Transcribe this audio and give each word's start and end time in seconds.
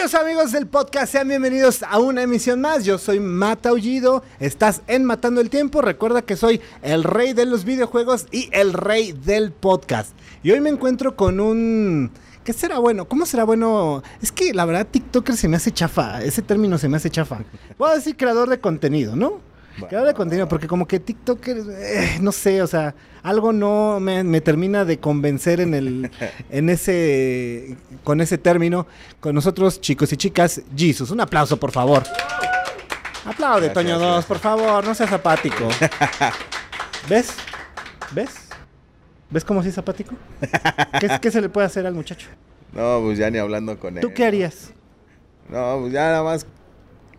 Queridos 0.00 0.18
amigos 0.18 0.52
del 0.52 0.66
podcast, 0.66 1.12
sean 1.12 1.28
bienvenidos 1.28 1.82
a 1.82 1.98
una 1.98 2.22
emisión 2.22 2.58
más. 2.58 2.86
Yo 2.86 2.96
soy 2.96 3.20
Mata 3.20 3.68
Aullido. 3.68 4.24
Estás 4.38 4.80
en 4.86 5.04
Matando 5.04 5.42
el 5.42 5.50
Tiempo. 5.50 5.82
Recuerda 5.82 6.22
que 6.22 6.36
soy 6.36 6.62
el 6.80 7.04
rey 7.04 7.34
de 7.34 7.44
los 7.44 7.66
videojuegos 7.66 8.26
y 8.32 8.48
el 8.52 8.72
rey 8.72 9.12
del 9.12 9.52
podcast. 9.52 10.12
Y 10.42 10.52
hoy 10.52 10.60
me 10.62 10.70
encuentro 10.70 11.16
con 11.16 11.38
un. 11.38 12.12
¿Qué 12.44 12.54
será 12.54 12.78
bueno? 12.78 13.08
¿Cómo 13.08 13.26
será 13.26 13.44
bueno? 13.44 14.02
Es 14.22 14.32
que 14.32 14.54
la 14.54 14.64
verdad, 14.64 14.86
TikToker 14.90 15.36
se 15.36 15.48
me 15.48 15.58
hace 15.58 15.70
chafa. 15.70 16.22
Ese 16.22 16.40
término 16.40 16.78
se 16.78 16.88
me 16.88 16.96
hace 16.96 17.10
chafa. 17.10 17.40
Voy 17.76 17.90
a 17.90 17.96
decir 17.96 18.16
creador 18.16 18.48
de 18.48 18.58
contenido, 18.58 19.16
¿no? 19.16 19.49
Creador 19.88 20.08
de 20.08 20.14
contenido, 20.14 20.48
porque 20.48 20.66
como 20.66 20.86
que 20.86 21.00
TikToker, 21.00 21.58
eh, 21.68 22.18
no 22.20 22.32
sé, 22.32 22.62
o 22.62 22.66
sea, 22.66 22.94
algo 23.22 23.52
no 23.52 24.00
me, 24.00 24.24
me 24.24 24.40
termina 24.40 24.84
de 24.84 24.98
convencer 24.98 25.60
en 25.60 25.74
el, 25.74 26.10
en 26.50 26.68
ese, 26.70 27.76
con 28.04 28.20
ese 28.20 28.38
término. 28.38 28.86
Con 29.20 29.34
nosotros, 29.34 29.80
chicos 29.80 30.12
y 30.12 30.16
chicas, 30.16 30.62
Jesus. 30.76 31.10
Un 31.10 31.20
aplauso, 31.20 31.58
por 31.58 31.72
favor. 31.72 32.02
Aplaude, 33.24 33.66
Gracias, 33.66 33.74
Toño 33.74 33.98
2, 33.98 34.02
gracias. 34.02 34.24
por 34.26 34.38
favor, 34.38 34.84
no 34.84 34.94
seas 34.94 35.12
apático. 35.12 35.68
¿Ves? 37.08 37.34
¿Ves? 38.12 38.30
¿Ves 39.28 39.44
cómo 39.44 39.62
sí 39.62 39.68
es 39.68 39.78
apático? 39.78 40.14
¿Qué, 40.98 41.18
qué 41.20 41.30
se 41.30 41.40
le 41.40 41.48
puede 41.48 41.66
hacer 41.66 41.86
al 41.86 41.94
muchacho? 41.94 42.28
No, 42.72 43.00
pues 43.02 43.18
ya 43.18 43.30
ni 43.30 43.38
hablando 43.38 43.78
con 43.78 43.96
él. 43.96 44.00
¿Tú 44.00 44.12
qué 44.14 44.24
harías? 44.24 44.72
No, 45.48 45.78
pues 45.80 45.92
ya 45.92 46.06
nada 46.06 46.22
más 46.22 46.46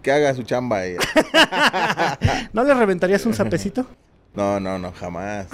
que 0.02 0.12
haga 0.12 0.34
su 0.34 0.44
chamba 0.44 0.86
ella. 0.86 1.00
¿No 2.54 2.64
le 2.64 2.74
reventarías 2.74 3.26
un 3.26 3.34
sapecito? 3.34 3.86
No, 4.34 4.60
no, 4.60 4.80
no, 4.80 4.92
jamás. 4.94 5.48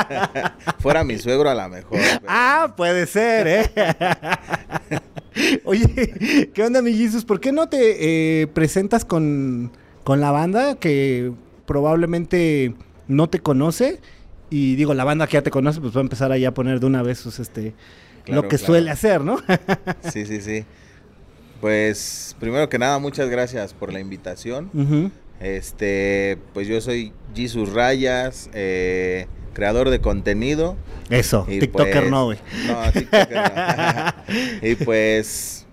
Fuera 0.78 1.02
mi 1.04 1.18
suegro 1.18 1.50
a 1.50 1.54
lo 1.54 1.68
mejor. 1.68 1.98
pero- 1.98 2.20
Ah, 2.28 2.72
puede 2.76 3.06
ser, 3.06 3.46
¿eh? 3.48 3.70
Oye, 5.64 6.50
¿qué 6.54 6.62
onda, 6.62 6.80
mi 6.82 6.94
Jesus? 6.96 7.24
¿Por 7.24 7.40
qué 7.40 7.52
no 7.52 7.68
te 7.68 8.42
eh, 8.42 8.46
presentas 8.46 9.04
con, 9.04 9.72
con 10.04 10.20
la 10.20 10.30
banda 10.30 10.76
que 10.76 11.32
probablemente 11.66 12.74
no 13.08 13.28
te 13.28 13.40
conoce? 13.40 14.00
Y 14.48 14.76
digo, 14.76 14.94
la 14.94 15.04
banda 15.04 15.26
que 15.26 15.34
ya 15.34 15.42
te 15.42 15.50
conoce, 15.50 15.80
pues 15.80 15.94
va 15.94 15.98
a 15.98 16.02
empezar 16.02 16.30
ahí 16.32 16.44
a 16.44 16.54
poner 16.54 16.80
de 16.80 16.86
una 16.86 17.02
vez 17.02 17.18
sus, 17.18 17.38
este, 17.40 17.74
Claro, 18.24 18.42
lo 18.42 18.48
que 18.48 18.56
claro. 18.56 18.66
suele 18.66 18.90
hacer, 18.90 19.20
¿no? 19.22 19.38
Sí, 20.12 20.24
sí, 20.26 20.40
sí. 20.40 20.64
Pues 21.60 22.36
primero 22.38 22.68
que 22.68 22.78
nada, 22.78 22.98
muchas 22.98 23.28
gracias 23.28 23.72
por 23.72 23.92
la 23.92 24.00
invitación. 24.00 24.70
Este, 25.40 26.38
pues 26.54 26.66
yo 26.68 26.80
soy 26.80 27.12
Jesus 27.34 27.72
Rayas, 27.72 28.50
eh, 28.54 29.26
creador 29.52 29.90
de 29.90 30.00
contenido. 30.00 30.76
Eso, 31.10 31.46
Y 31.48 31.60
TikToker 31.60 31.94
pues- 32.00 32.10
no, 32.10 32.24
güey. 32.26 32.38
No, 32.66 32.92
TikToker 32.92 33.42
no. 33.54 34.62
y 34.68 34.74
pues 34.76 35.66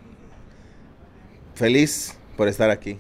feliz 1.56 2.16
por 2.38 2.48
estar 2.48 2.70
aquí, 2.70 2.98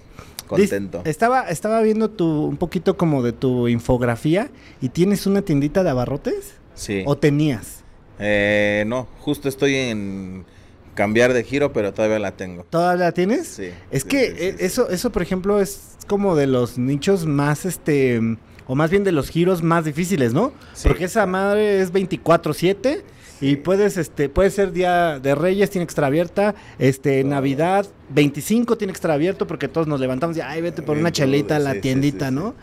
contento. 0.47 1.01
Estaba, 1.05 1.43
estaba 1.49 1.81
viendo 1.81 2.09
tu, 2.09 2.45
un 2.45 2.57
poquito 2.57 2.97
como 2.97 3.23
de 3.23 3.33
tu 3.33 3.67
infografía 3.67 4.49
y 4.81 4.89
tienes 4.89 5.25
una 5.25 5.41
tiendita 5.41 5.83
de 5.83 5.89
abarrotes 5.89 6.53
Sí. 6.75 7.03
o 7.05 7.17
tenías. 7.17 7.83
Eh, 8.19 8.83
no, 8.87 9.07
justo 9.19 9.47
estoy 9.49 9.75
en 9.75 10.45
cambiar 10.93 11.33
de 11.33 11.43
giro, 11.43 11.73
pero 11.73 11.93
todavía 11.93 12.19
la 12.19 12.31
tengo. 12.31 12.65
¿Todavía 12.69 13.05
la 13.05 13.11
tienes? 13.11 13.47
Sí. 13.47 13.69
Es 13.91 14.03
sí, 14.03 14.07
que 14.09 14.27
sí, 14.27 14.35
sí, 14.37 14.43
eh, 14.43 14.55
eso, 14.59 14.89
eso, 14.89 15.11
por 15.11 15.21
ejemplo, 15.21 15.59
es 15.59 15.97
como 16.07 16.35
de 16.35 16.47
los 16.47 16.77
nichos 16.77 17.25
más, 17.25 17.65
este, 17.65 18.19
o 18.67 18.75
más 18.75 18.89
bien 18.89 19.03
de 19.03 19.11
los 19.11 19.29
giros 19.29 19.63
más 19.63 19.85
difíciles, 19.85 20.33
¿no? 20.33 20.53
Sí. 20.73 20.87
Porque 20.87 21.05
esa 21.05 21.25
madre 21.25 21.81
es 21.81 21.91
24/7 21.91 23.01
y 23.41 23.57
puedes, 23.57 23.97
este, 23.97 24.29
puede 24.29 24.49
ser 24.51 24.71
Día 24.71 25.19
de 25.19 25.35
Reyes, 25.35 25.69
tiene 25.69 25.83
extra 25.83 26.07
abierta, 26.07 26.55
este. 26.79 27.23
Navidad, 27.23 27.85
25 28.09 28.77
tiene 28.77 28.91
extra 28.91 29.13
abierto 29.15 29.47
porque 29.47 29.67
todos 29.67 29.87
nos 29.87 29.99
levantamos 29.99 30.37
y, 30.37 30.41
ay, 30.41 30.61
vete 30.61 30.81
por 30.81 30.97
una 30.97 31.11
chelita 31.11 31.57
a 31.57 31.59
la 31.59 31.81
tiendita. 31.81 32.31
¿no? 32.31 32.55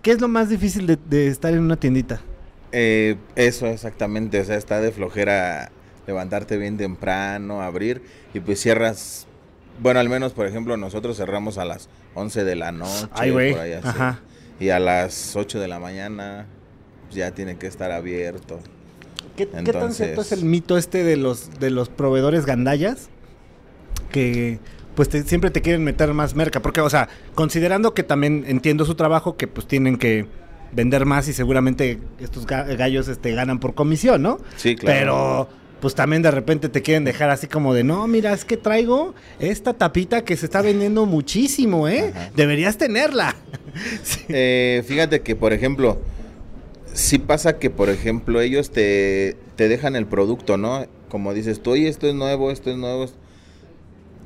¿Qué 0.00 0.10
es 0.12 0.20
lo 0.20 0.28
más 0.28 0.48
difícil 0.48 0.86
de, 0.86 0.98
de 1.08 1.28
estar 1.28 1.52
en 1.52 1.60
una 1.60 1.76
tiendita? 1.76 2.20
Eh, 2.72 3.16
eso 3.36 3.66
exactamente, 3.66 4.40
o 4.40 4.44
sea, 4.44 4.56
está 4.56 4.80
de 4.80 4.90
flojera 4.92 5.70
levantarte 6.06 6.56
bien 6.56 6.76
temprano, 6.76 7.62
abrir 7.62 8.02
y 8.34 8.40
pues 8.40 8.60
cierras. 8.60 9.26
Bueno, 9.80 10.00
al 10.00 10.08
menos, 10.08 10.32
por 10.32 10.46
ejemplo, 10.46 10.76
nosotros 10.76 11.16
cerramos 11.16 11.58
a 11.58 11.64
las 11.64 11.88
11 12.14 12.44
de 12.44 12.56
la 12.56 12.72
noche. 12.72 13.06
Ay, 13.12 13.30
güey. 13.30 13.52
por 13.52 13.60
ahí 13.60 13.72
así. 13.72 13.88
Ajá. 13.88 14.20
Y 14.60 14.68
a 14.70 14.78
las 14.78 15.34
8 15.34 15.58
de 15.60 15.68
la 15.68 15.78
mañana 15.80 16.46
pues, 17.04 17.14
ya 17.16 17.30
tiene 17.32 17.56
que 17.56 17.66
estar 17.66 17.90
abierto. 17.90 18.60
¿Qué, 19.36 19.48
qué 19.48 19.72
tan 19.72 19.94
cierto 19.94 20.20
es 20.20 20.32
el 20.32 20.44
mito 20.44 20.76
este 20.76 21.04
de 21.04 21.16
los 21.16 21.58
de 21.58 21.70
los 21.70 21.88
proveedores 21.88 22.44
gandallas? 22.44 23.08
Que 24.10 24.58
pues 24.94 25.08
te- 25.08 25.22
siempre 25.22 25.50
te 25.50 25.62
quieren 25.62 25.82
meter 25.84 26.12
más 26.12 26.34
merca. 26.34 26.60
Porque, 26.60 26.80
o 26.82 26.90
sea, 26.90 27.08
considerando 27.34 27.94
que 27.94 28.02
también 28.02 28.44
entiendo 28.46 28.84
su 28.84 28.94
trabajo, 28.94 29.36
que 29.36 29.46
pues 29.48 29.66
tienen 29.66 29.96
que 29.96 30.26
vender 30.72 31.06
más 31.06 31.28
y 31.28 31.32
seguramente 31.32 31.98
estos 32.20 32.46
ga- 32.46 32.76
gallos 32.76 33.08
este, 33.08 33.32
ganan 33.32 33.58
por 33.58 33.74
comisión, 33.74 34.22
¿no? 34.22 34.38
Sí, 34.56 34.76
claro. 34.76 34.98
Pero 34.98 35.48
pues 35.82 35.96
también 35.96 36.22
de 36.22 36.30
repente 36.30 36.68
te 36.68 36.80
quieren 36.80 37.02
dejar 37.02 37.30
así 37.30 37.48
como 37.48 37.74
de, 37.74 37.82
no, 37.82 38.06
mira, 38.06 38.32
es 38.32 38.44
que 38.44 38.56
traigo 38.56 39.16
esta 39.40 39.74
tapita 39.74 40.22
que 40.22 40.36
se 40.36 40.46
está 40.46 40.62
vendiendo 40.62 41.06
muchísimo, 41.06 41.88
¿eh? 41.88 42.12
Ajá. 42.14 42.30
Deberías 42.36 42.78
tenerla. 42.78 43.36
Sí. 44.02 44.20
Eh, 44.28 44.84
fíjate 44.86 45.22
que, 45.22 45.34
por 45.34 45.54
ejemplo, 45.54 45.98
sí 46.92 47.18
pasa 47.18 47.58
que, 47.58 47.70
por 47.70 47.88
ejemplo, 47.88 48.42
ellos 48.42 48.70
te, 48.70 49.34
te 49.56 49.66
dejan 49.66 49.96
el 49.96 50.04
producto, 50.06 50.58
¿no? 50.58 50.84
Como 51.08 51.32
dices 51.32 51.62
tú, 51.62 51.70
oye, 51.70 51.88
esto 51.88 52.06
es 52.06 52.14
nuevo, 52.14 52.50
esto 52.50 52.70
es 52.70 52.76
nuevo. 52.76 53.06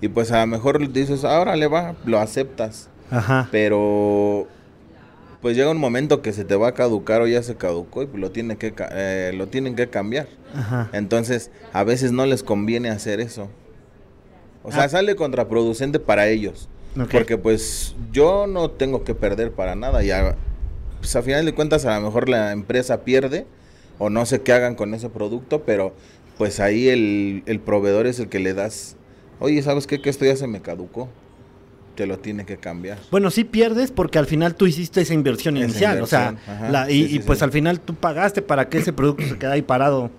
Y 0.00 0.09
pues 0.09 0.33
a 0.33 0.41
lo 0.41 0.49
mejor 0.49 0.93
dices, 0.93 1.25
ahora 1.25 1.55
le 1.55 1.69
va, 1.69 1.94
lo 2.05 2.19
aceptas. 2.19 2.88
Ajá. 3.09 3.49
Pero 3.53 4.49
pues 5.42 5.56
llega 5.56 5.70
un 5.70 5.78
momento 5.78 6.22
que 6.22 6.32
se 6.32 6.44
te 6.44 6.56
va 6.56 6.69
a 6.69 6.74
caducar 6.74 7.20
o 7.22 7.26
ya 7.26 7.42
se 7.42 7.56
caducó 7.56 8.02
y 8.02 8.06
pues 8.06 8.20
lo, 8.20 8.30
tiene 8.30 8.56
que, 8.56 8.74
eh, 8.92 9.32
lo 9.34 9.47
tienen 9.48 9.76
que 9.76 9.88
cambiar. 9.88 10.28
Ajá. 10.54 10.88
Entonces, 10.92 11.50
a 11.72 11.84
veces 11.84 12.12
no 12.12 12.26
les 12.26 12.42
conviene 12.42 12.88
hacer 12.91 13.20
eso. 13.20 13.48
O 14.62 14.72
sea, 14.72 14.84
Ah. 14.84 14.88
sale 14.88 15.14
contraproducente 15.16 15.98
para 16.00 16.26
ellos. 16.28 16.69
Porque 17.12 17.36
pues 17.36 17.94
yo 18.10 18.46
no 18.46 18.70
tengo 18.70 19.04
que 19.04 19.14
perder 19.14 19.52
para 19.52 19.75
nada. 19.76 20.02
Y 20.02 20.10
a, 20.10 20.34
pues 20.98 21.14
a 21.14 21.22
final 21.22 21.44
de 21.44 21.54
cuentas 21.54 21.84
a 21.84 21.94
lo 22.00 22.06
mejor 22.06 22.28
la 22.30 22.52
empresa 22.52 23.04
pierde 23.04 23.46
o 23.98 24.08
no 24.08 24.25
sé 24.25 24.41
qué 24.41 24.52
hagan 24.54 24.75
con 24.75 24.94
ese 24.94 25.10
producto, 25.10 25.62
pero 25.64 25.92
pues 26.38 26.58
ahí 26.58 26.88
el, 26.88 27.42
el 27.46 27.60
proveedor 27.60 28.06
es 28.06 28.19
el 28.19 28.28
que 28.28 28.38
le 28.41 28.54
das, 28.54 28.96
oye, 29.41 29.62
¿sabes 29.62 29.86
qué? 29.86 30.00
Que 30.00 30.08
esto 30.10 30.25
ya 30.25 30.36
se 30.36 30.46
me 30.46 30.62
caducó. 30.62 31.08
Te 31.96 32.06
lo 32.06 32.18
tiene 32.18 32.44
que 32.44 32.58
cambiar. 32.58 32.98
Bueno, 33.10 33.30
sí 33.30 33.44
pierdes 33.44 33.90
porque 33.90 34.18
al 34.18 34.26
final 34.26 34.54
tú 34.54 34.66
hiciste 34.66 35.00
esa 35.00 35.14
inversión 35.14 35.56
Esa 35.56 35.64
inicial, 35.64 36.02
o 36.02 36.06
sea, 36.06 36.34
la- 36.70 36.90
y, 36.90 37.02
sí, 37.04 37.08
sí, 37.08 37.16
y 37.16 37.18
pues 37.20 37.38
sí. 37.38 37.44
al 37.44 37.52
final 37.52 37.80
tú 37.80 37.94
pagaste 37.94 38.42
para 38.42 38.68
que 38.68 38.78
ese 38.78 38.92
producto 38.92 39.24
se 39.26 39.38
quede 39.38 39.52
ahí 39.52 39.62
parado, 39.62 40.10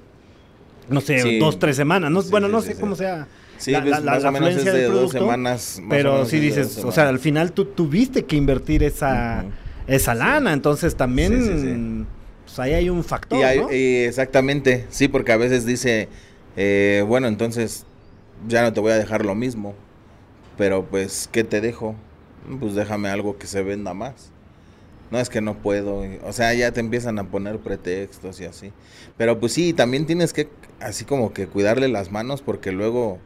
no 0.90 1.02
sé, 1.02 1.38
dos, 1.40 1.60
tres 1.60 1.76
semanas, 1.76 2.10
no, 2.12 2.22
Sí, 2.24 2.30
bueno, 2.32 2.48
no 2.48 2.62
sé 2.62 2.76
cómo 2.76 2.96
sea 2.96 3.28
Sí, 3.60 3.72
la, 3.72 3.82
pues, 3.82 3.92
la- 4.04 4.12
más 4.14 4.24
la 4.24 4.30
o 4.30 4.32
menos 4.32 4.50
es 4.56 4.66
de 4.66 4.84
dos 4.86 5.12
semanas. 5.12 5.80
más 5.82 5.90
pero 5.90 6.26
sí 6.26 6.40
dices, 6.40 6.78
o 6.84 6.92
sea, 6.92 7.08
al 7.10 7.20
final 7.20 7.52
tú 7.54 7.66
tuviste 7.66 8.26
que 8.26 8.36
invertir 8.36 8.84
esa, 8.84 9.46
esa 9.88 10.14
lana, 10.16 10.54
entonces 10.54 10.96
también, 10.96 12.08
pues 12.46 12.60
ahí 12.60 12.74
hay 12.74 12.90
un 12.90 13.04
factor, 13.04 13.40
Y 13.40 13.44
hay- 13.44 13.60
¿no? 13.60 13.72
y 13.72 13.98
exactamente, 14.06 14.86
sí, 14.90 15.08
porque 15.08 15.32
a 15.32 15.38
veces 15.38 15.66
dice, 15.66 16.08
eh, 16.56 17.04
bueno, 17.08 17.28
entonces 17.28 17.86
ya 18.48 18.62
no 18.62 18.74
te 18.74 18.80
voy 18.80 18.92
a 18.92 18.98
dejar 18.98 19.26
lo 19.26 19.36
mismo, 19.36 19.76
pero 20.58 20.86
pues, 20.86 21.30
¿qué 21.32 21.44
te 21.44 21.62
dejo? 21.62 21.96
Pues 22.60 22.76
déjame 22.76 23.10
algo 23.10 23.38
que 23.38 23.48
se 23.48 23.62
venda 23.64 23.94
más. 23.94 24.32
No 25.12 25.20
es 25.20 25.30
que 25.30 25.40
no 25.40 25.54
puedo, 25.58 26.04
o 26.26 26.34
sea, 26.34 26.54
ya 26.54 26.72
te 26.74 26.82
empiezan 26.82 27.18
a 27.20 27.24
poner 27.24 27.60
pretextos 27.60 28.42
y 28.42 28.46
así. 28.46 28.74
Pero 29.18 29.40
pues 29.40 29.54
sí, 29.54 29.72
también 29.72 30.06
tienes 30.06 30.34
que, 30.34 30.50
así 30.82 31.06
como 31.06 31.32
que 31.32 31.48
cuidarle 31.48 31.88
las 31.88 32.12
manos 32.12 32.42
porque 32.42 32.74
luego, 32.74 33.20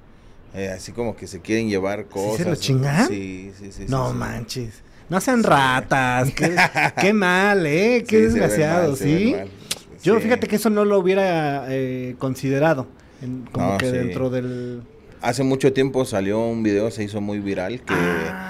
eh, 0.53 0.69
así 0.69 0.91
como 0.91 1.15
que 1.15 1.25
se 1.25 1.39
quieren 1.39 1.69
llevar 1.69 2.05
cosas. 2.05 2.37
se 2.37 2.45
lo 2.49 2.55
chingan? 2.55 3.07
Sí, 3.07 3.51
sí, 3.57 3.71
sí. 3.71 3.85
no 3.87 4.05
sí, 4.07 4.11
sí. 4.11 4.17
manches, 4.19 4.73
no 5.09 5.19
sean 5.21 5.41
ratas, 5.41 6.29
qué, 6.35 6.55
qué 7.01 7.13
mal, 7.13 7.65
¿eh? 7.65 8.03
Qué 8.07 8.21
desgraciado, 8.21 8.95
¿sí? 8.95 9.33
mal. 9.35 9.47
Yo 10.03 10.19
fíjate 10.19 10.47
que 10.47 10.57
eso 10.57 10.69
no 10.69 10.85
lo 10.85 10.99
hubiera 10.99 11.65
eh, 11.69 12.15
considerado. 12.19 12.85
en- 13.23 13.47
como 13.51 13.71
No, 13.73 13.77
que 13.79 13.91
dentro 13.91 14.29
del. 14.29 14.83
Hace 15.21 15.43
mucho 15.43 15.71
tiempo 15.71 16.03
salió 16.05 16.39
un 16.39 16.63
video, 16.63 16.89
se 16.89 17.03
hizo 17.03 17.21
muy 17.21 17.39
viral, 17.39 17.81
que... 17.81 17.93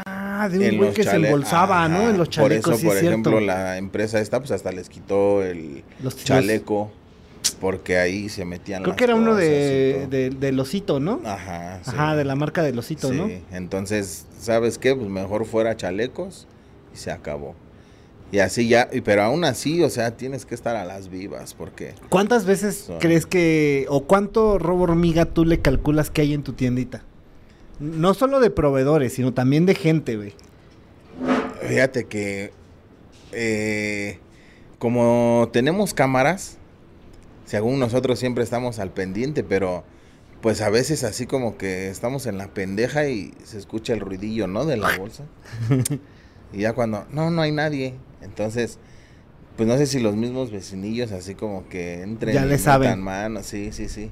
Ah, 0.05 0.47
de 0.49 0.71
un 0.71 0.77
güey 0.77 0.93
que 0.93 1.03
se 1.03 1.15
embolsaba, 1.17 1.87
¿no? 1.89 2.09
En 2.09 2.17
los 2.17 2.29
chalecos, 2.29 2.63
Por 2.63 2.71
eso, 2.73 2.79
sí 2.79 2.85
por 2.87 2.97
es 2.97 3.03
ejemplo, 3.03 3.31
cierto. 3.39 3.45
la 3.45 3.77
empresa 3.77 4.19
esta, 4.19 4.39
pues 4.39 4.51
hasta 4.51 4.71
les 4.71 4.87
quitó 4.89 5.43
el 5.43 5.83
Los- 6.01 6.15
chaleco, 6.23 6.89
porque 7.59 7.97
ahí 7.97 8.29
se 8.29 8.45
metían 8.45 8.81
Creo 8.83 8.91
las 8.93 8.97
que 8.97 9.03
era 9.03 9.15
uno 9.15 9.35
de, 9.35 10.07
de- 10.09 10.29
del 10.29 10.59
osito, 10.59 10.99
¿no? 10.99 11.19
Ajá, 11.25 11.79
sí. 11.83 11.91
Ajá, 11.93 12.15
de 12.15 12.23
la 12.23 12.35
marca 12.35 12.63
del 12.63 12.79
osito, 12.79 13.09
Sí, 13.09 13.15
¿no? 13.17 13.29
entonces, 13.55 14.25
¿sabes 14.39 14.77
qué? 14.77 14.95
Pues 14.95 15.09
mejor 15.09 15.45
fuera 15.45 15.75
chalecos 15.75 16.47
y 16.93 16.97
se 16.97 17.11
acabó. 17.11 17.53
Y 18.31 18.39
así 18.39 18.67
ya, 18.69 18.89
pero 19.03 19.23
aún 19.23 19.43
así, 19.43 19.83
o 19.83 19.89
sea, 19.89 20.15
tienes 20.15 20.45
que 20.45 20.55
estar 20.55 20.75
a 20.77 20.85
las 20.85 21.09
vivas, 21.09 21.53
porque... 21.53 21.95
¿Cuántas 22.09 22.45
veces 22.45 22.75
Son- 22.87 22.99
crees 22.99 23.25
que, 23.25 23.85
o 23.89 24.05
cuánto 24.05 24.57
robo 24.57 24.83
hormiga 24.83 25.25
tú 25.25 25.43
le 25.43 25.59
calculas 25.59 26.09
que 26.09 26.21
hay 26.21 26.33
en 26.33 26.43
tu 26.43 26.53
tiendita? 26.53 27.03
No 27.79 28.13
solo 28.13 28.39
de 28.39 28.49
proveedores, 28.49 29.13
sino 29.13 29.33
también 29.33 29.65
de 29.65 29.75
gente, 29.75 30.15
güey. 30.15 30.33
Fíjate 31.67 32.05
que 32.05 32.53
eh, 33.33 34.19
como 34.79 35.49
tenemos 35.51 35.93
cámaras, 35.93 36.57
según 37.45 37.79
nosotros 37.79 38.17
siempre 38.17 38.43
estamos 38.43 38.79
al 38.79 38.91
pendiente, 38.91 39.43
pero 39.43 39.83
pues 40.41 40.61
a 40.61 40.69
veces 40.69 41.03
así 41.03 41.25
como 41.27 41.57
que 41.57 41.89
estamos 41.89 42.25
en 42.25 42.37
la 42.37 42.47
pendeja 42.47 43.07
y 43.07 43.33
se 43.43 43.57
escucha 43.57 43.93
el 43.93 43.99
ruidillo, 43.99 44.47
¿no? 44.47 44.65
De 44.65 44.77
la 44.77 44.97
bolsa. 44.97 45.25
y 46.53 46.61
ya 46.61 46.73
cuando, 46.73 47.05
no, 47.11 47.29
no 47.29 47.41
hay 47.41 47.51
nadie. 47.51 47.95
Entonces, 48.21 48.77
pues 49.57 49.67
no 49.67 49.77
sé 49.77 49.85
si 49.87 49.99
los 49.99 50.15
mismos 50.15 50.51
vecinillos 50.51 51.11
así 51.11 51.35
como 51.35 51.67
que 51.69 52.01
entren 52.01 52.33
Ya 52.33 52.45
le 52.45 52.57
saben. 52.57 52.99
mano, 53.01 53.43
sí, 53.43 53.71
sí, 53.71 53.89
sí. 53.89 54.11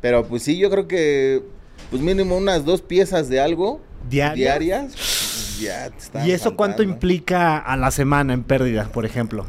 Pero 0.00 0.26
pues 0.26 0.42
sí, 0.42 0.58
yo 0.58 0.70
creo 0.70 0.88
que 0.88 1.42
pues 1.90 2.02
mínimo 2.02 2.36
unas 2.36 2.64
dos 2.64 2.82
piezas 2.82 3.28
de 3.28 3.40
algo 3.40 3.80
¿Diarias? 4.08 4.36
diarias. 4.58 4.92
pues, 4.94 5.60
ya 5.60 5.90
te 5.90 5.98
están 5.98 6.26
¿Y 6.26 6.32
eso 6.32 6.56
cuánto 6.56 6.82
implica 6.82 7.58
a 7.58 7.76
la 7.76 7.90
semana 7.90 8.32
en 8.34 8.42
pérdida, 8.42 8.88
por 8.92 9.04
ejemplo? 9.06 9.46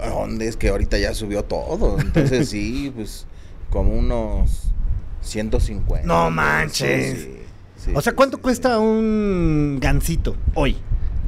¿A 0.00 0.08
dónde 0.08 0.48
es 0.48 0.56
que 0.56 0.68
ahorita 0.70 0.96
ya 0.98 1.12
subió 1.14 1.44
todo? 1.44 1.98
Entonces 2.00 2.48
sí, 2.48 2.90
pues 2.96 3.26
como 3.70 3.92
unos 3.92 4.72
150. 5.20 6.06
No 6.06 6.30
manches. 6.30 7.18
sí, 7.20 7.36
sí, 7.76 7.92
o 7.94 8.00
sea, 8.00 8.14
¿cuánto 8.14 8.38
sí, 8.38 8.42
cuesta 8.42 8.78
un 8.78 9.78
gancito 9.80 10.36
hoy? 10.54 10.72
sí. 10.72 10.80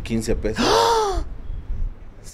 15 0.05 0.37
pesos. 0.37 0.65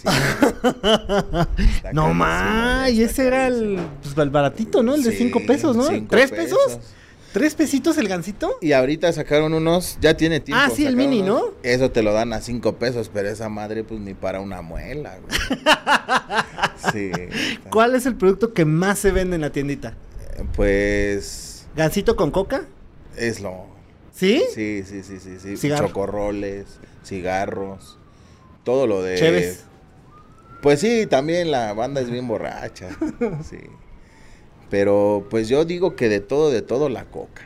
Sí. 0.02 1.92
No 1.92 2.14
más, 2.14 2.90
y 2.92 3.02
ese 3.02 3.26
era 3.26 3.46
el, 3.48 3.78
pues, 4.02 4.16
el 4.16 4.30
baratito, 4.30 4.82
¿no? 4.82 4.94
El 4.94 5.02
de 5.02 5.10
Sí, 5.12 5.18
5 5.18 5.40
pesos, 5.46 5.76
¿no? 5.76 5.84
cinco 5.88 6.06
¿Tres 6.10 6.30
pesos? 6.30 6.58
pesos. 6.66 6.80
¿Tres 7.32 7.54
pesitos 7.54 7.98
el 7.98 8.08
gancito? 8.08 8.56
Y 8.62 8.72
ahorita 8.72 9.12
sacaron 9.12 9.52
unos, 9.52 9.98
ya 10.00 10.16
tiene 10.16 10.40
tiempo. 10.40 10.62
Ah, 10.64 10.70
sí, 10.74 10.86
el 10.86 10.96
mini, 10.96 11.20
unos- 11.20 11.42
¿no? 11.42 11.50
Eso 11.62 11.90
te 11.90 12.02
lo 12.02 12.12
dan 12.12 12.32
a 12.32 12.40
5 12.40 12.76
pesos, 12.76 13.10
pero 13.12 13.28
esa 13.28 13.48
madre 13.48 13.84
pues 13.84 14.00
ni 14.00 14.14
para 14.14 14.40
una 14.40 14.62
muela, 14.62 15.18
güey. 15.18 15.38
Sí. 16.92 17.10
¿Cuál 17.70 17.96
es 17.96 18.06
el 18.06 18.14
producto 18.14 18.54
que 18.54 18.64
más 18.64 18.98
se 19.00 19.10
vende 19.10 19.34
en 19.34 19.42
la 19.42 19.50
tiendita? 19.50 19.94
Pues 20.54 21.66
¿Gancito 21.76 22.14
con 22.16 22.30
coca? 22.30 22.62
es 23.16 23.40
lo 23.40 23.66
¿Sí? 24.12 24.42
Sí, 24.54 24.82
sí, 24.86 25.02
sí, 25.02 25.18
sí, 25.20 25.38
sí. 25.40 25.56
Cigarro. 25.56 25.88
Chocorroles, 25.88 26.66
cigarros, 27.04 27.98
todo 28.64 28.86
lo 28.86 29.02
de... 29.02 29.16
Cheves. 29.16 29.64
Pues 30.62 30.80
sí, 30.80 31.06
también 31.06 31.50
la 31.50 31.72
banda 31.72 32.00
es 32.00 32.10
bien 32.10 32.26
borracha, 32.26 32.88
sí. 33.42 33.58
Pero 34.70 35.26
pues 35.30 35.48
yo 35.48 35.64
digo 35.64 35.96
que 35.96 36.08
de 36.08 36.20
todo, 36.20 36.50
de 36.50 36.62
todo 36.62 36.88
la 36.88 37.04
coca. 37.04 37.42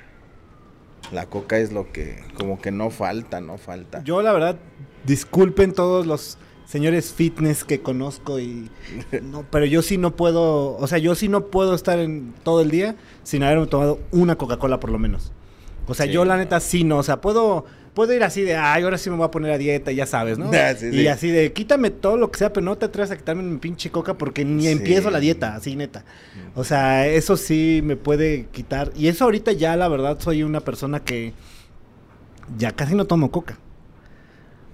La 1.13 1.27
coca 1.27 1.59
es 1.59 1.73
lo 1.73 1.93
que 1.93 2.25
como 2.37 2.61
que 2.61 2.71
no 2.71 2.91
falta, 2.91 3.41
no 3.41 3.59
falta. 3.59 4.03
Yo, 4.03 4.23
la 4.23 4.33
verdad, 4.33 4.57
disculpen 5.05 5.73
todos 5.73 6.07
los 6.07 6.39
señores 6.65 7.13
fitness 7.13 7.65
que 7.65 7.83
conozco 7.83 8.41
y... 8.41 8.71
No, 9.23 9.45
pero 9.51 9.67
yo 9.67 9.83
sí 9.83 9.99
no 9.99 10.17
puedo... 10.17 10.77
O 10.77 10.87
sea, 10.87 10.99
yo 10.99 11.15
sí 11.15 11.29
no 11.29 11.47
puedo 11.47 11.75
estar 11.75 11.99
en 11.99 12.35
todo 12.43 12.63
el 12.63 12.71
día 12.71 12.97
sin 13.25 13.43
haberme 13.43 13.67
tomado 13.67 14.01
una 14.11 14.37
Coca-Cola 14.37 14.81
por 14.81 14.91
lo 14.91 14.99
menos. 14.99 15.33
O 15.87 15.95
sea, 15.95 16.07
Sí, 16.07 16.13
yo 16.13 16.25
la 16.25 16.39
neta 16.39 16.61
sí 16.61 16.83
no. 16.83 16.99
O 16.99 17.03
sea, 17.03 17.21
puedo... 17.21 17.67
Puedo 17.95 18.15
ir 18.15 18.25
así 18.25 18.41
de, 18.41 18.57
ay, 18.57 18.85
ahora 18.85 18.97
sí 18.97 19.11
me 19.11 19.17
voy 19.17 19.27
a 19.27 19.31
poner 19.31 19.51
a 19.51 19.59
dieta, 19.59 19.93
ya 19.93 20.07
sabes, 20.07 20.39
¿no? 20.39 20.51
Ah, 20.55 20.75
sí, 20.75 20.87
y 20.87 20.93
sí. 21.01 21.07
así 21.09 21.29
de, 21.31 21.53
quítame 21.53 21.91
todo 21.91 22.17
lo 22.17 22.31
que 22.31 22.39
sea, 22.39 22.51
pero 22.53 22.65
no 22.65 22.77
te 22.79 22.87
atrevas 22.87 23.11
a 23.11 23.17
quitarme 23.19 23.43
mi 23.43 23.59
pinche 23.59 23.91
coca 23.91 24.15
porque 24.17 24.45
ni 24.45 24.63
Sí. 24.63 24.69
empiezo 24.69 25.11
la 25.11 25.21
dieta, 25.21 25.55
así 25.57 25.77
neta. 25.77 26.05
O 26.55 26.65
sea, 26.65 27.07
eso 27.07 27.37
sí 27.37 27.81
me 27.85 27.97
puede 27.97 28.47
quitar. 28.51 28.91
Y 28.97 29.09
eso 29.09 29.25
ahorita 29.25 29.53
ya, 29.53 29.77
la 29.77 29.89
verdad, 29.89 30.19
soy 30.21 30.43
una 30.43 30.61
persona 30.61 31.01
que 31.01 31.35
ya 32.57 32.73
casi 32.73 32.95
no 32.95 33.05
tomo 33.07 33.31
coca. 33.31 33.59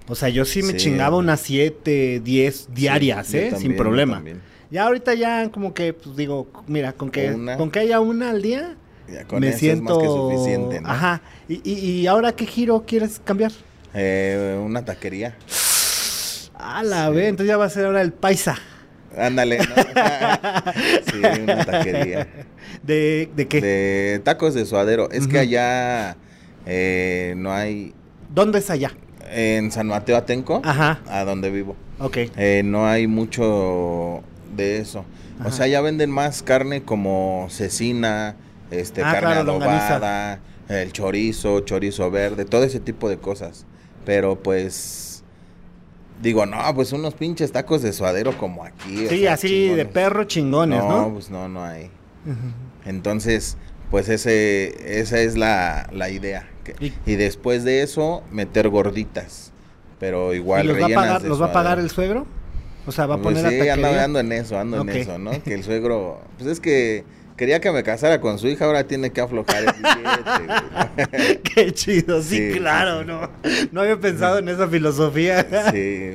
O 0.07 0.15
sea, 0.15 0.29
yo 0.29 0.43
sí 0.45 0.63
me 0.63 0.75
chingaba 0.75 1.17
unas 1.17 1.39
7, 1.41 2.21
10 2.23 2.69
diarias, 2.73 3.31
¿eh? 3.33 3.49
también, 3.51 3.61
Sin 3.61 3.75
problema. 3.77 4.23
Ya 4.71 4.85
ahorita 4.85 5.13
ya 5.13 5.51
como 5.51 5.73
que, 5.73 5.93
pues 5.93 6.15
digo, 6.15 6.47
mira, 6.67 6.93
con 6.93 7.09
que, 7.11 7.31
Una. 7.31 7.57
con 7.57 7.69
que 7.69 7.79
haya 7.79 7.99
una 7.99 8.29
al 8.31 8.41
día, 8.41 8.75
Ya 9.11 9.23
con 9.25 9.39
me 9.39 9.49
eso 9.49 9.57
siento... 9.59 9.93
es 9.93 9.97
más 9.97 9.97
que 9.97 10.07
suficiente, 10.07 10.81
¿no? 10.81 10.89
Ajá. 10.89 11.21
Y, 11.47 11.61
y, 11.69 11.79
y 12.01 12.07
ahora 12.07 12.31
qué 12.33 12.45
giro 12.45 12.83
quieres 12.85 13.19
cambiar? 13.23 13.51
Eh, 13.93 14.59
una 14.63 14.83
taquería. 14.85 15.35
Ah, 16.55 16.83
la 16.83 17.07
Sí. 17.07 17.13
ve, 17.15 17.27
entonces 17.29 17.47
ya 17.49 17.57
va 17.57 17.65
a 17.65 17.69
ser 17.69 17.85
ahora 17.85 18.01
el 18.01 18.11
paisa. 18.13 18.57
Ándale, 19.17 19.57
¿no? 19.59 19.65
sí, 21.11 21.41
una 21.43 21.65
taquería. 21.65 22.27
¿De, 22.83 23.29
de 23.35 23.47
qué? 23.47 23.61
De 23.61 24.21
tacos 24.23 24.53
de 24.53 24.65
suadero. 24.65 25.09
Es 25.11 25.27
que 25.27 25.39
allá 25.39 26.15
eh, 26.65 27.33
no 27.37 27.51
hay. 27.51 27.93
¿Dónde 28.33 28.59
es 28.59 28.69
allá? 28.69 28.91
En 29.31 29.71
San 29.71 29.87
Mateo 29.87 30.17
Atenco, 30.17 30.61
Ajá, 30.63 31.01
a 31.07 31.23
donde 31.23 31.51
vivo, 31.51 31.75
ok. 31.99 32.17
eh, 32.35 32.61
no 32.65 32.87
hay 32.87 33.05
mucho 33.05 34.23
de 34.55 34.79
eso. 34.79 35.05
Ajá. 35.39 35.49
O 35.49 35.51
sea, 35.51 35.67
ya 35.67 35.81
venden 35.81 36.09
más 36.09 36.41
carne 36.41 36.81
como 36.81 37.45
cecina, 37.51 38.35
este, 38.71 39.01
Ah, 39.03 39.11
carne 39.13 39.31
claro, 39.33 39.51
adobada, 39.51 40.39
el 40.67 40.91
chorizo, 40.91 41.61
chorizo 41.61 42.09
verde, 42.11 42.45
todo 42.45 42.63
ese 42.63 42.79
tipo 42.79 43.09
de 43.09 43.17
cosas. 43.17 43.65
Pero 44.05 44.35
pues. 44.41 45.23
Digo, 46.21 46.45
no, 46.45 46.57
pues 46.75 46.91
unos 46.91 47.13
pinches 47.13 47.51
tacos 47.53 47.81
de 47.81 47.93
suadero 47.93 48.37
como 48.37 48.65
aquí. 48.65 49.07
Sí, 49.07 49.19
sea, 49.19 49.33
así 49.33 49.69
de 49.69 49.85
perro 49.85 50.25
chingones, 50.25 50.83
no, 50.83 51.07
¿no? 51.07 51.13
pues 51.13 51.29
no, 51.29 51.47
no 51.47 51.63
hay. 51.63 51.89
Entonces, 52.85 53.55
pues 53.89 54.09
ese, 54.09 54.99
esa 54.99 55.19
es 55.19 55.37
la, 55.37 55.89
la 55.93 56.09
idea. 56.09 56.47
Y- 56.79 56.93
y, 57.05 57.15
después 57.15 57.63
de 57.63 57.81
eso, 57.81 58.21
meter 58.31 58.69
gorditas. 58.69 59.51
Pero 59.99 60.33
igual 60.33 60.65
¿Y 60.65 60.67
los 60.67 60.81
va 60.81 60.85
a 60.85 60.89
pagar, 60.89 61.21
va 61.41 61.45
a 61.47 61.51
el 61.79 61.89
suegro? 61.89 62.27
O 62.85 62.91
sea, 62.91 63.05
va 63.05 63.15
a 63.15 63.17
Pues 63.17 63.35
poner 63.35 63.51
sí, 63.51 63.57
la 63.65 63.73
ando, 63.73 63.87
ando 63.87 64.19
en 64.19 64.31
eso, 64.31 64.57
ando 64.59 64.81
en 64.81 64.89
eso, 64.89 65.17
¿no? 65.19 65.31
Que 65.43 65.53
el 65.53 65.63
suegro, 65.63 66.21
pues 66.37 66.49
es 66.49 66.59
que 66.59 67.03
quería 67.39 67.61
que 67.61 67.71
me 67.71 67.83
casara 67.83 68.19
con 68.19 68.37
su 68.37 68.49
hija, 68.49 68.65
ahora 68.65 68.83
tiene 68.85 69.11
que 69.11 69.21
aflojar 69.21 69.63
el 69.63 69.71
billete. 69.73 71.39
Qué 71.55 71.71
chido, 71.73 72.21
sí, 72.21 72.51
claro, 72.57 72.99
sí. 73.01 73.07
no. 73.07 73.29
No 73.71 73.81
había 73.81 73.97
pensado 73.97 74.39
en 74.39 74.49
esa 74.49 74.67
filosofía. 74.67 75.47
Sí. 75.71 76.11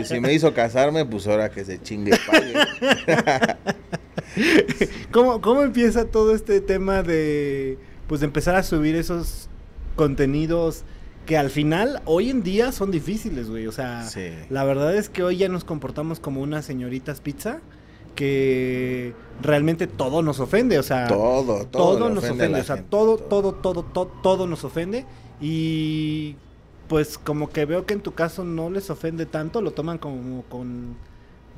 Y 0.00 0.04
si 0.06 0.18
me 0.18 0.32
hizo 0.32 0.54
casarme, 0.54 1.04
pues 1.04 1.26
ahora 1.26 1.50
que 1.50 1.62
se 1.66 1.78
chingue 1.82 2.12
pague. 2.26 2.54
¿Cómo, 5.12 5.42
¿Cómo 5.42 5.62
empieza 5.62 6.06
todo 6.06 6.34
este 6.34 6.60
tema 6.62 7.02
de 7.02 7.76
pues 8.06 8.20
de 8.20 8.26
empezar 8.26 8.54
a 8.56 8.62
subir 8.62 8.96
esos 8.96 9.48
contenidos 9.94 10.84
que 11.26 11.36
al 11.36 11.50
final 11.50 12.00
hoy 12.06 12.30
en 12.30 12.42
día 12.42 12.72
son 12.72 12.90
difíciles, 12.90 13.50
güey? 13.50 13.66
O 13.66 13.72
sea, 13.72 14.04
Sí. 14.04 14.30
la 14.48 14.64
verdad 14.64 14.96
es 14.96 15.10
que 15.10 15.22
hoy 15.22 15.36
ya 15.36 15.48
nos 15.48 15.64
comportamos 15.64 16.18
como 16.18 16.40
unas 16.40 16.64
señoritas 16.64 17.20
pizza 17.20 17.60
que 18.14 19.14
realmente 19.42 19.86
todo 19.86 20.22
nos 20.22 20.40
ofende, 20.40 20.78
o 20.78 20.82
sea, 20.82 21.06
Todo, 21.08 21.66
todo. 21.66 21.96
todo 21.96 22.10
nos 22.10 22.24
ofende 22.24 22.60
o 22.60 22.64
sea, 22.64 22.76
gente, 22.76 22.90
todo, 22.90 23.16
todo, 23.16 23.54
todo, 23.54 23.82
todo, 23.82 24.06
todo 24.22 24.46
nos 24.46 24.64
ofende 24.64 25.06
y 25.40 26.36
pues 26.88 27.16
como 27.18 27.48
que 27.50 27.64
veo 27.64 27.86
que 27.86 27.94
en 27.94 28.00
tu 28.00 28.14
caso 28.14 28.44
no 28.44 28.68
les 28.68 28.90
ofende 28.90 29.24
tanto, 29.26 29.62
lo 29.62 29.70
toman 29.70 29.98
como 29.98 30.42
con 30.44 30.96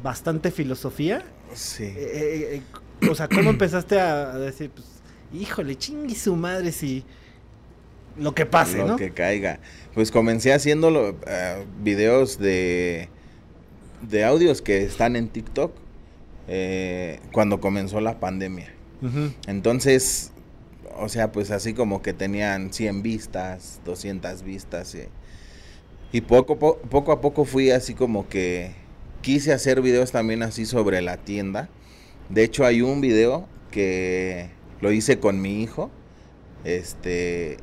bastante 0.03 0.51
filosofía. 0.51 1.25
Sí. 1.55 1.85
Eh, 1.85 1.95
eh, 1.97 2.63
eh, 3.01 3.09
o 3.09 3.15
sea, 3.15 3.29
¿cómo 3.29 3.51
empezaste 3.51 3.99
a, 3.99 4.37
decir, 4.39 4.71
pues, 4.71 4.87
híjole, 5.33 5.77
chingue 5.77 6.15
su 6.15 6.37
madre 6.37 6.71
si 6.71 7.05
lo 8.19 8.35
que 8.35 8.45
pase, 8.45 8.79
lo 8.79 8.89
¿no? 8.89 8.97
que 8.97 9.13
caiga. 9.13 9.59
Pues 9.95 10.11
comencé 10.11 10.53
haciendo 10.53 10.91
lo- 10.91 11.17
eh, 11.27 11.65
videos 11.83 12.39
de, 12.39 13.09
de 14.03 14.25
audios 14.25 14.61
que 14.61 14.83
están 14.85 15.17
en 15.17 15.29
TikTok 15.29 15.73
eh, 16.49 17.21
cuando 17.33 17.61
comenzó 17.61 18.01
la 18.01 18.21
pandemia. 18.21 18.73
Ujú. 19.03 19.33
Entonces, 19.47 20.33
o 20.97 21.09
sea, 21.09 21.33
pues 21.33 21.51
así 21.51 21.75
como 21.75 22.03
que 22.03 22.13
tenían 22.13 22.73
100 22.73 23.03
vistas, 23.03 23.81
200 23.85 24.43
vistas. 24.43 24.95
eh, 24.95 25.09
Y 26.13 26.21
poco, 26.23 26.59
po- 26.59 26.79
poco 26.79 27.13
a 27.13 27.21
poco 27.21 27.45
fui 27.45 27.71
así 27.71 27.95
como 27.95 28.29
que 28.29 28.73
quise 29.23 29.53
hacer 29.53 29.81
videos 29.81 30.13
también 30.13 30.43
así 30.43 30.67
sobre 30.67 31.01
la 31.01 31.17
tienda. 31.17 31.69
De 32.29 32.45
hecho, 32.45 32.65
hay 32.67 32.83
un 32.83 33.01
video 33.01 33.47
que 33.71 34.51
lo 34.81 34.93
hice 34.93 35.19
con 35.19 35.41
mi 35.41 35.63
hijo. 35.63 35.91
Este, 36.65 37.57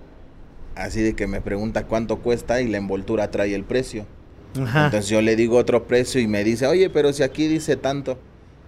así 0.76 1.02
de 1.02 1.14
que 1.16 1.28
me 1.28 1.42
pregunta 1.42 1.86
cuánto 1.86 2.20
cuesta 2.20 2.62
y 2.62 2.68
la 2.68 2.78
envoltura 2.78 3.32
trae 3.32 3.54
el 3.56 3.64
precio. 3.64 4.06
Ajá. 4.60 4.86
Entonces 4.86 5.10
yo 5.10 5.22
le 5.22 5.36
digo 5.36 5.58
otro 5.58 5.88
precio 5.88 6.20
y 6.20 6.28
me 6.28 6.44
dice, 6.44 6.66
oye, 6.68 6.90
pero 6.90 7.14
si 7.14 7.24
aquí 7.24 7.48
dice 7.48 7.76
tanto. 7.76 8.20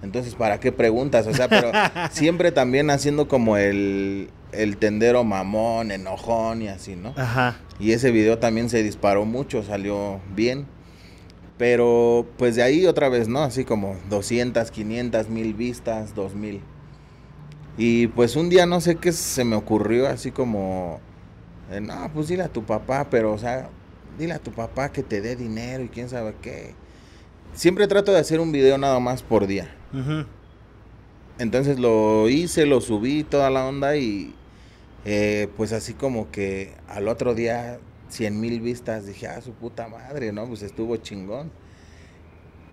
Entonces, 0.03 0.35
¿para 0.35 0.59
qué 0.59 0.71
preguntas? 0.71 1.27
O 1.27 1.33
sea, 1.33 1.47
pero 1.47 1.71
siempre 2.11 2.51
también 2.51 2.89
haciendo 2.89 3.27
como 3.27 3.57
el, 3.57 4.29
el 4.51 4.77
tendero 4.77 5.23
mamón, 5.23 5.91
enojón 5.91 6.61
y 6.63 6.67
así, 6.69 6.95
¿no? 6.95 7.13
Ajá. 7.17 7.57
Y 7.79 7.91
ese 7.91 8.11
video 8.11 8.39
también 8.39 8.69
se 8.69 8.81
disparó 8.83 9.25
mucho, 9.25 9.63
salió 9.63 10.19
bien. 10.35 10.65
Pero 11.57 12.25
pues 12.37 12.55
de 12.55 12.63
ahí 12.63 12.87
otra 12.87 13.09
vez, 13.09 13.27
¿no? 13.27 13.43
Así 13.43 13.65
como 13.65 13.95
200, 14.09 14.71
500, 14.71 15.29
mil 15.29 15.53
vistas, 15.53 16.15
2000. 16.15 16.61
Y 17.77 18.07
pues 18.07 18.35
un 18.35 18.49
día 18.49 18.65
no 18.65 18.81
sé 18.81 18.95
qué 18.95 19.11
se 19.11 19.43
me 19.45 19.55
ocurrió, 19.55 20.07
así 20.07 20.31
como 20.31 20.99
Eh, 21.71 21.79
no, 21.81 22.11
pues 22.13 22.27
dile 22.27 22.43
a 22.43 22.49
tu 22.49 22.63
papá, 22.65 23.07
pero, 23.09 23.31
o 23.33 23.37
sea, 23.37 23.69
dile 24.17 24.33
a 24.33 24.39
tu 24.39 24.51
papá 24.51 24.91
que 24.91 25.03
te 25.03 25.21
dé 25.21 25.35
dinero 25.37 25.83
y 25.83 25.89
quién 25.89 26.09
sabe 26.09 26.35
qué. 26.41 26.75
Siempre 27.53 27.87
trato 27.87 28.11
de 28.11 28.19
hacer 28.19 28.39
un 28.39 28.51
video 28.51 28.77
nada 28.77 28.99
más 28.99 29.23
por 29.23 29.47
día. 29.47 29.73
Entonces 31.37 31.79
lo 31.79 32.29
hice, 32.29 32.65
lo 32.65 32.81
subí, 32.81 33.23
toda 33.23 33.49
la 33.49 33.65
onda 33.65 33.97
y 33.97 34.33
eh, 35.05 35.47
pues 35.57 35.73
así 35.73 35.93
como 35.93 36.31
que 36.31 36.75
al 36.87 37.07
otro 37.07 37.33
día 37.33 37.79
100 38.09 38.39
mil 38.39 38.61
vistas, 38.61 39.07
dije, 39.07 39.27
ah, 39.27 39.41
su 39.41 39.53
puta 39.53 39.87
madre, 39.87 40.31
¿no? 40.31 40.47
Pues 40.47 40.61
estuvo 40.61 40.97
chingón. 40.97 41.51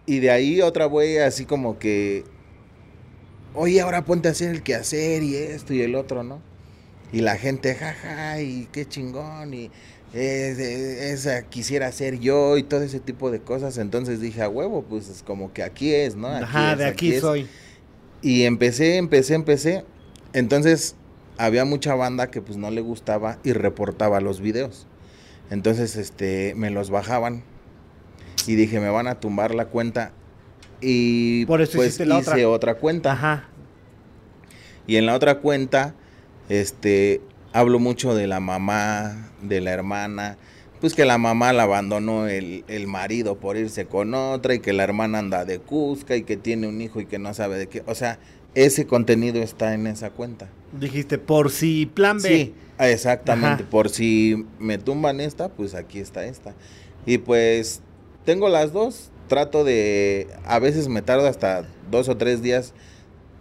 Y 0.06 0.20
de 0.20 0.30
ahí 0.30 0.60
otra 0.60 0.86
güey 0.86 1.18
así 1.18 1.44
como 1.44 1.78
que, 1.78 2.24
oye, 3.54 3.80
ahora 3.80 4.04
ponte 4.04 4.28
a 4.28 4.32
hacer 4.32 4.50
el 4.50 4.62
quehacer 4.62 5.22
y 5.22 5.36
esto 5.36 5.74
y 5.74 5.82
el 5.82 5.94
otro, 5.94 6.22
¿no? 6.22 6.40
Y 7.12 7.20
la 7.20 7.36
gente, 7.36 7.74
jaja, 7.74 8.40
y 8.40 8.68
qué 8.70 8.86
chingón, 8.86 9.54
y 9.54 9.70
es- 10.14 10.58
es- 10.58 11.26
esa 11.26 11.42
quisiera 11.42 11.90
ser 11.92 12.18
yo 12.18 12.56
y 12.56 12.62
todo 12.62 12.82
ese 12.82 13.00
tipo 13.00 13.30
de 13.30 13.40
cosas. 13.40 13.78
Entonces 13.78 14.20
dije, 14.20 14.42
a 14.42 14.48
huevo, 14.48 14.82
pues 14.88 15.08
es 15.08 15.22
como 15.22 15.52
que 15.52 15.62
aquí 15.62 15.92
es, 15.94 16.16
¿no? 16.16 16.28
Aquí 16.28 16.44
Ajá, 16.44 16.72
es, 16.72 16.78
de 16.78 16.86
aquí, 16.86 17.20
soy. 17.20 17.46
Y 18.22 18.44
empecé, 18.44 18.96
empecé, 18.96 19.34
empecé. 19.34 19.84
Entonces 20.32 20.94
había 21.36 21.64
mucha 21.64 21.94
banda 21.94 22.30
que 22.30 22.40
pues 22.42 22.56
no 22.58 22.70
le 22.70 22.80
gustaba 22.80 23.38
y 23.44 23.52
reportaba 23.52 24.20
los 24.20 24.40
videos. 24.40 24.86
Entonces 25.50 25.96
este 25.96 26.54
me 26.56 26.70
los 26.70 26.90
bajaban 26.90 27.42
y 28.46 28.54
dije, 28.56 28.80
me 28.80 28.90
van 28.90 29.06
a 29.06 29.20
tumbar 29.20 29.54
la 29.54 29.66
cuenta. 29.66 30.12
Y 30.80 31.44
Por 31.46 31.60
eso 31.60 31.76
pues 31.76 31.98
la 32.00 32.18
hice 32.20 32.32
otra. 32.46 32.48
otra 32.48 32.74
cuenta. 32.76 33.12
Ajá. 33.12 33.48
Y 34.86 34.96
en 34.96 35.06
la 35.06 35.14
otra 35.14 35.38
cuenta, 35.40 35.94
este, 36.48 37.20
hablo 37.52 37.78
mucho 37.78 38.14
de 38.14 38.26
la 38.26 38.40
mamá, 38.40 39.30
de 39.42 39.60
la 39.60 39.72
hermana, 39.72 40.38
pues 40.80 40.94
que 40.94 41.04
la 41.04 41.18
mamá 41.18 41.52
la 41.52 41.64
abandonó 41.64 42.28
el, 42.28 42.64
el 42.68 42.86
marido 42.86 43.36
por 43.38 43.56
irse 43.56 43.86
con 43.86 44.14
otra 44.14 44.54
y 44.54 44.60
que 44.60 44.72
la 44.72 44.84
hermana 44.84 45.18
anda 45.18 45.44
de 45.44 45.58
Cusca 45.58 46.16
y 46.16 46.22
que 46.22 46.36
tiene 46.36 46.68
un 46.68 46.80
hijo 46.80 47.00
y 47.00 47.06
que 47.06 47.18
no 47.18 47.34
sabe 47.34 47.58
de 47.58 47.68
qué. 47.68 47.82
O 47.86 47.94
sea, 47.94 48.18
ese 48.54 48.86
contenido 48.86 49.42
está 49.42 49.74
en 49.74 49.86
esa 49.86 50.10
cuenta. 50.10 50.48
Dijiste, 50.72 51.18
por 51.18 51.50
si 51.50 51.86
plan 51.86 52.20
B. 52.20 52.28
Sí, 52.28 52.54
exactamente. 52.78 53.62
Ajá. 53.62 53.70
Por 53.70 53.88
si 53.88 54.46
me 54.58 54.78
tumban 54.78 55.20
esta, 55.20 55.48
pues 55.48 55.74
aquí 55.74 55.98
está 55.98 56.24
esta. 56.24 56.54
Y 57.06 57.18
pues 57.18 57.82
tengo 58.24 58.48
las 58.48 58.72
dos. 58.72 59.10
Trato 59.28 59.62
de, 59.62 60.26
a 60.46 60.58
veces 60.58 60.88
me 60.88 61.02
tarda 61.02 61.28
hasta 61.28 61.68
dos 61.90 62.08
o 62.08 62.16
tres 62.16 62.40
días 62.40 62.72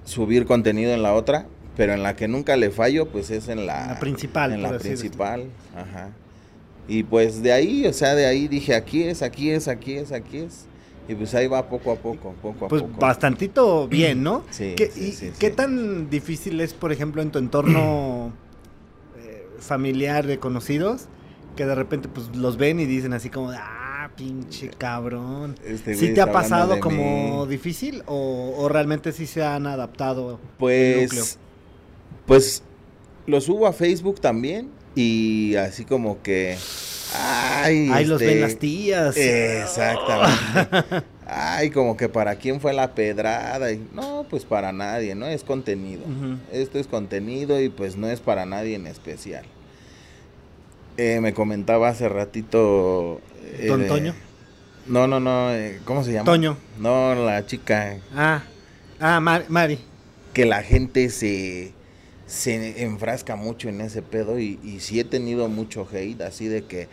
subir 0.04 0.46
contenido 0.46 0.94
en 0.94 1.02
la 1.02 1.14
otra, 1.14 1.48
pero 1.77 1.93
en 1.93 2.03
la 2.03 2.15
que 2.15 2.27
nunca 2.27 2.57
le 2.57 2.72
fallo, 2.72 3.07
pues 3.07 3.29
es 3.29 3.48
en 3.48 3.65
la, 3.65 3.88
La 3.88 4.00
principal, 4.00 4.51
En 4.53 4.62
la 4.63 4.77
principal, 4.77 5.46
ajá. 5.75 6.10
Y 6.89 7.03
pues 7.03 7.41
de 7.43 7.51
ahí, 7.53 7.86
o 7.86 7.93
sea, 7.93 8.15
de 8.15 8.25
ahí 8.25 8.48
dije, 8.48 8.74
aquí 8.75 9.03
es, 9.03 9.22
aquí 9.22 9.51
es, 9.51 9.67
aquí 9.67 9.93
es, 9.96 10.12
aquí 10.12 10.38
es. 10.39 10.65
Y 11.10 11.15
pues 11.15 11.34
ahí 11.36 11.48
va 11.48 11.69
poco 11.69 11.91
a 11.91 11.96
poco, 11.96 12.34
poco 12.41 12.65
a 12.65 12.67
Pues 12.67 12.81
poco. 12.81 13.00
bastantito 13.00 13.88
bien, 13.88 14.24
¿no? 14.24 14.43
Sí, 14.51 14.74
¿Qué, 14.75 14.89
sí, 14.91 15.10
y 15.10 15.12
sí, 15.12 15.31
¿Qué 15.39 15.50
sí. 15.50 15.55
tan 15.55 16.10
difícil 16.10 16.60
es, 16.62 16.74
por 16.74 16.91
ejemplo, 16.91 17.22
en 17.22 17.31
tu 17.31 17.39
entorno 17.39 18.34
eh, 19.19 19.48
familiar 19.60 20.25
de 20.27 20.39
conocidos? 20.39 21.05
Que 21.55 21.65
de 21.65 21.75
repente 21.75 22.07
pues 22.07 22.36
los 22.36 22.57
ven 22.57 22.79
y 22.79 22.86
dicen 22.86 23.13
así 23.13 23.29
como, 23.29 23.51
ah, 23.51 24.10
pinche 24.15 24.69
cabrón. 24.69 25.55
Este 25.65 25.96
¿Sí 25.96 26.13
te 26.13 26.22
ha 26.22 26.31
pasado 26.31 26.79
como 26.79 27.46
mí. 27.46 27.50
difícil 27.51 28.03
o, 28.05 28.53
o 28.57 28.69
realmente 28.69 29.12
sí 29.12 29.25
se 29.27 29.43
han 29.43 29.65
adaptado? 29.67 30.39
Pues, 30.57 31.39
pues 32.27 32.62
lo 33.25 33.41
subo 33.41 33.65
a 33.65 33.74
Facebook 33.74 34.19
también 34.22 34.69
y 34.96 35.55
así 35.55 35.84
como 35.86 36.22
que, 36.22 36.57
ay, 37.15 37.89
Ahí 37.91 38.05
los 38.05 38.22
este, 38.22 38.34
ven 38.34 38.41
las 38.41 38.57
tías. 38.57 39.15
Exactamente. 39.17 41.05
Ay, 41.29 41.72
como 41.72 41.98
que 41.98 42.07
para 42.07 42.38
quién 42.38 42.62
fue 42.62 42.72
la 42.72 42.96
pedrada. 42.96 43.69
Y, 43.74 43.86
no, 43.93 44.25
pues 44.29 44.46
para 44.46 44.72
nadie, 44.72 45.13
¿no? 45.13 45.25
Es 45.27 45.43
contenido. 45.43 46.03
Esto 46.53 46.79
es 46.79 46.88
contenido 46.88 47.60
y 47.62 47.67
pues 47.67 47.98
no 47.98 48.07
es 48.07 48.22
para 48.22 48.46
nadie 48.46 48.75
en 48.75 48.88
especial. 48.88 49.43
Eh, 50.96 51.19
me 51.22 51.34
comentaba 51.34 51.89
hace 51.89 52.07
ratito. 52.07 53.19
eh, 53.43 53.65
¿Don 53.67 53.81
de- 53.81 53.88
Toño? 53.89 54.15
No, 54.88 55.05
no, 55.07 55.19
no. 55.19 55.53
eh, 55.53 55.81
¿Cómo 55.84 56.01
se 56.05 56.13
llama? 56.13 56.24
Toño. 56.24 56.57
No, 56.79 57.13
la 57.13 57.46
chica. 57.46 57.98
Ah, 58.15 58.43
ah, 59.01 59.19
Mar- 59.19 59.46
Mari. 59.50 59.79
Que 60.34 60.46
la 60.46 60.63
gente 60.63 61.10
se, 61.10 61.74
se 62.27 62.84
enfrasca 62.84 63.36
mucho 63.36 63.69
en 63.69 63.81
ese 63.81 64.01
pedo 64.01 64.39
y, 64.39 64.60
y 64.63 64.81
sí 64.81 65.00
he 65.00 65.03
tenido 65.03 65.48
mucho 65.48 65.88
hate, 65.91 66.22
así 66.22 66.48
de 66.48 66.65
que. 66.65 66.88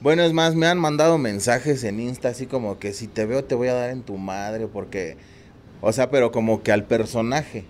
Bueno, 0.00 0.22
es 0.22 0.32
más, 0.32 0.54
me 0.54 0.66
han 0.66 0.78
mandado 0.78 1.16
mensajes 1.16 1.82
en 1.84 2.00
Insta 2.00 2.28
así 2.28 2.46
como 2.46 2.78
que 2.78 2.92
si 2.92 3.06
te 3.06 3.24
veo 3.24 3.44
te 3.44 3.54
voy 3.54 3.68
a 3.68 3.74
dar 3.74 3.90
en 3.90 4.02
tu 4.02 4.18
madre 4.18 4.66
porque... 4.66 5.16
O 5.80 5.92
sea, 5.92 6.10
pero 6.10 6.32
como 6.32 6.62
que 6.62 6.72
al 6.72 6.84
personaje. 6.84 7.64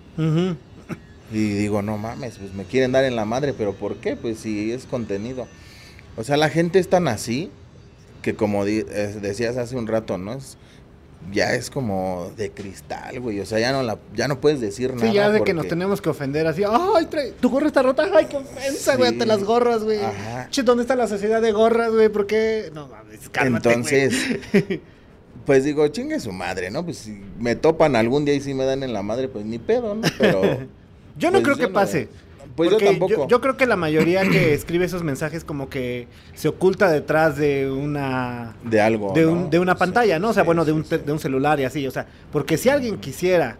Y 1.33 1.49
digo, 1.55 1.83
no 1.83 1.99
mames, 1.99 2.39
pues 2.39 2.55
me 2.55 2.65
quieren 2.65 2.93
dar 2.93 3.05
en 3.05 3.17
la 3.17 3.25
madre, 3.25 3.55
pero 3.55 3.75
¿por 3.75 3.97
qué? 3.97 4.15
Pues 4.17 4.39
si 4.39 4.73
es 4.73 4.85
contenido. 4.85 5.47
O 6.17 6.25
sea, 6.25 6.37
la 6.37 6.49
gente 6.49 6.79
es 6.79 6.89
tan 6.89 7.09
así 7.09 7.51
que 8.23 8.35
como 8.35 8.65
eh, 8.65 8.85
decías 9.21 9.57
hace 9.57 9.77
un 9.77 9.87
rato, 9.87 10.17
¿no? 10.17 10.35
Es, 10.35 10.57
ya 11.33 11.55
es 11.55 11.71
como 11.71 12.31
de 12.37 12.51
cristal, 12.51 13.21
güey. 13.21 13.41
O 13.41 13.47
sea, 13.47 13.59
ya 13.59 13.73
no 13.73 13.83
la, 13.83 13.99
ya 14.15 14.29
no 14.29 14.41
puedes 14.41 14.61
decir 14.61 14.95
nada. 14.95 15.07
Sí, 15.09 15.15
ya 15.15 15.31
de 15.31 15.43
que 15.43 15.53
nos 15.53 15.63
porque- 15.65 15.69
tenemos 15.71 16.01
que 16.01 16.09
ofender 16.11 16.47
así. 16.47 16.63
¡Ay, 16.65 17.07
trae- 17.07 17.33
tu 17.41 17.49
gorra 17.51 17.67
está 17.69 17.83
rota! 17.83 18.07
¡Ay, 18.15 18.27
qué 18.27 18.37
ofensa, 18.37 18.97
güey! 18.97 19.09
Sí. 19.09 19.15
Ante 19.15 19.27
las 19.27 19.45
gorras, 19.45 19.83
güey. 19.85 20.01
Ajá. 20.01 20.49
Che, 20.51 20.63
¿dónde 20.63 20.83
está 20.83 20.97
la 20.97 21.07
sociedad 21.09 21.41
de 21.43 21.53
gorras, 21.53 21.93
güey? 21.93 22.09
¿Por 22.09 22.27
qué? 22.27 22.71
No 22.75 22.89
mames, 22.89 23.29
cálmate, 23.31 23.69
Entonces, 23.73 24.15
güey. 24.53 24.81
pues 25.47 25.65
digo, 25.65 25.87
chingue 25.89 26.21
su 26.21 26.33
madre, 26.33 26.71
¿no? 26.71 26.85
Pues 26.85 26.99
si 26.99 27.21
me 27.39 27.57
topan 27.57 27.97
algún 27.97 28.25
día 28.25 28.35
y 28.35 28.41
si 28.41 28.55
me 28.55 28.65
dan 28.65 28.83
en 28.83 28.93
la 28.93 29.03
madre, 29.03 29.29
pues 29.29 29.45
ni 29.45 29.59
pedo, 29.59 29.95
¿no? 29.95 30.03
Pero... 30.19 30.43
Yo 31.17 31.31
no 31.31 31.35
pues, 31.41 31.45
creo 31.45 31.57
yo 31.57 31.67
que 31.69 31.73
pase. 31.73 32.09
Pues 32.57 32.71
yo 32.71 32.77
porque 32.77 32.87
tampoco. 32.87 33.29
Yo, 33.29 33.41
creo 33.41 33.57
que 33.57 33.67
la 33.67 33.77
mayoría 33.77 34.25
que 34.25 34.55
escribe 34.55 34.85
esos 34.85 35.03
mensajes 35.03 35.45
como 35.45 35.69
que 35.69 36.07
se 36.35 36.49
oculta 36.49 36.91
detrás 36.91 37.37
de 37.37 37.71
una 37.71 38.55
De 38.63 38.81
algo. 38.81 39.13
de, 39.13 39.23
¿no? 39.25 39.33
un- 39.33 39.51
de 39.51 39.59
una 39.59 39.73
Sí, 39.73 39.79
pantalla, 39.81 40.19
¿no? 40.19 40.31
O 40.31 40.33
sea, 40.33 40.43
sí, 40.43 40.47
bueno, 40.47 40.65
de 40.65 40.73
un, 40.73 40.83
de 40.89 41.13
un 41.13 41.19
celular 41.19 41.59
y 41.61 41.65
así, 41.65 41.87
o 41.87 41.91
sea, 41.91 42.07
porque 42.33 42.57
si 42.57 42.69
alguien 42.69 42.99
quisiera, 42.99 43.59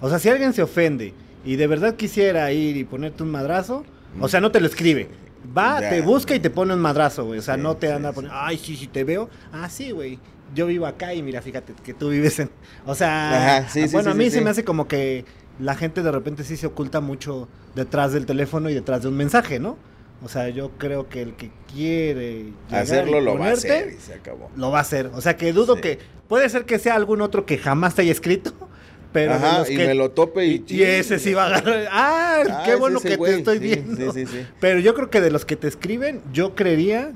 o 0.00 0.08
sea, 0.08 0.18
si 0.18 0.28
alguien 0.28 0.52
se 0.52 0.62
ofende 0.62 1.14
y 1.44 1.56
de 1.56 1.66
verdad 1.66 1.94
quisiera 1.94 2.50
ir 2.52 2.76
y 2.76 2.84
ponerte 2.84 3.22
un 3.22 3.30
madrazo, 3.30 3.84
o 4.20 4.28
sea, 4.28 4.40
no 4.40 4.50
te 4.52 4.60
lo 4.60 4.66
escribe. 4.66 5.08
Va, 5.56 5.80
Ya, 5.80 5.90
te 5.90 6.00
busca 6.00 6.34
y 6.34 6.40
te 6.40 6.48
pone 6.50 6.72
un 6.72 6.80
madrazo, 6.80 7.26
güey. 7.26 7.38
O 7.38 7.42
sea, 7.42 7.56
Sí, 7.56 7.60
no 7.60 7.76
te 7.76 7.92
anda 7.92 8.12
poniendo, 8.12 8.38
ay, 8.38 8.56
sí, 8.56 8.76
sí, 8.76 8.86
te 8.86 9.04
veo. 9.04 9.28
Ah, 9.52 9.68
sí, 9.68 9.90
güey. 9.90 10.18
Yo 10.54 10.66
vivo 10.66 10.86
acá 10.86 11.12
y 11.12 11.22
mira, 11.22 11.42
fíjate 11.42 11.74
que 11.84 11.92
tú 11.94 12.10
vives 12.10 12.38
en... 12.38 12.50
O 12.86 12.94
sea, 12.94 13.58
Ajá, 13.60 13.68
sí, 13.68 13.86
sí, 13.88 13.92
bueno, 13.94 14.10
sí, 14.10 14.12
a 14.12 14.14
mí 14.14 14.30
se 14.30 14.40
me 14.40 14.50
hace 14.50 14.64
como 14.64 14.86
que 14.88 15.24
la 15.58 15.74
gente 15.74 16.02
de 16.02 16.10
repente 16.12 16.44
sí 16.44 16.56
se 16.56 16.66
oculta 16.66 17.00
mucho 17.00 17.48
detrás 17.74 18.12
del 18.12 18.26
teléfono 18.26 18.70
y 18.70 18.74
detrás 18.74 19.02
de 19.02 19.08
un 19.08 19.16
mensaje, 19.16 19.58
¿no? 19.60 19.76
O 20.22 20.28
sea, 20.28 20.48
yo 20.48 20.70
creo 20.78 21.08
que 21.08 21.20
el 21.22 21.34
que 21.34 21.50
quiere 21.72 22.46
Hacerlo 22.70 23.20
lo 23.20 23.38
va 23.38 23.48
a 23.48 23.52
hacer 23.52 23.92
y 23.96 24.00
se 24.00 24.14
acabó. 24.14 24.50
lo 24.56 24.70
va 24.70 24.78
a 24.78 24.82
hacer. 24.82 25.10
O 25.14 25.20
sea, 25.20 25.36
que 25.36 25.52
dudo 25.52 25.74
Sí. 25.76 25.80
que 25.82 25.98
puede 26.28 26.48
ser 26.48 26.64
que 26.64 26.78
sea 26.78 26.94
algún 26.94 27.20
otro 27.20 27.44
que 27.44 27.58
jamás 27.58 27.94
te 27.94 28.02
haya 28.02 28.12
escrito, 28.12 28.52
pero 29.12 29.34
Ajá, 29.34 29.58
los 29.58 29.70
y 29.70 29.76
que- 29.76 29.86
me 29.86 29.94
lo 29.94 30.10
tope 30.12 30.46
y... 30.46 30.64
y, 30.66 30.76
y 30.76 30.82
ese 30.82 31.18
sí 31.18 31.34
va 31.34 31.44
a 31.44 31.46
agarrar. 31.48 31.88
Ah, 31.90 32.42
Ah, 32.50 32.62
qué 32.64 32.74
bueno 32.74 33.00
que 33.00 33.16
güey, 33.16 33.32
te 33.32 33.38
estoy 33.38 33.58
sí, 33.58 33.64
viendo. 33.64 34.12
Sí, 34.12 34.26
sí, 34.26 34.32
sí. 34.32 34.46
Pero 34.60 34.80
yo 34.80 34.94
creo 34.94 35.10
que 35.10 35.20
de 35.20 35.30
los 35.30 35.44
que 35.44 35.56
te 35.56 35.68
escriben, 35.68 36.20
yo 36.32 36.54
creería 36.54 37.12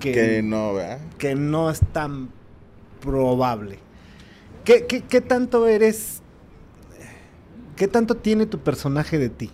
que, 0.00 0.12
Que 0.12 0.42
no, 0.42 0.74
¿verdad? 0.74 1.00
que 1.18 1.34
no 1.34 1.70
es 1.70 1.80
tan 1.92 2.28
probable. 3.00 3.78
¿Qué, 4.64 4.86
qué, 4.86 5.02
qué 5.02 5.20
tanto 5.20 5.66
eres? 5.66 6.22
¿Qué 7.80 7.88
tanto 7.88 8.14
tiene 8.14 8.44
tu 8.44 8.58
personaje 8.58 9.16
de 9.18 9.30
ti? 9.30 9.50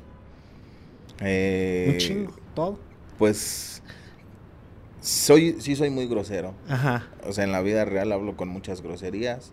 Eh, 1.21 1.91
Un 1.93 1.99
chingo, 1.99 2.35
todo. 2.57 2.77
Pues 3.19 3.81
soy, 5.01 5.61
sí 5.61 5.77
soy 5.77 5.91
muy 5.91 6.09
grosero. 6.09 6.53
Ajá. 6.69 7.07
O 7.25 7.33
sea, 7.33 7.45
en 7.45 7.53
la 7.53 7.61
vida 7.63 7.85
real 7.85 8.11
hablo 8.11 8.37
con 8.37 8.49
muchas 8.49 8.83
groserías. 8.83 9.53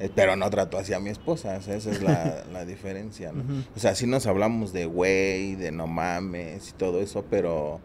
eh, 0.00 0.10
Pero 0.14 0.36
no 0.36 0.50
trato 0.50 0.76
así 0.76 0.92
a 0.92 1.00
mi 1.00 1.08
esposa, 1.08 1.56
o 1.56 1.62
sea, 1.62 1.76
esa 1.76 1.90
es 1.90 2.02
la, 2.02 2.44
la 2.52 2.66
diferencia, 2.66 3.32
¿no? 3.32 3.42
O 3.74 3.78
sea, 3.80 3.94
sí 3.94 4.06
nos 4.06 4.26
hablamos 4.26 4.74
de 4.74 4.84
güey, 4.84 5.54
de 5.54 5.72
no 5.72 5.86
mames 5.86 6.68
y 6.68 6.72
todo 6.72 7.00
eso, 7.00 7.24
pero, 7.30 7.80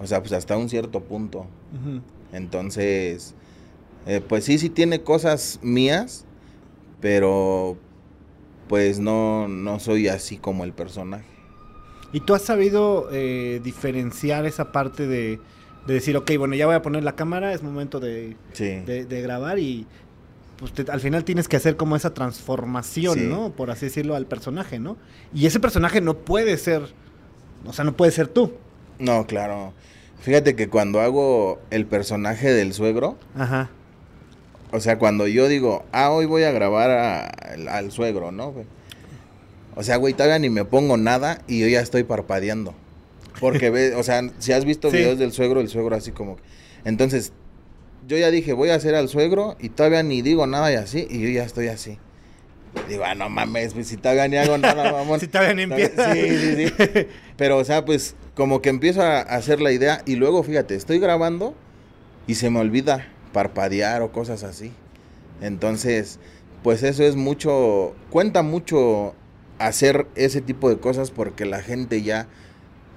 o 0.00 0.06
sea, 0.06 0.20
pues 0.22 0.32
hasta 0.32 0.56
un 0.56 0.70
cierto 0.70 1.02
punto. 1.02 1.40
Ujú. 1.40 2.00
Entonces, 2.32 3.34
eh, 4.06 4.22
pues 4.26 4.44
sí, 4.44 4.56
sí 4.56 4.70
tiene 4.70 5.02
cosas 5.02 5.60
mías, 5.62 6.24
pero 7.02 7.76
pues 8.68 8.98
no, 8.98 9.48
no 9.48 9.78
soy 9.80 10.08
así 10.08 10.36
como 10.38 10.64
el 10.64 10.72
personaje. 10.72 11.24
¿Y 12.12 12.20
tú 12.20 12.34
has 12.34 12.42
sabido 12.42 13.08
eh, 13.12 13.60
diferenciar 13.62 14.46
esa 14.46 14.72
parte 14.72 15.06
de, 15.06 15.40
de 15.86 15.94
decir, 15.94 16.16
ok, 16.16 16.30
bueno, 16.38 16.54
ya 16.54 16.66
voy 16.66 16.74
a 16.74 16.82
poner 16.82 17.04
la 17.04 17.14
cámara, 17.16 17.52
es 17.52 17.62
momento 17.62 18.00
de, 18.00 18.36
Sí. 18.52 18.64
de- 18.86 19.04
de 19.04 19.22
grabar 19.22 19.58
y 19.58 19.86
pues 20.56 20.72
te- 20.72 20.90
al 20.90 21.00
final 21.00 21.24
tienes 21.24 21.48
que 21.48 21.56
hacer 21.56 21.76
como 21.76 21.96
esa 21.96 22.14
transformación, 22.14 23.18
Sí. 23.18 23.26
¿no? 23.28 23.50
Por 23.50 23.70
así 23.70 23.86
decirlo, 23.86 24.14
al 24.16 24.26
personaje, 24.26 24.78
¿no? 24.78 24.96
Y 25.34 25.46
ese 25.46 25.60
personaje 25.60 26.00
no 26.00 26.16
puede 26.16 26.56
ser, 26.56 26.82
o 27.66 27.72
sea, 27.72 27.84
no 27.84 27.94
puede 27.96 28.12
ser 28.12 28.28
tú. 28.28 28.52
No, 28.98 29.26
claro. 29.26 29.74
Fíjate 30.20 30.56
que 30.56 30.68
cuando 30.70 31.00
hago 31.00 31.60
el 31.70 31.84
personaje 31.86 32.50
del 32.52 32.72
suegro, 32.72 33.18
Ajá. 33.36 33.68
O 34.72 34.80
sea, 34.80 34.98
cuando 34.98 35.26
yo 35.26 35.48
digo, 35.48 35.84
ah, 35.92 36.10
hoy 36.10 36.26
voy 36.26 36.42
a 36.44 36.50
grabar 36.52 36.90
a- 36.90 37.26
al, 37.26 37.68
al 37.68 37.92
suegro, 37.92 38.32
¿no? 38.32 38.54
O 39.74 39.82
sea, 39.82 39.96
güey, 39.96 40.14
todavía 40.14 40.38
ni 40.38 40.48
me 40.50 40.64
pongo 40.64 40.96
nada 40.96 41.42
y 41.46 41.60
yo 41.60 41.68
ya 41.68 41.80
estoy 41.80 42.02
parpadeando. 42.04 42.74
Porque, 43.40 43.68
ve, 43.70 43.94
o 43.94 44.02
sea, 44.02 44.22
si 44.38 44.52
has 44.52 44.64
visto 44.64 44.90
Sí. 44.90 44.96
videos 44.96 45.18
del 45.18 45.32
suegro, 45.32 45.60
el 45.60 45.68
suegro 45.68 45.94
así 45.96 46.12
como... 46.12 46.36
Entonces, 46.84 47.32
yo 48.08 48.16
ya 48.16 48.30
dije, 48.30 48.52
voy 48.52 48.70
a 48.70 48.76
hacer 48.76 48.94
al 48.94 49.08
suegro 49.08 49.56
y 49.60 49.68
todavía 49.70 50.02
ni 50.02 50.22
digo 50.22 50.46
nada 50.46 50.72
y 50.72 50.76
así, 50.76 51.06
y 51.10 51.20
yo 51.20 51.28
ya 51.28 51.44
estoy 51.44 51.68
así. 51.68 51.98
Digo, 52.88 53.04
ah, 53.04 53.14
no 53.14 53.28
mames, 53.28 53.74
pues 53.74 53.88
si 53.88 53.96
todavía 53.96 54.28
ni 54.28 54.36
hago 54.36 54.56
nada, 54.58 54.92
mamón. 54.92 55.18
Si 55.20 55.26
todavía 55.28 55.54
ni 55.54 55.62
empieza. 55.62 56.12
Sí, 56.14 56.20
sí, 56.38 56.66
sí. 56.68 57.06
Pero, 57.36 57.56
o 57.58 57.64
sea, 57.64 57.84
pues 57.84 58.14
como 58.34 58.62
que 58.62 58.68
empiezo 58.68 59.02
a 59.02 59.20
hacer 59.20 59.60
la 59.60 59.72
idea 59.72 60.02
y 60.06 60.16
luego, 60.16 60.42
fíjate, 60.42 60.74
estoy 60.74 60.98
grabando 60.98 61.54
y 62.26 62.36
se 62.36 62.48
me 62.50 62.60
olvida 62.60 63.08
parpadear 63.36 64.00
o 64.00 64.12
cosas 64.12 64.44
así. 64.44 64.72
Entonces, 65.42 66.18
pues 66.62 66.82
eso 66.82 67.02
es 67.02 67.16
mucho, 67.16 67.94
cuenta 68.08 68.42
mucho 68.42 69.14
hacer 69.58 70.06
ese 70.14 70.40
tipo 70.40 70.70
de 70.70 70.78
cosas 70.78 71.10
porque 71.10 71.44
la 71.44 71.60
gente 71.60 72.00
ya 72.00 72.28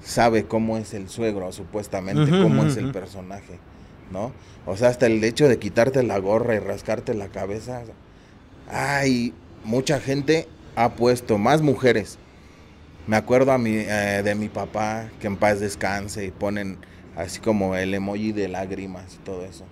sabe 0.02 0.46
cómo 0.46 0.78
es 0.78 0.94
el 0.94 1.10
suegro, 1.10 1.52
supuestamente, 1.52 2.32
cómo 2.32 2.64
es 2.64 2.78
el 2.78 2.94
personaje, 2.94 3.60
¿no? 4.14 4.32
O 4.66 4.78
sea, 4.78 4.88
hasta 4.88 5.08
el 5.08 5.22
hecho 5.26 5.50
de 5.50 5.60
quitarte 5.60 6.04
la 6.04 6.18
gorra 6.20 6.56
y 6.56 6.60
rascarte 6.60 7.14
la 7.16 7.28
cabeza. 7.28 7.82
Ay, 8.72 9.34
mucha 9.66 10.00
gente 10.00 10.48
ha 10.78 10.96
puesto, 10.96 11.38
más 11.38 11.62
mujeres. 11.62 12.18
Me 13.08 13.18
acuerdo 13.18 13.52
a 13.52 13.58
mi, 13.58 13.76
eh, 13.76 14.22
de 14.24 14.36
mi 14.36 14.48
papá, 14.48 15.10
que 15.20 15.28
en 15.28 15.36
paz 15.36 15.60
descanse, 15.60 16.24
y 16.24 16.32
ponen 16.32 16.78
así 17.18 17.42
como 17.42 17.76
el 17.76 17.94
emoji 17.94 18.32
de 18.32 18.48
lágrimas 18.48 19.16
y 19.16 19.18
todo 19.18 19.44
eso. 19.44 19.66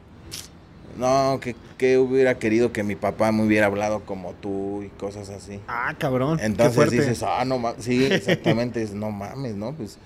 No, 0.98 1.40
que, 1.40 1.56
que 1.78 1.98
hubiera 1.98 2.40
querido 2.40 2.72
que 2.72 2.84
mi 2.84 2.96
papá 2.96 3.32
me 3.32 3.44
hubiera 3.44 3.68
hablado 3.68 4.06
como 4.06 4.34
tú 4.34 4.84
y 4.84 4.90
cosas 4.90 5.30
así. 5.30 5.60
Ah, 5.68 5.94
cabrón. 5.98 6.40
Entonces 6.42 6.90
dices, 6.90 7.24
ah, 7.24 7.46
no 7.46 7.60
mames, 7.60 7.84
sí, 7.84 8.06
exactamente, 8.06 8.82
es, 8.82 8.94
no 8.94 9.12
mames, 9.12 9.56
¿no? 9.56 9.74
Pues, 9.74 10.00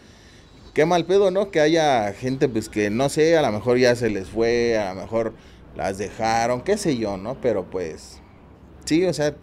qué 0.74 0.86
mal 0.86 1.06
pedo, 1.06 1.32
¿no? 1.32 1.50
Que 1.50 1.62
haya 1.62 2.12
gente, 2.14 2.50
pues, 2.50 2.68
que 2.68 2.90
no 2.90 3.10
sé, 3.10 3.38
a 3.38 3.42
lo 3.42 3.52
mejor 3.52 3.78
ya 3.78 3.96
se 3.96 4.10
les 4.10 4.30
fue, 4.30 4.78
a 4.78 4.94
lo 4.94 5.02
mejor 5.02 5.34
las 5.76 5.98
dejaron, 5.98 6.62
qué 6.62 6.78
sé 6.78 6.98
yo, 6.98 7.18
¿no? 7.18 7.40
Pero 7.40 7.70
pues, 7.70 8.20
sí, 8.86 9.06
o 9.06 9.14
sea, 9.14 9.36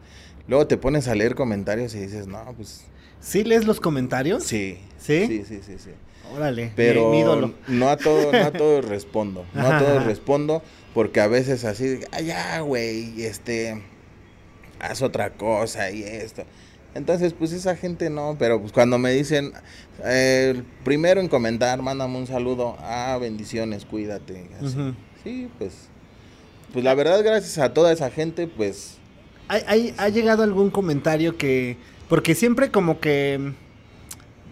luego 0.46 0.66
te 0.66 0.76
pones 0.76 1.08
a 1.08 1.14
leer 1.14 1.34
comentarios 1.34 1.94
y 1.94 2.00
dices, 2.00 2.26
no, 2.26 2.44
pues, 2.56 2.84
¿Sí 3.20 3.42
lees 3.44 3.66
los 3.66 3.80
comentarios? 3.80 4.44
sí. 4.44 4.78
¿Sí? 4.98 5.26
Sí, 5.26 5.44
sí, 5.46 5.60
sí, 5.64 5.78
sí. 5.78 5.90
Órale. 6.34 6.72
Pero 6.76 7.06
mi, 7.06 7.16
mi 7.16 7.20
ídolo. 7.20 7.54
no 7.68 7.88
a 7.88 7.96
todo, 7.96 8.32
no 8.32 8.38
a 8.38 8.50
todos 8.50 8.84
respondo. 8.84 9.46
No 9.54 9.66
a 9.66 9.78
todos 9.78 10.04
respondo 10.04 10.62
porque 10.94 11.20
a 11.20 11.26
veces 11.28 11.64
así, 11.64 12.00
"Ay, 12.12 12.26
ya, 12.26 12.60
güey, 12.60 13.22
este, 13.22 13.82
haz 14.80 15.02
otra 15.02 15.30
cosa 15.30 15.90
y 15.90 16.02
esto. 16.02 16.44
Entonces, 16.94 17.32
pues 17.34 17.52
esa 17.52 17.76
gente 17.76 18.10
no, 18.10 18.36
pero 18.38 18.60
pues 18.60 18.72
cuando 18.72 18.98
me 18.98 19.12
dicen, 19.12 19.52
eh, 20.04 20.62
primero 20.84 21.20
en 21.20 21.28
comentar, 21.28 21.80
mándame 21.82 22.16
un 22.18 22.26
saludo, 22.26 22.76
ah, 22.80 23.16
bendiciones, 23.20 23.84
cuídate. 23.84 24.48
así. 24.60 24.94
Sí, 25.22 25.48
pues, 25.58 25.74
pues 26.72 26.84
la 26.84 26.94
verdad, 26.94 27.22
gracias 27.22 27.58
a 27.58 27.72
toda 27.74 27.92
esa 27.92 28.10
gente, 28.10 28.46
pues, 28.48 28.94
¿Hay, 29.48 29.62
hay- 29.66 29.94
ha 29.96 30.08
llegado 30.10 30.42
algún 30.42 30.70
comentario 30.70 31.36
que... 31.38 31.76
Porque 32.08 32.34
siempre 32.34 32.70
como 32.70 33.00
que 33.00 33.52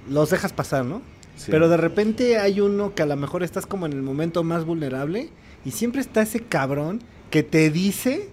los 0.09 0.31
dejas 0.31 0.53
pasar, 0.53 0.85
¿no? 0.85 1.03
sí. 1.37 1.51
Pero 1.51 1.69
de 1.69 1.77
repente 1.77 2.39
hay 2.39 2.61
uno 2.61 2.95
que 2.95 3.03
a 3.03 3.07
lo 3.07 3.17
mejor 3.17 3.43
estás 3.43 3.67
como 3.67 3.87
en 3.87 3.93
el 3.93 4.03
momento 4.03 4.43
más 4.45 4.65
vulnerable 4.65 5.29
y 5.67 5.73
siempre 5.73 6.01
está 6.01 6.23
ese 6.23 6.41
cabrón 6.41 7.03
que 7.31 7.43
te 7.43 7.71
dice 7.71 8.29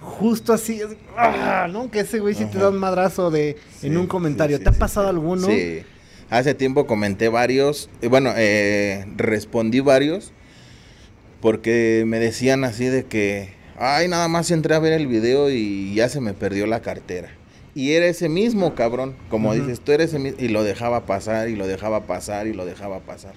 justo 0.00 0.52
así, 0.52 0.80
¡ah! 1.16 1.66
¿no? 1.70 1.90
Que 1.90 2.00
ese 2.00 2.20
güey 2.20 2.34
sí 2.34 2.44
te 2.44 2.58
da 2.58 2.68
un 2.70 2.78
madrazo 2.78 3.30
de 3.32 3.56
Sí, 3.80 3.88
en 3.88 3.96
un 3.96 4.06
comentario. 4.06 4.56
sí, 4.58 4.62
¿Te 4.62 4.70
ha 4.70 4.72
pasado 4.72 5.08
alguno? 5.08 5.48
Sí. 5.48 5.82
Hace 6.30 6.54
tiempo 6.54 6.86
comenté 6.86 7.28
varios, 7.28 7.90
bueno, 8.08 8.32
eh, 8.36 9.04
respondí 9.16 9.80
varios 9.80 10.32
porque 11.40 12.04
me 12.06 12.20
decían 12.20 12.64
así 12.64 12.86
de 12.86 13.04
que, 13.04 13.52
ay, 13.78 14.06
nada 14.08 14.28
más 14.28 14.50
entré 14.52 14.74
a 14.74 14.78
ver 14.78 14.92
el 14.92 15.08
video 15.08 15.50
y 15.50 15.94
ya 15.94 16.08
se 16.08 16.20
me 16.20 16.34
perdió 16.34 16.66
la 16.66 16.82
cartera. 16.82 17.30
Y 17.74 17.92
era 17.92 18.06
ese 18.06 18.28
mismo 18.28 18.74
cabrón, 18.74 19.14
como 19.28 19.54
dices, 19.54 19.80
tú 19.80 19.92
eres 19.92 20.08
ese 20.10 20.18
mismo, 20.18 20.38
y 20.40 20.48
lo 20.48 20.64
dejaba 20.64 21.04
pasar, 21.04 21.48
y 21.48 21.56
lo 21.56 21.66
dejaba 21.66 22.06
pasar, 22.06 22.46
y 22.46 22.54
lo 22.54 22.64
dejaba 22.64 23.00
pasar. 23.00 23.34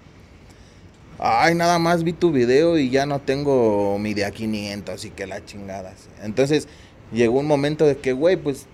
Ay, 1.20 1.54
nada 1.54 1.80
más 1.80 2.04
vi 2.04 2.14
tu 2.14 2.32
video 2.32 2.78
y 2.78 2.90
ya 2.90 3.06
no 3.06 3.20
tengo 3.20 4.00
mi 4.00 4.14
de 4.14 4.26
a 4.26 4.32
500 4.32 5.04
y 5.06 5.10
que 5.10 5.28
la 5.28 5.44
chingada. 5.44 5.94
sí. 5.98 6.10
Entonces 6.24 6.68
llegó 7.12 7.40
un 7.40 7.46
momento 7.46 7.86
de 7.86 7.98
que, 7.98 8.14
güey, 8.14 8.38
pues 8.38 8.68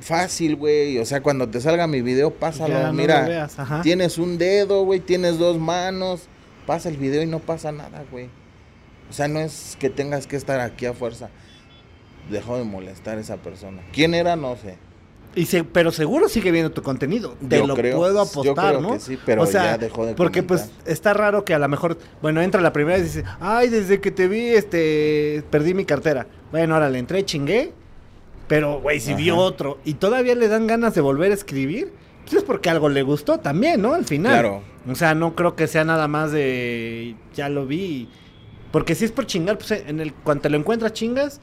fácil, 0.00 0.56
güey. 0.56 0.98
O 0.98 1.06
sea, 1.06 1.22
cuando 1.22 1.48
te 1.48 1.60
salga 1.60 1.86
mi 1.86 2.02
video, 2.02 2.32
pásalo. 2.32 2.74
Ya 2.74 2.86
no 2.88 2.92
Mira, 2.92 3.22
veas, 3.22 3.56
tienes 3.82 4.18
un 4.18 4.38
dedo, 4.38 4.84
güey, 4.84 5.00
tienes 5.00 5.38
dos 5.38 5.58
manos. 5.58 6.22
Pasa 6.66 6.88
el 6.88 6.96
video 6.96 7.22
y 7.22 7.26
no 7.26 7.38
pasa 7.38 7.72
nada, 7.72 8.04
güey. 8.10 8.28
O 9.08 9.12
sea, 9.12 9.28
no 9.28 9.40
es 9.40 9.76
que 9.78 9.88
tengas 9.88 10.26
que 10.26 10.36
estar 10.36 10.60
aquí 10.60 10.84
a 10.84 10.92
fuerza. 10.92 11.30
Dejó 12.30 12.58
de 12.58 12.64
molestar 12.64 13.18
a 13.18 13.20
esa 13.20 13.36
persona. 13.38 13.82
¿Quién 13.92 14.14
era? 14.14 14.36
No 14.36 14.56
sé. 14.56 14.76
Y 15.38 15.46
se- 15.46 15.62
pero 15.64 15.92
seguro 15.92 16.28
sigue 16.28 16.50
viendo 16.50 16.72
tu 16.72 16.82
contenido. 16.82 17.36
Te 17.48 17.58
Yo 17.58 17.66
lo 17.66 17.74
creo- 17.76 17.96
puedo 17.96 18.14
yo 18.14 18.20
apostar, 18.22 18.70
creo 18.76 18.80
¿no? 18.80 18.92
que 18.94 19.00
sí, 19.00 19.18
pero 19.24 19.48
ya 19.48 19.78
dejó 19.78 20.04
de 20.04 20.14
Porque 20.14 20.42
pues 20.42 20.70
está 20.84 21.14
raro 21.14 21.44
que 21.44 21.54
a 21.54 21.58
lo 21.58 21.68
mejor, 21.68 21.96
bueno, 22.20 22.42
entra 22.42 22.60
la 22.60 22.72
primera 22.72 22.98
y 22.98 23.02
dice, 23.02 23.24
ay, 23.40 23.68
desde 23.68 24.00
que 24.00 24.10
te 24.10 24.26
vi, 24.26 24.48
este, 24.48 25.44
perdí 25.50 25.74
mi 25.74 25.84
cartera. 25.84 26.26
Bueno, 26.50 26.74
ahora 26.74 26.90
le 26.90 26.98
entré, 26.98 27.24
chingué. 27.24 27.72
Pero, 28.48 28.80
güey, 28.80 28.98
si 28.98 29.14
vio 29.14 29.36
otro 29.36 29.78
y 29.84 29.94
todavía 29.94 30.34
le 30.34 30.48
dan 30.48 30.66
ganas 30.66 30.94
de 30.94 31.02
volver 31.02 31.30
a 31.30 31.34
escribir, 31.34 31.92
pues 32.24 32.38
es 32.38 32.42
porque 32.42 32.70
algo 32.70 32.88
le 32.88 33.02
gustó 33.02 33.38
también, 33.38 33.80
¿no? 33.82 33.94
Al 33.94 34.06
final. 34.06 34.32
Claro. 34.32 34.62
O 34.90 34.94
sea, 34.94 35.14
no 35.14 35.34
creo 35.36 35.54
que 35.54 35.66
sea 35.66 35.84
nada 35.84 36.08
más 36.08 36.32
de, 36.32 37.14
ya 37.34 37.48
lo 37.48 37.66
vi. 37.66 38.08
Porque 38.72 38.94
si 38.94 39.04
es 39.04 39.12
por 39.12 39.26
chingar, 39.26 39.58
pues 39.58 39.70
en 39.70 40.00
el, 40.00 40.12
cuando 40.14 40.42
te 40.42 40.50
lo 40.50 40.56
encuentras 40.56 40.94
chingas, 40.94 41.40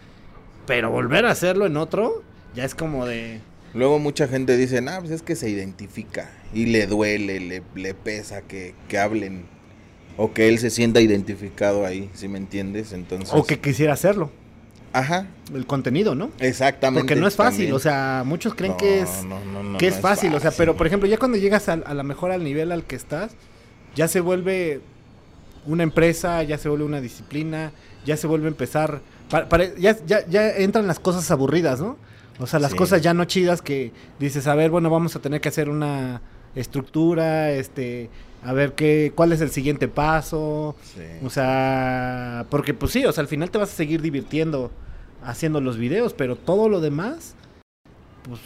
pero 0.65 0.89
volver 0.91 1.25
a 1.27 1.31
hacerlo 1.31 1.65
en 1.65 1.77
otro, 1.77 2.23
ya 2.55 2.65
es 2.65 2.75
como 2.75 3.05
de... 3.05 3.39
Luego 3.75 3.99
mucha 3.99 4.27
gente 4.27 4.55
dice, 4.57 4.81
nah, 4.81 4.99
pues 4.99 5.11
es 5.11 5.21
que 5.21 5.35
se 5.35 5.49
identifica 5.49 6.31
y 6.53 6.67
le 6.67 6.87
duele, 6.87 7.39
le, 7.41 7.61
le 7.75 7.93
pesa 7.93 8.41
que, 8.41 8.73
que 8.87 8.97
hablen 8.97 9.43
o 10.17 10.31
que 10.33 10.47
él 10.47 10.59
se 10.59 10.69
sienta 10.69 11.01
identificado 11.01 11.85
ahí, 11.85 12.09
si 12.13 12.29
me 12.29 12.37
entiendes? 12.37 12.93
Entonces, 12.93 13.31
O 13.33 13.43
que 13.45 13.59
quisiera 13.59 13.91
hacerlo, 13.91 14.31
ajá, 14.93 15.27
el 15.53 15.65
contenido, 15.65 16.15
¿no? 16.15 16.31
exactamente. 16.39 17.01
Porque 17.01 17.19
no 17.19 17.27
es 17.27 17.35
fácil, 17.35 17.57
también. 17.65 17.73
o 17.75 17.79
sea, 17.79 18.23
muchos 18.25 18.55
creen 18.55 18.71
No, 18.71 18.77
que 18.77 19.01
es 19.01 19.23
no, 19.25 19.43
no, 19.43 19.61
no, 19.61 19.77
que 19.77 19.87
es 19.87 19.99
fácil, 19.99 20.33
o 20.33 20.39
sea, 20.39 20.51
pero 20.51 20.77
por 20.77 20.87
ejemplo, 20.87 21.09
ya 21.09 21.17
cuando 21.17 21.37
llegas 21.37 21.67
al- 21.67 21.83
a, 21.85 21.93
la 21.93 22.03
mejor 22.03 22.31
al 22.31 22.45
nivel 22.45 22.71
al 22.71 22.85
que 22.85 22.95
estás, 22.95 23.33
ya 23.93 24.07
se 24.07 24.21
vuelve 24.21 24.79
una 25.65 25.83
empresa, 25.83 26.41
ya 26.43 26.57
se 26.57 26.69
vuelve 26.69 26.85
una 26.85 27.01
disciplina, 27.01 27.73
ya 28.05 28.15
se 28.15 28.27
vuelve 28.27 28.45
a 28.45 28.49
empezar, 28.49 29.01
ya, 29.77 29.97
ya, 30.05 30.25
ya 30.27 30.49
entran 30.55 30.87
las 30.87 30.99
cosas 30.99 31.29
aburridas, 31.29 31.81
¿no? 31.81 31.97
O 32.39 32.47
sea, 32.47 32.59
las 32.59 32.71
Sí. 32.71 32.77
cosas 32.77 33.01
ya 33.01 33.13
no 33.13 33.25
chidas 33.25 33.61
que 33.61 33.91
dices, 34.19 34.47
a 34.47 34.55
ver, 34.55 34.69
bueno, 34.71 34.89
vamos 34.89 35.15
a 35.15 35.19
tener 35.19 35.39
que 35.41 35.49
hacer 35.49 35.69
una 35.69 36.21
estructura, 36.55 37.51
este, 37.51 38.09
a 38.43 38.53
ver 38.53 38.73
qué, 38.73 39.11
cuál 39.15 39.31
es 39.31 39.41
el 39.41 39.49
siguiente 39.51 39.87
paso, 39.87 40.75
Sí. 40.95 41.01
o 41.23 41.29
sea, 41.29 42.45
porque 42.49 42.73
pues 42.73 42.91
sí, 42.91 43.05
o 43.05 43.11
sea, 43.11 43.21
al 43.21 43.27
final 43.27 43.49
te 43.51 43.57
vas 43.57 43.71
a 43.71 43.75
seguir 43.75 44.01
divirtiendo 44.01 44.71
haciendo 45.23 45.59
los 45.61 45.77
videos, 45.77 46.13
pero 46.13 46.35
todo 46.35 46.69
lo 46.69 46.81
demás, 46.81 47.35
pues, 48.23 48.39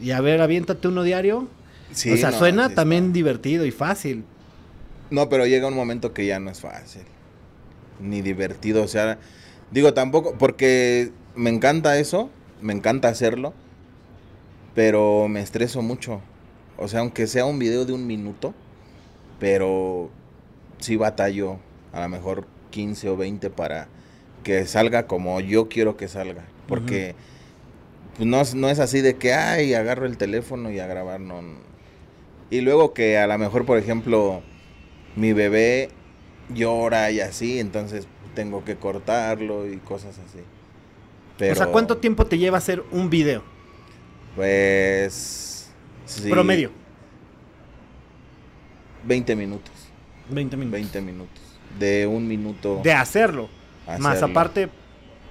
y 0.00 0.10
a 0.12 0.20
ver, 0.20 0.40
aviéntate 0.40 0.88
uno 0.88 1.02
diario. 1.02 1.48
Sí, 1.92 2.10
o 2.12 2.16
sea, 2.16 2.30
no, 2.30 2.38
suena 2.38 2.68
sí 2.68 2.74
también 2.74 3.12
divertido 3.12 3.64
y 3.66 3.70
fácil. 3.70 4.24
No, 5.10 5.28
pero 5.28 5.46
llega 5.46 5.66
un 5.66 5.74
momento 5.74 6.12
que 6.12 6.26
ya 6.26 6.38
no 6.38 6.50
es 6.50 6.60
fácil. 6.60 7.02
Ni 8.00 8.20
divertido. 8.22 8.82
O 8.82 8.88
sea, 8.88 9.18
digo 9.70 9.94
tampoco, 9.94 10.34
porque 10.38 11.10
me 11.34 11.50
encanta 11.50 11.98
eso, 11.98 12.30
me 12.60 12.72
encanta 12.72 13.08
hacerlo, 13.08 13.54
pero 14.74 15.28
me 15.28 15.40
estreso 15.40 15.82
mucho. 15.82 16.20
O 16.76 16.88
sea, 16.88 17.00
aunque 17.00 17.26
sea 17.26 17.44
un 17.44 17.58
video 17.58 17.84
de 17.84 17.92
un 17.92 18.06
minuto, 18.06 18.54
pero 19.40 20.10
sí 20.78 20.96
batallo 20.96 21.58
a 21.92 22.00
lo 22.02 22.08
mejor 22.08 22.46
15 22.70 23.08
o 23.08 23.16
20 23.16 23.50
para 23.50 23.88
que 24.44 24.66
salga 24.66 25.06
como 25.06 25.40
yo 25.40 25.68
quiero 25.68 25.96
que 25.96 26.08
salga. 26.08 26.44
Porque 26.68 27.14
pues, 28.16 28.28
no, 28.28 28.40
es- 28.40 28.54
no 28.54 28.68
es 28.68 28.78
así 28.78 29.00
de 29.00 29.16
que, 29.16 29.32
ay, 29.34 29.74
agarro 29.74 30.06
el 30.06 30.16
teléfono 30.18 30.70
y 30.70 30.78
a 30.78 30.86
grabar, 30.86 31.20
no. 31.20 31.40
Y 32.50 32.60
luego 32.60 32.94
que 32.94 33.18
a 33.18 33.26
lo 33.26 33.36
mejor, 33.38 33.66
por 33.66 33.78
ejemplo, 33.78 34.42
mi 35.16 35.32
bebé 35.32 35.90
llora 36.54 37.10
y 37.10 37.20
así, 37.20 37.58
entonces 37.58 38.06
tengo 38.34 38.64
que 38.64 38.76
cortarlo 38.76 39.66
y 39.70 39.78
cosas 39.78 40.18
así. 40.18 40.40
Pero, 41.38 41.52
O 41.52 41.56
sea, 41.56 41.66
¿cuánto 41.68 41.96
tiempo 41.98 42.26
te 42.26 42.36
lleva 42.36 42.58
hacer 42.58 42.82
un 42.90 43.08
video? 43.08 43.42
Pues... 44.34 45.70
sí, 46.04 46.28
Promedio. 46.28 46.70
20 49.04 49.36
minutos. 49.36 49.72
20 50.30 50.56
minutos. 50.56 50.72
20 50.80 51.00
minutos. 51.00 51.42
De 51.78 52.06
un 52.06 52.26
minuto. 52.26 52.80
De 52.82 52.92
hacerlo. 52.92 53.48
Más 53.98 54.22
aparte, 54.22 54.68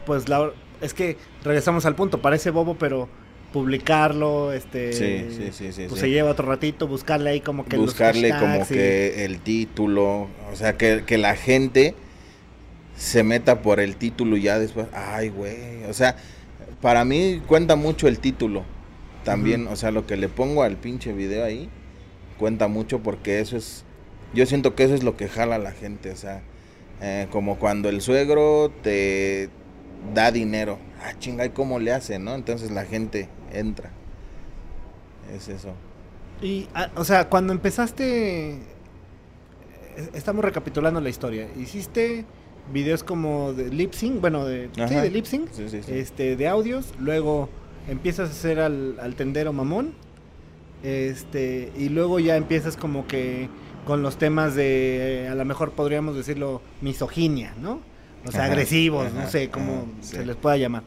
pues 0.06 0.28
la, 0.30 0.52
es 0.82 0.94
que 0.94 1.18
regresamos 1.44 1.86
al 1.86 1.96
punto, 1.96 2.22
parece 2.22 2.50
bobo, 2.50 2.76
pero 2.76 3.08
publicarlo, 3.54 4.52
este, 4.52 4.94
Sí, 4.94 5.52
sí, 5.52 5.72
sí, 5.72 5.86
pues 5.88 6.02
se 6.02 6.10
lleva 6.10 6.32
otro 6.32 6.48
ratito, 6.48 6.88
buscarle 6.88 7.30
ahí 7.30 7.42
como 7.42 7.66
que 7.66 7.78
los 7.78 7.88
buscarle 7.88 8.30
como 8.30 8.46
hashtags 8.46 8.72
y- 8.72 8.74
que 8.74 9.26
el 9.26 9.40
título, 9.40 10.28
o 10.52 10.56
sea, 10.56 10.76
que, 10.78 11.04
que 11.06 11.18
la 11.18 11.36
gente 11.36 11.96
se 12.98 13.24
meta 13.24 13.62
por 13.62 13.80
el 13.80 13.96
título 13.96 14.38
y 14.38 14.42
ya 14.42 14.60
después, 14.60 14.88
ay, 14.92 15.30
güey, 15.30 15.84
o 15.88 15.94
sea, 15.94 16.18
para 16.82 17.06
mí 17.06 17.42
cuenta 17.48 17.76
mucho 17.76 18.08
el 18.08 18.20
título 18.20 18.66
también, 19.24 19.68
o 19.68 19.76
sea, 19.76 19.92
lo 19.92 20.08
que 20.08 20.18
le 20.18 20.30
pongo 20.30 20.64
al 20.64 20.78
pinche 20.78 21.14
video 21.14 21.46
ahí 21.46 21.70
cuenta 22.40 22.68
mucho 22.68 23.04
porque 23.04 23.40
eso 23.40 23.56
es, 23.56 23.84
yo 24.34 24.46
siento 24.46 24.74
que 24.74 24.84
eso 24.84 24.96
es 24.96 25.04
lo 25.04 25.16
que 25.16 25.28
jala 25.28 25.56
a 25.56 25.60
la 25.60 25.72
gente, 25.72 26.12
o 26.12 26.16
sea, 26.16 26.42
eh, 27.02 27.28
como 27.32 27.60
cuando 27.60 27.90
el 27.90 28.02
suegro 28.02 28.72
te 28.82 29.50
da 30.16 30.32
dinero, 30.32 30.80
ah, 31.04 31.14
chinga, 31.20 31.46
¿y 31.46 31.50
cómo 31.50 31.80
le 31.80 31.92
hace, 31.94 32.18
no? 32.18 32.34
Entonces 32.34 32.72
la 32.72 32.86
gente 32.86 33.30
entra, 33.54 33.92
es 35.36 35.50
eso. 35.50 35.74
Y, 36.42 36.68
ah, 36.74 36.90
o 36.96 37.04
sea, 37.04 37.30
cuando 37.30 37.54
empezaste, 37.54 38.54
eh, 38.54 38.60
estamos 40.14 40.44
recapitulando 40.44 41.00
la 41.00 41.10
historia, 41.10 41.48
hiciste 41.58 42.26
videos 42.74 43.04
como 43.04 43.54
de 43.54 43.70
lip 43.70 43.94
sync, 43.94 44.20
bueno, 44.22 44.46
de, 44.46 44.70
sí, 44.76 44.96
de 44.96 45.10
lip 45.10 45.26
sync, 45.26 45.50
Sí, 45.52 45.70
sí, 45.70 45.82
sí. 45.84 45.92
este, 45.94 46.36
de 46.36 46.48
audios, 46.48 46.94
luego 47.00 47.50
empiezas 47.88 48.30
a 48.30 48.32
hacer 48.32 48.60
al, 48.60 49.00
al 49.00 49.16
tendero 49.16 49.54
mamón, 49.54 49.94
este, 50.84 51.72
y 51.78 51.90
luego 51.90 52.20
ya 52.20 52.36
empiezas 52.38 52.78
como 52.78 53.08
que 53.08 53.50
con 53.86 54.02
los 54.02 54.18
temas 54.18 54.56
de, 54.56 55.26
eh, 55.26 55.28
a 55.30 55.36
lo 55.36 55.46
mejor 55.46 55.72
podríamos 55.74 56.16
decirlo, 56.16 56.62
misoginia, 56.82 57.56
¿no? 57.58 57.82
O 58.26 58.32
sea, 58.32 58.46
Ajá, 58.46 58.52
agresivos, 58.52 59.14
no 59.14 59.28
sé 59.28 59.50
cómo 59.50 59.88
sí. 60.02 60.18
se 60.18 60.26
les 60.26 60.36
pueda 60.36 60.58
llamar. 60.58 60.84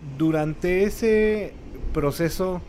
Durante 0.00 0.84
ese 0.84 1.60
proceso, 1.92 2.62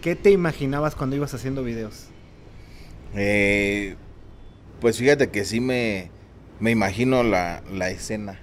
¿qué 0.00 0.16
te 0.16 0.30
imaginabas 0.30 0.96
cuando 0.96 1.16
ibas 1.16 1.34
haciendo 1.34 1.62
videos? 1.64 2.12
Eh, 3.12 3.96
pues 4.80 4.98
fíjate 4.98 5.30
que 5.30 5.44
sí 5.44 5.60
me, 5.60 6.12
me 6.60 6.70
imagino 6.70 7.22
la, 7.22 7.62
la 7.72 7.90
escena. 7.90 8.38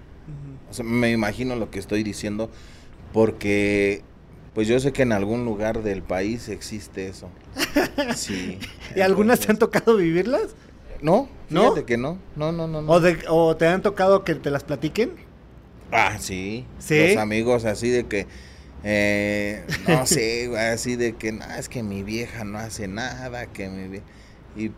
O 0.70 0.74
sea, 0.74 0.86
me 0.86 1.12
imagino 1.12 1.56
lo 1.56 1.70
que 1.70 1.80
estoy 1.80 2.04
diciendo 2.04 2.50
porque 3.14 4.04
pues 4.54 4.68
yo 4.68 4.80
sé 4.80 4.92
que 4.92 5.02
en 5.04 5.12
algún 5.12 5.46
lugar 5.46 5.82
del 5.84 6.02
país 6.04 6.50
existe 6.50 7.08
eso. 7.08 7.30
Sí. 8.16 8.58
¿Y 8.96 9.02
algunas 9.02 9.40
te 9.40 9.52
han 9.52 9.58
tocado 9.58 9.96
vivirlas? 9.98 10.56
No, 11.02 11.30
¿No? 11.50 11.62
fíjate 11.64 11.86
que 11.86 11.98
no. 11.98 12.18
No, 12.36 12.52
no, 12.52 12.68
no. 12.68 12.82
no. 12.82 12.92
¿O, 12.92 13.00
de- 13.00 13.20
¿O 13.30 13.56
te 13.58 13.68
han 13.68 13.82
tocado 13.82 14.24
que 14.24 14.36
te 14.36 14.50
las 14.52 14.64
platiquen? 14.64 15.12
Ah, 15.92 16.18
sí. 16.20 16.66
¿Sí? 16.80 17.08
Los 17.10 17.18
amigos 17.18 17.66
así 17.66 17.90
de 17.90 18.06
que 18.06 18.28
eh, 18.84 19.64
no 19.88 20.06
sé, 20.06 20.52
así 20.72 20.96
de 20.96 21.14
que 21.16 21.32
no, 21.34 21.46
es 21.58 21.70
que 21.70 21.84
mi 21.84 22.04
vieja 22.04 22.44
no 22.44 22.58
hace 22.60 22.88
nada, 22.88 23.48
que 23.48 23.70
mi 23.70 23.88
vie-". 23.98 24.04
y 24.56 24.72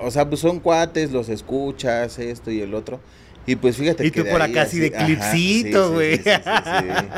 o 0.00 0.10
sea, 0.10 0.28
pues 0.28 0.40
son 0.40 0.60
cuates, 0.60 1.12
los 1.12 1.28
escuchas, 1.28 2.18
esto 2.18 2.50
y 2.50 2.60
el 2.60 2.74
otro. 2.74 3.00
Y 3.46 3.56
pues 3.56 3.76
fíjate 3.76 4.04
Y 4.04 4.10
que 4.10 4.20
tú 4.20 4.24
de 4.24 4.30
por 4.30 4.42
acá 4.42 4.62
así 4.62 4.78
de 4.78 4.90
sí, 4.90 5.70
güey. 5.90 6.16
Sí, 6.18 6.22
sí, 6.24 6.42
sí, 6.44 6.62
sí. 6.64 7.10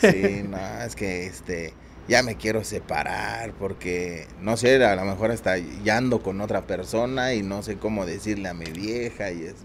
Sí, 0.10 0.42
no, 0.48 0.82
es 0.82 0.94
que 0.94 1.26
este 1.26 1.72
ya 2.06 2.22
me 2.22 2.36
quiero 2.36 2.62
separar 2.64 3.52
porque 3.54 4.26
no 4.40 4.56
sé, 4.56 4.82
a 4.84 4.94
lo 4.94 5.04
mejor 5.04 5.30
hasta 5.30 5.56
ya 5.58 5.96
ando 5.96 6.22
con 6.22 6.40
otra 6.40 6.66
persona 6.66 7.34
y 7.34 7.42
no 7.42 7.62
sé 7.62 7.76
cómo 7.76 8.06
decirle 8.06 8.48
a 8.48 8.54
mi 8.54 8.66
vieja 8.66 9.30
y 9.32 9.42
eso. 9.44 9.64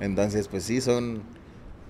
Entonces, 0.00 0.48
pues 0.48 0.64
sí 0.64 0.80
son 0.80 1.22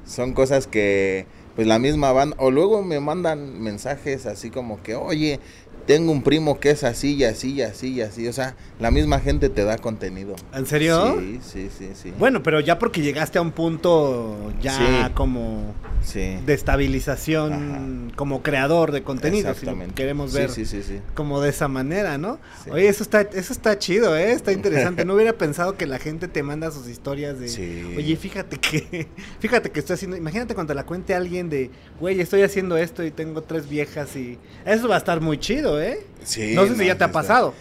son 0.07 0.33
cosas 0.33 0.67
que 0.67 1.27
pues 1.55 1.67
la 1.67 1.79
misma 1.79 2.13
banda 2.13 2.37
o 2.39 2.51
luego 2.51 2.83
me 2.83 3.01
mandan 3.01 3.61
mensajes 3.61 4.27
así 4.27 4.51
como 4.51 4.83
que, 4.83 4.95
"Oye, 4.95 5.41
tengo 5.89 6.13
un 6.13 6.23
primo 6.23 6.61
que 6.61 6.71
es 6.71 6.85
así 6.85 7.15
y 7.17 7.25
así 7.25 7.55
y 7.55 7.63
así 7.63 7.89
y 7.95 8.03
así", 8.03 8.29
o 8.29 8.33
sea, 8.33 8.55
la 8.79 8.93
misma 8.93 9.19
gente 9.19 9.49
te 9.49 9.65
da 9.65 9.77
contenido. 9.79 10.37
¿En 10.55 10.67
serio? 10.67 11.17
Sí, 11.19 11.41
sí, 11.43 11.69
sí, 11.77 11.89
sí. 12.01 12.13
Bueno, 12.17 12.45
pero 12.45 12.61
ya 12.61 12.79
porque 12.79 13.01
llegaste 13.01 13.39
a 13.39 13.43
un 13.43 13.51
punto 13.51 14.37
ya 14.63 14.77
Sí. 15.09 15.13
como 15.15 15.75
sí. 16.05 16.37
de 16.47 16.55
estabilización 16.55 18.13
como 18.17 18.43
creador 18.43 18.93
de 18.93 19.03
contenido, 19.03 19.49
si 19.55 19.61
Exactamente. 19.61 19.95
queremos 19.95 20.33
ver 20.33 20.51
Sí, 20.51 20.65
sí, 20.65 20.83
sí. 20.83 21.01
como 21.15 21.41
de 21.41 21.51
esa 21.51 21.69
manera, 21.69 22.19
¿no? 22.19 22.39
Oye, 22.71 22.89
eso 22.89 23.03
está, 23.03 23.23
eso 23.23 23.53
está 23.53 23.79
chido, 23.79 24.17
¿eh? 24.17 24.33
Está 24.33 24.53
interesante. 24.93 25.05
No 25.05 25.15
hubiera 25.15 25.33
pensado 25.33 25.77
que 25.77 25.87
la 25.87 25.99
gente 25.99 26.29
te 26.29 26.43
manda 26.43 26.71
sus 26.71 26.89
historias 26.89 27.39
de, 27.41 27.49
Sí. 27.49 27.95
oye, 27.97 28.17
fíjate 28.17 28.59
que, 28.59 29.09
fíjate 29.41 29.71
que 29.71 29.81
estoy 29.81 29.95
haciendo, 29.95 30.17
imagínate 30.17 30.55
cuando 30.55 30.75
la 30.75 30.85
cuente 30.85 31.15
alguien 31.15 31.49
de, 31.49 31.71
güey, 32.01 32.21
estoy 32.21 32.43
haciendo 32.43 32.77
esto 32.77 33.03
y 33.05 33.11
tengo 33.11 33.43
tres 33.43 33.69
viejas 33.69 34.15
y 34.17 34.39
eso 34.67 34.89
va 34.89 34.97
a 34.97 34.99
estar 34.99 35.21
muy 35.21 35.39
chido, 35.39 35.78
¿eh? 35.81 36.01
Sí, 36.25 36.53
no 36.55 36.67
sé 36.67 36.77
si 36.77 36.87
ya 36.87 36.97
te 36.99 37.05
ha 37.05 37.13
pasado. 37.13 37.55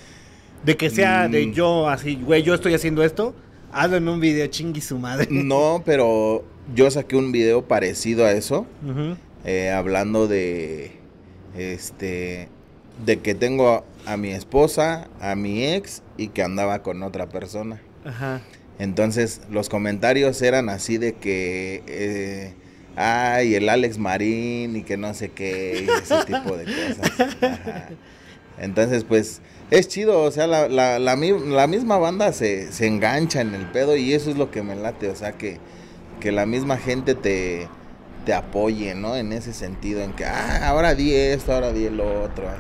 De 0.66 0.76
que 0.76 0.90
sea 0.90 1.28
de 1.28 1.46
Mm. 1.48 1.54
yo 1.54 1.88
así, 1.90 2.16
güey, 2.16 2.44
yo 2.44 2.54
estoy 2.54 2.74
haciendo 2.74 3.04
esto, 3.04 3.36
hazlo 3.72 3.98
en 3.98 4.08
un 4.08 4.20
video 4.20 4.48
chingui 4.48 4.82
su 4.82 4.98
madre. 4.98 5.28
No, 5.32 5.84
pero 5.86 6.44
yo 6.76 6.90
saqué 6.92 7.16
un 7.16 7.32
video 7.32 7.64
parecido 7.68 8.26
a 8.26 8.32
eso, 8.32 8.66
eh, 9.46 9.70
hablando 9.70 10.28
de, 10.28 10.92
este, 11.58 12.50
de 13.06 13.20
que 13.20 13.36
tengo 13.36 13.70
a, 14.06 14.14
a 14.14 14.18
mi 14.18 14.32
esposa, 14.32 15.08
a 15.22 15.36
mi 15.36 15.66
ex 15.66 16.02
y 16.18 16.30
que 16.30 16.42
andaba 16.44 16.82
con 16.84 17.04
otra 17.04 17.28
persona. 17.30 17.82
Ajá. 18.06 18.42
Entonces 18.80 19.42
los 19.50 19.70
comentarios 19.70 20.42
eran 20.42 20.70
así 20.70 20.98
de 20.98 21.14
que, 21.14 21.84
eh, 21.88 22.54
ay, 22.98 23.56
el 23.56 23.70
Alex 23.70 23.98
Marín 23.98 24.76
y 24.76 24.84
que 24.84 24.98
no 24.98 25.14
sé 25.14 25.30
qué, 25.30 25.86
y 25.88 25.90
ese 26.02 26.16
tipo 26.26 26.58
de 26.58 26.66
cosas. 26.66 27.32
Ajá. 27.42 27.90
Entonces, 28.60 29.04
pues, 29.04 29.42
es 29.70 29.88
chido, 29.88 30.22
o 30.24 30.32
sea, 30.32 30.48
la, 30.48 30.68
la, 30.68 30.98
la, 31.00 31.16
mi- 31.16 31.38
la 31.48 31.68
misma 31.68 31.98
banda 31.98 32.34
se, 32.34 32.72
se 32.72 32.88
engancha 32.88 33.42
en 33.42 33.54
el 33.54 33.66
pedo 33.68 33.96
y 33.96 34.14
eso 34.14 34.32
es 34.32 34.38
lo 34.38 34.50
que 34.50 34.64
me 34.64 34.76
late, 34.76 35.10
o 35.10 35.16
sea, 35.16 35.34
que, 35.34 35.58
que 36.20 36.32
la 36.32 36.46
misma 36.48 36.78
gente 36.78 37.14
te, 37.14 37.68
te 38.26 38.34
apoye, 38.34 38.96
¿no? 38.96 39.16
En 39.16 39.32
ese 39.32 39.54
sentido, 39.54 40.02
en 40.02 40.14
que, 40.14 40.26
ah, 40.26 40.68
ahora 40.70 40.96
di 40.96 41.14
esto, 41.14 41.54
ahora 41.54 41.72
di 41.72 41.86
el 41.86 42.00
otro, 42.00 42.50
así. 42.50 42.60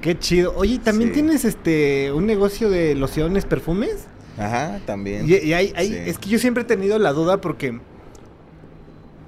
Qué 0.00 0.18
chido. 0.18 0.54
Oye, 0.56 0.78
¿también 0.78 1.10
Sí. 1.10 1.14
tienes 1.14 1.44
este 1.44 2.10
un 2.12 2.26
negocio 2.26 2.68
de 2.70 2.94
lociones, 2.96 3.44
perfumes? 3.44 4.06
Ajá, 4.38 4.80
también. 4.86 5.28
Y, 5.28 5.36
y 5.36 5.52
hay, 5.52 5.72
hay- 5.76 5.88
Sí. 5.88 5.96
es 6.06 6.18
que 6.18 6.28
yo 6.30 6.38
siempre 6.40 6.62
he 6.64 6.66
tenido 6.66 6.98
la 6.98 7.12
duda 7.12 7.40
porque, 7.40 7.78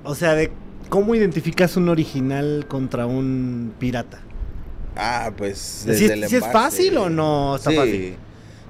o 0.04 0.14
sea, 0.14 0.34
de 0.34 0.50
cómo 0.88 1.14
identificas 1.14 1.76
un 1.76 1.88
original 1.88 2.66
contra 2.68 3.06
un 3.06 3.72
pirata. 3.78 4.20
Ah, 4.96 5.32
pues 5.36 5.58
¿Sí, 5.58 5.88
desde 5.88 6.04
es- 6.06 6.10
el 6.10 6.28
sí 6.28 6.36
es 6.36 6.46
fácil 6.46 6.96
o 6.98 7.08
no 7.10 7.56
está 7.56 7.70
sí. 7.70 7.76
fácil? 7.76 8.16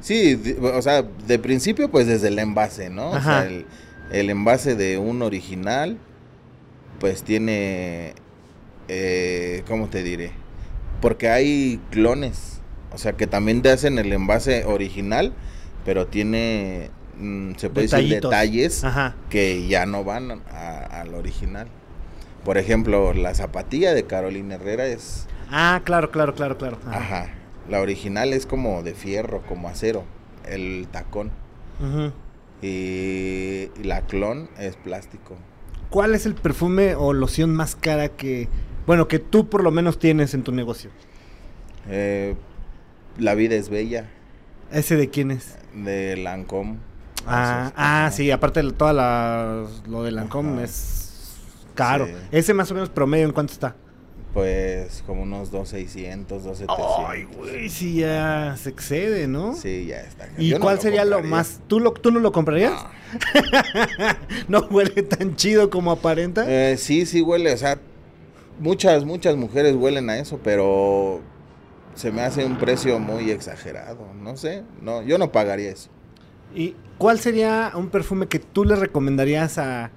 Sí, 0.00 0.56
o 0.62 0.82
sea, 0.82 1.02
de 1.02 1.38
principio 1.38 1.90
pues 1.90 2.06
desde 2.06 2.28
el 2.28 2.38
envase, 2.38 2.88
¿no? 2.90 3.10
O 3.10 3.14
Ajá. 3.16 3.42
sea, 3.42 3.46
el, 3.48 3.66
el 4.12 4.30
envase 4.30 4.74
de 4.74 4.98
un 4.98 5.22
original 5.22 5.98
pues 6.98 7.22
tiene, 7.22 8.14
eh, 8.88 9.62
¿cómo 9.66 9.88
te 9.88 10.02
diré? 10.02 10.32
Porque 11.00 11.28
hay 11.30 11.80
clones, 11.90 12.60
o 12.92 12.98
sea, 12.98 13.12
que 13.14 13.26
también 13.26 13.62
te 13.62 13.70
hacen 13.70 13.98
el 13.98 14.12
envase 14.12 14.64
original, 14.66 15.32
pero 15.84 16.06
tiene, 16.06 16.90
mm, 17.20 17.54
se 17.56 17.70
puede 17.70 17.86
decir, 17.86 18.14
detalles 18.20 18.82
Ajá. 18.84 19.14
que 19.28 19.66
ya 19.68 19.86
no 19.86 20.04
van 20.04 20.42
al 20.52 21.14
original. 21.14 21.68
Por 22.44 22.56
ejemplo, 22.58 23.12
la 23.12 23.34
zapatilla 23.34 23.92
de 23.94 24.04
Carolina 24.04 24.54
Herrera 24.56 24.86
es 24.86 25.26
Ah, 25.50 25.82
claro, 25.84 26.10
claro, 26.10 26.34
claro, 26.34 26.56
claro. 26.58 26.78
Ajá. 26.86 26.98
Ajá. 26.98 27.30
La 27.68 27.80
original 27.80 28.32
es 28.32 28.46
como 28.46 28.82
de 28.82 28.94
fierro, 28.94 29.42
como 29.46 29.68
acero. 29.68 30.04
El 30.48 30.88
tacón. 30.90 31.30
Ujú. 31.80 32.12
Y, 32.62 33.68
y 33.78 33.84
la 33.84 34.02
clon 34.02 34.48
es 34.58 34.76
plástico. 34.76 35.36
¿Cuál 35.90 36.14
es 36.14 36.24
el 36.26 36.34
perfume 36.34 36.94
o 36.94 37.12
loción 37.12 37.54
más 37.54 37.74
cara 37.74 38.08
que, 38.08 38.48
bueno, 38.86 39.08
que 39.08 39.18
tú 39.18 39.48
por 39.48 39.62
lo 39.62 39.70
menos 39.70 39.98
tienes 39.98 40.34
en 40.34 40.42
tu 40.44 40.52
negocio? 40.52 40.90
Eh, 41.88 42.34
la 43.18 43.34
vida 43.34 43.56
es 43.56 43.68
bella. 43.68 44.08
¿Ese 44.72 44.96
de 44.96 45.10
quién 45.10 45.30
es? 45.30 45.56
De 45.74 46.16
Lancome. 46.16 46.76
Ah, 47.26 47.72
ah 47.76 48.10
sí, 48.12 48.30
aparte 48.30 48.62
de 48.62 48.72
toda 48.72 48.92
la, 48.92 49.64
lo 49.88 50.02
de 50.02 50.10
Lancome 50.10 50.54
Ajá. 50.54 50.64
es 50.64 51.34
caro. 51.74 52.06
Sí. 52.06 52.12
Ese 52.32 52.54
más 52.54 52.70
o 52.70 52.74
menos 52.74 52.88
promedio, 52.88 53.26
¿en 53.26 53.32
cuánto 53.32 53.52
está? 53.52 53.74
Pues 54.32 55.02
como 55.06 55.22
unos 55.22 55.50
2,600, 55.50 56.44
2,700. 56.44 57.08
Ay, 57.08 57.24
güey, 57.36 57.68
sí 57.68 57.96
ya 57.96 58.54
se 58.56 58.70
excede, 58.70 59.26
¿no? 59.26 59.56
Sí, 59.56 59.86
ya 59.86 60.02
está. 60.02 60.28
¿Y 60.38 60.48
Yo 60.48 60.58
no 60.58 60.64
cuál 60.64 60.76
lo 60.76 60.82
sería 60.82 61.04
lo 61.04 61.20
más? 61.22 61.60
¿Tú, 61.66 61.80
lo, 61.80 61.92
¿Tú 61.92 62.12
no 62.12 62.20
lo 62.20 62.30
comprarías? 62.30 62.72
No. 64.48 64.60
¿No 64.60 64.66
huele 64.70 65.02
tan 65.02 65.34
chido 65.34 65.68
como 65.68 65.90
aparenta? 65.90 66.44
Eh, 66.46 66.76
sí, 66.76 67.06
sí 67.06 67.22
huele. 67.22 67.52
O 67.52 67.56
sea, 67.56 67.80
muchas, 68.60 69.04
muchas 69.04 69.34
mujeres 69.34 69.74
huelen 69.74 70.08
a 70.10 70.18
eso, 70.18 70.38
pero 70.44 71.20
se 71.96 72.12
me 72.12 72.22
hace 72.22 72.44
un 72.44 72.56
precio 72.56 73.00
muy 73.00 73.32
exagerado. 73.32 74.06
No 74.14 74.36
sé. 74.36 74.62
No, 74.80 75.02
yo 75.02 75.18
no 75.18 75.32
pagaría 75.32 75.70
eso. 75.70 75.90
¿Y 76.54 76.74
cuál 76.98 77.18
sería 77.18 77.72
un 77.74 77.88
perfume 77.88 78.26
que 78.26 78.38
tú 78.38 78.64
le 78.64 78.76
recomendarías 78.76 79.58
a... 79.58 79.90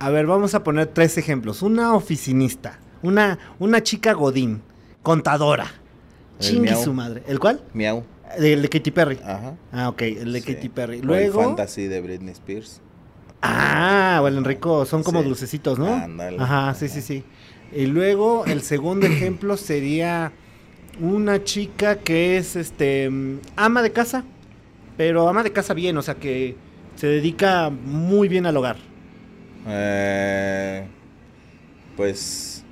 A 0.00 0.10
ver, 0.10 0.26
vamos 0.26 0.54
a 0.54 0.62
poner 0.64 0.88
tres 0.88 1.16
ejemplos. 1.18 1.62
Una 1.62 1.94
oficinista, 1.94 2.78
una, 3.02 3.38
una 3.58 3.82
chica 3.82 4.12
godín, 4.12 4.62
contadora. 5.02 5.66
Chingue 6.40 6.74
su 6.76 6.92
madre. 6.92 7.22
¿El 7.26 7.38
cuál? 7.38 7.62
Miau. 7.72 8.04
El 8.36 8.62
de 8.62 8.68
Katy 8.68 8.90
Perry. 8.90 9.18
Ajá. 9.24 9.54
Ah, 9.72 9.88
ok, 9.88 10.02
el 10.02 10.32
de 10.32 10.40
Sí. 10.40 10.54
Katy 10.54 10.68
Perry. 10.68 10.96
O 10.96 11.00
el 11.00 11.06
Luego... 11.06 11.42
Fantasy 11.42 11.86
de 11.86 12.00
Britney 12.00 12.32
Spears. 12.32 12.80
Ah, 13.40 14.18
bueno, 14.20 14.38
Enrico, 14.38 14.84
son 14.86 15.02
como 15.02 15.20
Sí. 15.20 15.28
dulcecitos, 15.28 15.78
¿no? 15.78 15.92
Ándale. 15.94 16.38
Ajá, 16.40 16.74
sí, 16.74 16.88
sí, 16.88 17.00
sí. 17.02 17.22
Y 17.72 17.86
luego 17.86 18.44
el 18.46 18.62
segundo 18.62 19.06
ejemplo 19.06 19.56
sería 19.56 20.32
una 21.00 21.44
chica 21.44 21.98
que 21.98 22.36
es 22.38 22.56
este 22.56 23.10
ama 23.56 23.82
de 23.82 23.92
casa, 23.92 24.24
pero 24.96 25.28
ama 25.28 25.42
de 25.42 25.52
casa 25.52 25.74
bien, 25.74 25.96
o 25.96 26.02
sea 26.02 26.14
que 26.16 26.56
se 26.96 27.06
dedica 27.06 27.70
muy 27.70 28.28
bien 28.28 28.46
al 28.46 28.56
hogar. 28.56 28.76
Eh, 29.66 30.84
pues 31.96 32.64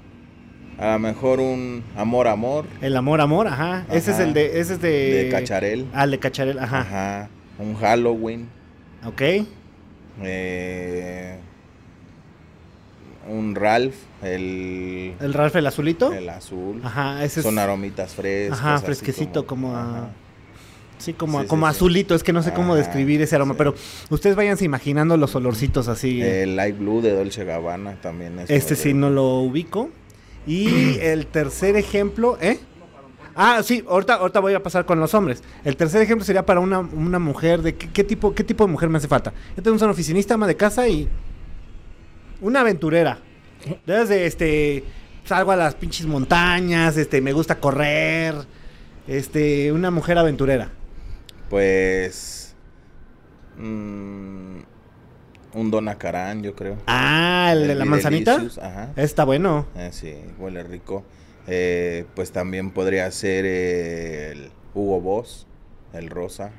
a 0.78 0.92
lo 0.92 0.98
mejor 0.98 1.40
un 1.40 1.82
amor 1.96 2.28
amor 2.28 2.66
El 2.80 2.96
amor, 2.96 3.20
amor, 3.20 3.46
ajá. 3.48 3.86
Ese 3.90 4.10
es 4.12 4.18
el 4.18 4.34
de, 4.34 4.60
ese 4.60 4.74
es 4.74 4.80
de. 4.82 5.24
de 5.24 5.28
Cacharel. 5.30 5.86
Ah, 5.94 6.04
el 6.04 6.10
de 6.12 6.18
Cacharel, 6.18 6.58
ajá. 6.58 6.80
Ajá. 6.80 7.28
Un 7.58 7.74
Halloween. 7.76 8.48
Ok. 9.04 9.22
eh, 10.22 11.36
un 13.28 13.54
Ralph, 13.54 13.94
el, 14.22 15.14
El 15.20 15.32
Ralph 15.32 15.54
el 15.56 15.66
azulito. 15.66 16.12
el 16.12 16.28
azul. 16.28 16.80
Ajá, 16.84 17.24
ese 17.24 17.40
es. 17.40 17.44
Son 17.46 17.58
aromitas 17.58 18.14
frescos. 18.14 18.58
Ajá, 18.58 18.78
fresquecito, 18.80 19.46
como 19.46 19.76
a- 19.76 19.80
ajá. 19.82 20.08
Sí, 21.02 21.14
como, 21.14 21.40
Sí, 21.40 21.46
como 21.48 21.66
sí. 21.66 21.70
azulito, 21.70 22.14
es 22.14 22.22
que 22.22 22.32
no 22.32 22.42
sé 22.44 22.52
cómo 22.52 22.76
describir 22.76 23.20
ese 23.22 23.34
aroma, 23.34 23.54
pero 23.56 23.74
ustedes 24.08 24.36
váyanse 24.36 24.64
imaginando 24.64 25.16
los 25.16 25.34
olorcitos 25.34 25.88
así. 25.88 26.22
El 26.22 26.54
Light 26.54 26.78
Blue 26.78 27.00
de 27.00 27.12
Dolce 27.12 27.44
Gabbana 27.44 27.96
también 28.00 28.38
es. 28.38 28.50
Este 28.50 28.76
sí 28.76 28.94
no 28.94 29.10
lo 29.10 29.38
ubico. 29.40 29.90
Y 30.46 30.98
el 31.00 31.26
tercer 31.26 31.76
ejemplo, 31.76 32.38
¿eh? 32.40 32.60
Ah, 33.34 33.62
sí, 33.64 33.82
ahorita, 33.88 34.14
ahorita 34.14 34.40
voy 34.40 34.54
a 34.54 34.62
pasar 34.62 34.84
con 34.86 35.00
los 35.00 35.12
hombres. 35.14 35.42
El 35.64 35.76
tercer 35.76 36.02
ejemplo 36.02 36.24
sería 36.24 36.46
para 36.46 36.60
una, 36.60 36.78
una 36.78 37.18
mujer 37.18 37.62
de 37.62 37.74
qué, 37.74 37.88
qué 37.90 38.04
tipo, 38.04 38.32
qué 38.34 38.44
tipo 38.44 38.64
de 38.64 38.70
mujer 38.70 38.88
me 38.88 38.98
hace 38.98 39.08
falta. 39.08 39.32
Yo 39.56 39.62
tengo 39.62 39.76
un 39.76 39.90
oficinista, 39.90 40.34
ama 40.34 40.46
de 40.46 40.56
casa 40.56 40.86
y 40.86 41.08
una 42.40 42.60
aventurera. 42.60 43.18
Desde 43.86 44.26
este 44.26 44.84
salgo 45.24 45.50
a 45.52 45.56
las 45.56 45.74
pinches 45.74 46.06
montañas, 46.06 46.96
este 46.96 47.20
me 47.20 47.32
gusta 47.32 47.58
correr, 47.58 48.34
este 49.08 49.72
una 49.72 49.90
mujer 49.90 50.18
aventurera. 50.18 50.70
Pues. 51.52 52.54
mm, 53.58 54.56
un 55.52 55.70
Dona 55.70 55.98
Karan, 55.98 56.42
yo 56.42 56.54
creo. 56.54 56.78
Ah, 56.86 57.50
el 57.52 57.68
de 57.68 57.74
la 57.74 57.84
manzanita. 57.84 58.38
Delicious, 58.38 58.56
Ajá. 58.64 58.90
Está 58.96 59.24
bueno. 59.26 59.66
Eh, 59.76 59.90
sí, 59.92 60.14
huele 60.38 60.62
rico. 60.62 61.04
Eh, 61.46 62.06
pues 62.14 62.32
también 62.32 62.70
podría 62.70 63.10
ser 63.10 63.44
el 63.44 64.50
Hugo 64.74 65.02
Boss, 65.02 65.46
el 65.92 66.08
rosa. 66.08 66.52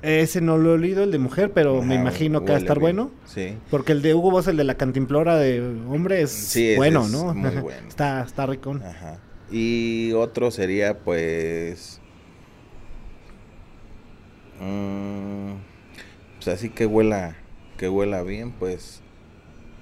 Ese 0.00 0.40
no 0.40 0.56
lo 0.56 0.70
he 0.70 0.74
olido, 0.74 1.02
el 1.04 1.10
de 1.12 1.18
mujer, 1.18 1.52
pero 1.52 1.82
me 1.82 1.96
imagino 1.96 2.46
que 2.46 2.52
va 2.52 2.56
a 2.56 2.60
estar 2.60 2.78
bien. 2.78 2.96
bueno. 2.96 3.10
Sí. 3.26 3.58
Porque 3.70 3.92
el 3.92 4.00
de 4.00 4.14
Hugo 4.14 4.30
Boss, 4.30 4.46
el 4.48 4.56
de 4.56 4.64
la 4.64 4.76
cantimplora 4.76 5.36
de 5.36 5.60
hombre, 5.86 6.22
es 6.22 6.30
Sí, 6.30 6.68
ese 6.70 6.76
bueno, 6.78 7.06
¿no? 7.08 7.34
muy 7.34 7.50
bueno. 7.60 7.86
está, 7.88 8.22
está 8.22 8.46
rico. 8.46 8.74
Ajá. 8.82 9.18
Y 9.50 10.12
otro 10.12 10.50
sería 10.50 10.96
pues... 10.98 12.00
mm, 14.60 15.52
pues 16.36 16.48
así 16.48 16.70
que 16.70 16.86
huela, 16.86 17.36
que 17.76 17.88
huela 17.88 18.22
bien, 18.22 18.52
pues 18.52 19.00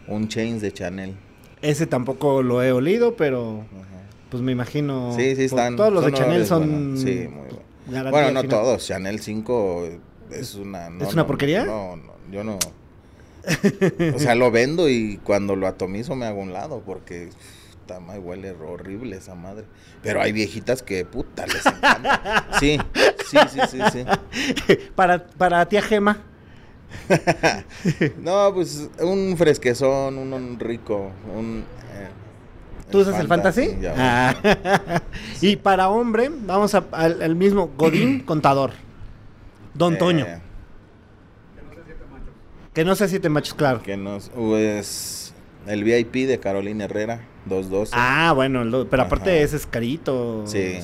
un 0.09 0.29
chains 0.29 0.63
de 0.63 0.73
Chanel. 0.73 1.17
Ese 1.63 1.87
tampoco 1.87 2.43
lo 2.43 2.63
he 2.63 2.73
olido, 2.73 3.17
pero 3.17 3.65
Ajá. 3.73 4.03
pues 4.31 4.43
me 4.43 4.53
imagino. 4.53 5.13
Sí, 5.17 5.31
sí 5.31 5.35
pues, 5.35 5.53
están. 5.53 5.77
Todos 5.77 5.93
los 5.93 6.05
de 6.05 6.13
Chanel 6.13 6.47
son. 6.47 6.69
buenos. 6.69 7.01
Sí, 7.01 7.29
muy 7.29 7.47
bueno. 7.49 8.11
Bueno, 8.11 8.31
no 8.33 8.41
final. 8.43 8.49
todos. 8.49 8.87
Chanel 8.87 9.21
5 9.21 9.89
es 10.31 10.55
una... 10.57 10.91
no, 10.91 11.05
¿Es 11.05 11.13
una 11.13 11.23
no, 11.23 11.27
porquería? 11.27 11.65
No, 11.65 11.97
no, 11.97 12.13
yo 12.31 12.43
no... 12.45 12.59
O 14.15 14.19
sea, 14.19 14.35
lo 14.35 14.51
vendo 14.51 14.89
y 14.89 15.21
cuando 15.23 15.55
lo 15.55 15.69
atomizo 15.69 16.17
me 16.17 16.27
hago 16.27 16.41
un 16.41 16.53
lado 16.53 16.83
porque 16.85 17.31
puta 17.87 18.01
madre, 18.01 18.19
huele 18.21 18.51
horrible 18.53 19.17
esa 19.17 19.35
madre. 19.35 19.65
Pero 20.03 20.21
hay 20.21 20.33
viejitas 20.33 20.83
que 20.83 21.05
puta 21.05 21.47
les 21.47 21.65
encanta. 21.65 22.47
Sí, 22.59 22.79
sí, 23.31 23.39
sí, 23.51 23.61
sí, 23.71 23.79
sí. 23.93 24.77
para, 24.97 25.25
para 25.27 25.67
tía 25.69 25.83
Gema. 25.83 26.19
No, 28.19 28.53
pues 28.55 28.89
un 29.01 29.37
fresquezón, 29.37 30.19
un, 30.19 30.33
un 30.33 30.59
rico, 30.59 31.11
un... 31.37 31.65
eh, 31.95 32.09
¿Tú 32.91 33.01
usas 33.01 33.19
el 33.21 33.27
fantasy? 33.29 33.77
Ah. 33.97 34.35
y 35.41 35.57
para 35.57 35.89
hombre, 35.89 36.31
vamos 36.33 36.75
a- 36.75 36.85
al, 36.93 37.23
al 37.23 37.35
mismo 37.37 37.71
Godín 37.77 38.21
Contador. 38.27 38.73
Don 39.75 39.95
Eh, 39.95 39.97
Toño. 39.99 40.27
Que 42.73 42.85
no 42.85 42.95
sé 42.95 43.09
si 43.09 43.19
te 43.21 43.29
machos, 43.29 43.55
claro. 43.55 43.83
Que 43.83 43.97
nos... 43.97 44.29
Pues 44.31 45.33
el 45.67 45.83
VIP 45.85 46.27
de 46.29 46.39
Carolina 46.39 46.85
Herrera, 46.85 47.21
212. 47.47 47.93
Ah, 47.95 48.33
bueno, 48.35 48.65
lo- 48.65 48.89
pero 48.89 49.03
aparte 49.05 49.31
Ajá. 49.31 49.39
ese 49.41 49.57
es 49.57 49.67
carito. 49.67 50.45
Sí. 50.47 50.79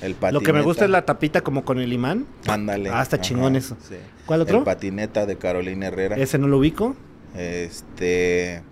Lo 0.00 0.06
el 0.06 0.14
que 0.14 0.14
me 0.14 0.20
patineta. 0.20 0.62
gusta 0.62 0.84
es 0.84 0.90
la 0.90 1.04
tapita 1.04 1.40
como 1.40 1.64
con 1.64 1.78
el 1.80 1.92
imán. 1.92 2.26
Ándale. 2.46 2.90
Ah, 2.90 3.02
está 3.02 3.20
chingón 3.20 3.56
eso. 3.56 3.76
sí. 3.80 3.96
¿Cuál 4.26 4.42
otro? 4.42 4.58
El 4.58 4.64
patineta 4.64 5.26
de 5.26 5.36
Carolina 5.36 5.86
Herrera. 5.88 6.16
Ese 6.16 6.38
no 6.38 6.46
lo 6.46 6.58
ubico. 6.58 6.94
Este. 7.36 8.62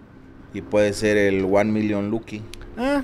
Y 0.55 0.62
puede 0.62 0.92
ser 0.92 1.16
el 1.16 1.44
One 1.44 1.72
Million 1.72 2.11
Lucky. 2.11 2.42
Ah, 2.79 3.02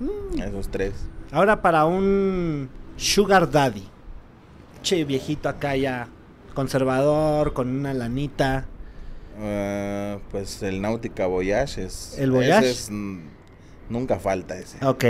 Ujú. 0.00 0.40
Esos 0.42 0.68
tres. 0.68 0.92
ahora 1.32 1.62
para 1.62 1.84
un 1.86 2.68
Sugar 2.96 3.50
Daddy. 3.50 3.84
Che, 4.82 5.04
viejito 5.04 5.48
acá 5.48 5.74
ya. 5.76 6.08
Conservador, 6.54 7.52
con 7.54 7.68
una 7.68 7.94
lanita. 7.94 8.66
Ah, 9.40 10.18
pues 10.30 10.62
el 10.62 10.80
Nautica 10.82 11.26
Voyage 11.26 11.84
es. 11.84 12.16
¿El 12.18 12.30
Voyage? 12.32 12.70
es, 12.70 12.90
nunca 13.88 14.18
falta 14.18 14.58
ese. 14.58 14.84
Ok. 14.84 15.04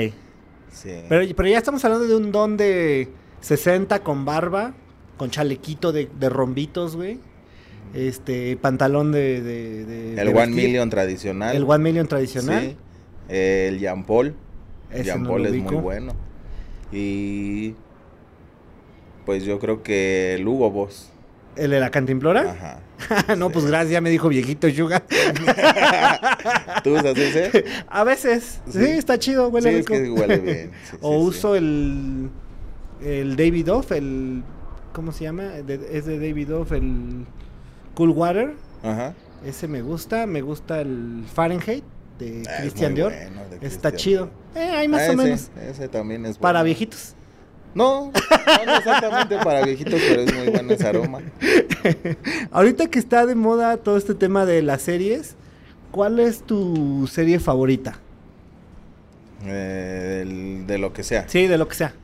Sí. 0.73 0.91
Pero, 1.09 1.35
pero 1.35 1.49
ya 1.49 1.59
estamos 1.59 1.85
hablando 1.85 2.07
de 2.07 2.14
un 2.14 2.31
don 2.31 2.57
de 2.57 3.09
60 3.41 4.01
con 4.03 4.25
barba, 4.25 4.75
con 5.17 5.31
chalequito 5.31 5.93
de, 5.93 6.09
de 6.19 6.29
rombitos, 6.29 6.95
güey. 6.97 7.19
Este, 7.95 8.57
pantalón 8.59 9.12
de. 9.12 9.41
de- 9.41 9.85
de- 9.87 10.12
el 10.21 10.29
One 10.29 10.33
vestir. 10.47 10.55
Million 10.57 10.91
tradicional. 10.91 11.57
El 11.57 11.64
One 11.64 11.79
Million 11.83 12.07
tradicional. 12.07 12.62
Sí. 12.62 12.77
El 13.31 13.79
Jean 13.79 14.05
Paul. 14.05 14.35
Ese 14.91 15.05
Jean 15.05 15.25
Paul 15.27 15.47
es 15.47 15.55
muy 15.55 15.75
bueno. 15.77 16.12
Y. 16.93 17.75
Pues 19.25 19.45
yo 19.45 19.59
creo 19.59 19.83
que 19.83 20.35
el 20.35 20.47
Hugo 20.47 20.71
Boss. 20.71 21.11
¿El 21.57 21.71
de 21.71 21.81
la 21.81 21.91
cantimplora? 21.91 22.51
Ajá. 22.53 22.81
no, 23.38 23.51
pues 23.51 23.64
gracias, 23.66 23.90
ya 23.92 24.01
me 24.01 24.11
dijo 24.11 24.29
viejito 24.29 24.71
Sugar. 24.71 25.05
¿Tú 26.85 26.94
usas 26.97 27.16
ese? 27.16 27.64
A 27.88 28.05
veces. 28.05 28.61
Sí, 28.68 28.85
está 28.85 29.18
chido, 29.18 29.49
huele 29.49 29.71
sí, 29.71 29.77
rico. 29.79 29.94
es 29.94 30.01
que 30.03 30.11
huele 30.11 30.38
bien. 30.38 30.71
sí, 30.90 30.97
o 31.01 31.18
uso 31.18 31.55
el. 31.55 32.31
El 33.03 33.37
David 33.37 33.73
Off, 33.73 33.92
el. 33.92 34.42
¿Cómo 34.92 35.12
se 35.12 35.25
llama? 35.25 35.44
De- 35.44 35.88
es 35.92 36.07
de 36.07 36.18
David 36.18 36.55
Off, 36.55 36.73
el. 36.73 37.25
Cool 37.94 38.11
Water. 38.11 38.55
Ajá. 38.83 39.14
Ese 39.44 39.68
me 39.68 39.83
gusta. 39.83 40.27
Me 40.27 40.40
gusta 40.42 40.81
el 40.81 41.25
Fahrenheit 41.33 41.85
de 42.18 42.42
Ah, 42.49 42.57
Christian 42.61 42.94
Dior. 42.94 43.12
bueno, 43.12 43.40
de 43.49 43.66
Está 43.66 43.90
Christian 43.90 43.97
chido. 43.97 44.31
Dior. 44.55 44.66
Eh, 44.66 44.71
hay 44.77 44.88
más 44.88 45.03
Ah, 45.03 45.05
o 45.05 45.07
ese, 45.12 45.16
menos. 45.16 45.51
Ese 45.71 45.88
también 45.88 46.27
es 46.27 46.38
Para 46.38 46.62
viejitos. 46.64 47.14
No, 47.75 48.11
no, 48.67 48.75
exactamente 48.77 49.37
para 49.39 49.63
viejitos, 49.65 50.01
pero 50.09 50.23
es 50.23 50.35
muy 50.35 50.49
bueno 50.49 50.73
ese 50.73 50.87
aroma. 50.89 51.21
Ahorita 52.51 52.87
que 52.89 52.99
está 52.99 53.25
de 53.27 53.35
moda 53.35 53.77
todo 53.77 53.97
este 53.97 54.15
tema 54.15 54.45
de 54.47 54.63
las 54.63 54.83
series, 54.83 55.37
¿cuál 55.93 56.19
es 56.19 56.43
tu 56.43 57.07
serie 57.07 57.39
favorita? 57.39 57.99
Eh, 59.45 60.25
del- 60.27 60.67
de 60.67 60.79
lo 60.79 60.93
que 60.93 61.03
sea. 61.05 61.29
Sí, 61.29 61.47
de 61.47 61.59
lo 61.59 61.69
que 61.69 61.75
sea. 61.77 61.95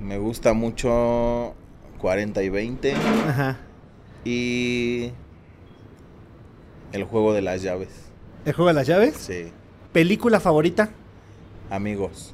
Me 0.00 0.18
gusta 0.18 0.52
mucho 0.52 1.54
40 1.98 2.42
y 2.42 2.48
20 2.50 2.94
Ajá. 3.28 3.58
y 4.24 5.10
el 6.92 7.04
juego 7.04 7.32
de 7.32 7.40
las 7.42 7.62
llaves. 7.62 7.88
¿El 8.44 8.52
juego 8.52 8.68
de 8.68 8.74
las 8.74 8.86
llaves? 8.86 9.14
Sí, 9.16 9.46
¿Película 9.92 10.40
favorita? 10.40 10.90
amigos. 11.70 12.33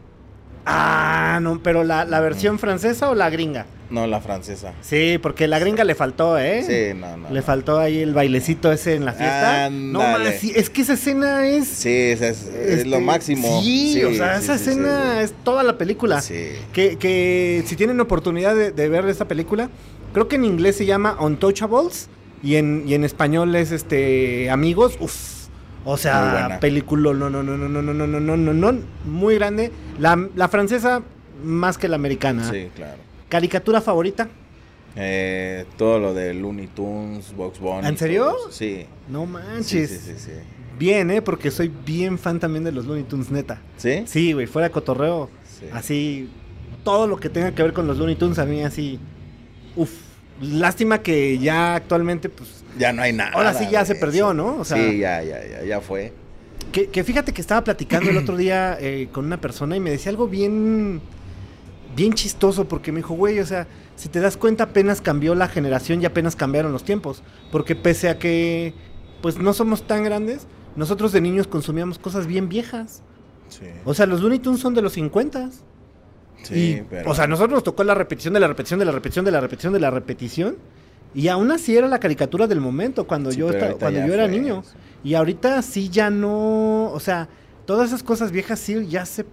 Ah, 0.66 1.38
no, 1.42 1.62
pero 1.62 1.84
la, 1.84 2.04
la 2.04 2.20
versión 2.20 2.58
francesa 2.58 3.08
o 3.10 3.14
la 3.14 3.30
gringa? 3.30 3.66
No 3.90 4.06
la 4.06 4.20
francesa. 4.20 4.72
Sí, 4.82 5.18
porque 5.20 5.48
la 5.48 5.58
gringa 5.58 5.82
le 5.82 5.94
faltó, 5.96 6.38
¿eh? 6.38 6.62
Sí, 6.64 6.96
no, 6.98 7.16
no. 7.16 7.28
Le 7.30 7.40
no. 7.40 7.42
faltó 7.44 7.78
ahí 7.80 7.98
el 8.00 8.14
bailecito 8.14 8.70
ese 8.70 8.94
en 8.94 9.04
la 9.04 9.12
fiesta. 9.12 9.68
No 9.70 10.00
Ándale. 10.00 10.30
más, 10.30 10.38
sí, 10.38 10.52
es 10.54 10.70
que 10.70 10.82
esa 10.82 10.92
escena 10.92 11.46
es. 11.48 11.66
Sí, 11.66 11.88
es, 11.88 12.20
es- 12.20 12.46
es 12.46 12.86
lo 12.86 12.96
este, 12.96 13.04
máximo. 13.04 13.60
Sí, 13.62 14.04
o 14.04 14.12
sea, 14.14 14.36
sí, 14.38 14.44
esa 14.44 14.54
escena 14.54 15.22
es 15.22 15.32
toda 15.42 15.64
la 15.64 15.76
película. 15.76 16.20
Sí. 16.20 16.50
Que, 16.72 16.96
que 16.98 17.64
si 17.66 17.74
tienen 17.74 17.98
oportunidad 18.00 18.54
de, 18.54 18.70
de 18.70 18.88
ver 18.88 19.06
esta 19.06 19.26
película, 19.26 19.70
Creo 20.12 20.26
que 20.26 20.34
en 20.34 20.44
inglés 20.44 20.74
se 20.76 20.86
llama 20.86 21.16
Untouchables 21.20 22.08
y 22.42 22.56
en, 22.56 22.82
y 22.84 22.94
en 22.94 23.04
español 23.04 23.54
es 23.54 23.70
este 23.70 24.50
Amigos. 24.50 24.96
Uf. 24.98 25.39
O 25.84 25.96
sea, 25.96 26.58
película, 26.60 27.12
no, 27.14 27.30
no, 27.30 27.42
no, 27.42 27.56
no, 27.56 27.68
no, 27.68 27.82
no, 27.82 27.92
no, 27.94 28.06
no, 28.06 28.20
no, 28.20 28.36
no, 28.36 28.72
no, 28.72 28.78
muy 29.06 29.36
grande. 29.36 29.72
La, 29.98 30.28
la 30.36 30.48
francesa 30.48 31.02
más 31.42 31.78
que 31.78 31.88
la 31.88 31.96
americana. 31.96 32.48
Sí, 32.50 32.68
claro. 32.74 32.98
¿Caricatura 33.28 33.80
favorita? 33.80 34.28
Eh, 34.96 35.64
todo 35.78 35.98
lo 35.98 36.14
de 36.14 36.34
Looney 36.34 36.66
Tunes, 36.66 37.34
Box 37.34 37.60
Bunny. 37.60 37.86
¿En 37.88 37.96
serio? 37.96 38.34
Sí. 38.50 38.86
No 39.08 39.24
Sí, 39.24 39.30
manches. 39.32 39.90
sí, 39.90 39.98
sí, 39.98 40.14
sí. 40.18 40.30
Bien, 40.78 41.10
¿eh? 41.10 41.22
Porque 41.22 41.50
soy 41.50 41.70
bien 41.86 42.18
fan 42.18 42.40
también 42.40 42.64
de 42.64 42.72
los 42.72 42.86
Looney 42.86 43.04
Tunes, 43.04 43.30
neta. 43.30 43.60
¿Sí? 43.76 44.02
Sí, 44.06 44.32
güey, 44.32 44.46
fuera 44.46 44.68
de 44.68 44.72
cotorreo. 44.72 45.30
Sí. 45.58 45.66
Así, 45.72 46.28
todo 46.84 47.06
lo 47.06 47.18
que 47.18 47.28
tenga 47.28 47.54
que 47.54 47.62
ver 47.62 47.72
con 47.72 47.86
los 47.86 47.98
Looney 47.98 48.16
Tunes 48.16 48.38
a 48.38 48.44
mí 48.46 48.62
así, 48.62 48.98
uf. 49.76 49.90
Lástima 50.42 51.02
que 51.02 51.38
ya 51.38 51.74
actualmente, 51.74 52.30
pues, 52.30 52.59
Ya 52.78 52.92
no 52.92 53.02
hay 53.02 53.12
nada. 53.12 53.33
Ahora 53.33 53.54
sí 53.54 53.66
ya 53.70 53.85
se 53.85 53.94
perdió. 53.94 54.33
¿no? 54.35 54.56
O 54.59 54.64
sea- 54.64 54.76
sí, 54.76 54.98
ya, 54.98 55.22
ya, 55.22 55.40
ya, 55.46 55.64
ya 55.64 55.80
fue. 55.80 56.12
que, 56.72 56.88
que 56.88 57.04
fíjate 57.04 57.33
que 57.33 57.40
estaba 57.40 57.64
platicando 57.64 58.11
el 58.11 58.16
otro 58.18 58.37
día 58.37 58.76
eh, 58.80 59.09
con 59.12 59.24
una 59.26 59.40
persona 59.40 59.76
y 59.76 59.80
me 59.80 59.90
decía 59.90 60.11
algo 60.11 60.28
bien, 60.28 61.00
bien 61.96 62.12
chistoso 62.14 62.66
porque 62.68 62.92
me 62.92 62.98
dijo, 62.98 63.14
güey, 63.14 63.40
o 63.40 63.46
sea, 63.46 63.66
si 63.96 64.09
te 64.09 64.20
das 64.20 64.37
cuenta 64.37 64.64
apenas 64.64 65.00
cambió 65.00 65.35
la 65.35 65.48
generación 65.48 66.00
y 66.00 66.06
apenas 66.06 66.37
cambiaron 66.37 66.72
los 66.72 66.85
tiempos, 66.85 67.22
porque 67.50 67.74
pese 67.76 68.09
a 68.09 68.18
que, 68.18 68.72
pues, 69.20 69.38
no 69.38 69.52
somos 69.52 69.87
tan 69.87 70.04
grandes, 70.04 70.46
nosotros 70.76 71.12
de 71.12 71.20
niños 71.20 71.46
consumíamos 71.48 71.98
cosas 71.98 72.26
bien 72.26 72.48
viejas. 72.48 73.02
Sí. 73.48 73.66
O 73.85 73.92
sea, 73.94 74.06
los 74.06 74.20
Looney 74.20 74.38
Tunes 74.38 74.61
son 74.61 74.74
de 74.74 74.83
los 74.83 74.92
50 74.92 75.50
Sí, 76.42 76.54
y, 76.78 76.83
pero. 76.88 77.11
O 77.11 77.14
sea, 77.14 77.24
a 77.24 77.26
nosotros 77.26 77.52
nos 77.56 77.64
tocó 77.64 77.85
la 77.85 77.94
repetición 77.94 78.33
de 78.33 78.40
la 78.40 78.46
repetición 78.48 78.78
de 78.78 78.87
la 78.87 78.92
repetición 78.92 79.24
de 79.24 79.30
la 79.33 79.40
repetición 79.40 79.72
de 79.74 79.80
la 79.80 79.90
repetición. 79.90 80.56
Y 81.14 81.28
aún 81.28 81.50
así 81.50 81.76
era 81.76 81.88
la 81.88 81.98
caricatura 81.98 82.46
del 82.46 82.60
momento 82.60 83.06
cuando 83.06 83.30
Sí, 83.32 83.38
yo, 83.38 83.48
cuando 83.78 84.06
yo 84.06 84.14
era 84.14 84.24
fue 84.28 84.38
niño. 84.38 84.62
Y 85.02 85.14
ahorita 85.14 85.60
sí 85.62 85.88
ya 85.88 86.10
no. 86.10 86.90
O 86.92 87.00
sea, 87.00 87.28
todas 87.66 87.88
esas 87.88 88.02
cosas 88.02 88.30
viejas 88.30 88.60
sí 88.60 88.86
ya 88.88 89.04
se 89.06 89.24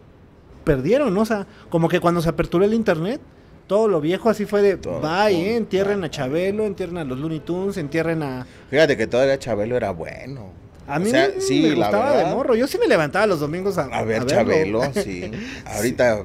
perdieron. 0.63 1.13
¿no? 1.13 1.21
O 1.21 1.25
sea, 1.25 1.45
como 1.69 1.87
que 1.87 1.99
cuando 1.99 2.21
se 2.21 2.29
aperturó 2.29 2.65
el 2.65 2.73
internet, 2.73 3.21
todo 3.67 3.87
lo 3.87 4.01
viejo 4.01 4.29
así 4.29 4.45
fue 4.45 4.61
de 4.61 4.77
Todo, 4.77 5.01
bye, 5.01 5.35
¿eh? 5.35 5.57
entierren 5.57 6.03
a 6.03 6.09
Chabelo, 6.09 6.65
entierren 6.65 6.97
a 6.97 7.03
los 7.03 7.19
Looney 7.19 7.41
Tunes, 7.41 7.77
entierren 7.77 8.23
a. 8.23 8.47
Fíjate 8.69 8.97
que 8.97 9.07
todavía 9.07 9.37
Chabelo 9.37 9.75
era 9.75 9.91
bueno. 9.91 10.51
A 10.87 10.97
O 10.97 10.99
mí 11.01 11.09
sea, 11.09 11.29
me, 11.35 11.41
sí, 11.41 11.61
me 11.61 11.75
gustaba 11.75 12.15
de 12.17 12.25
morro. 12.33 12.55
Yo 12.55 12.65
sí 12.65 12.77
me 12.79 12.87
levantaba 12.87 13.27
los 13.27 13.41
domingos 13.41 13.77
a, 13.77 13.83
A 13.85 14.03
ver. 14.03 14.25
Chabelo, 14.25 14.81
sí. 14.93 15.29
Ahorita, 15.65 16.23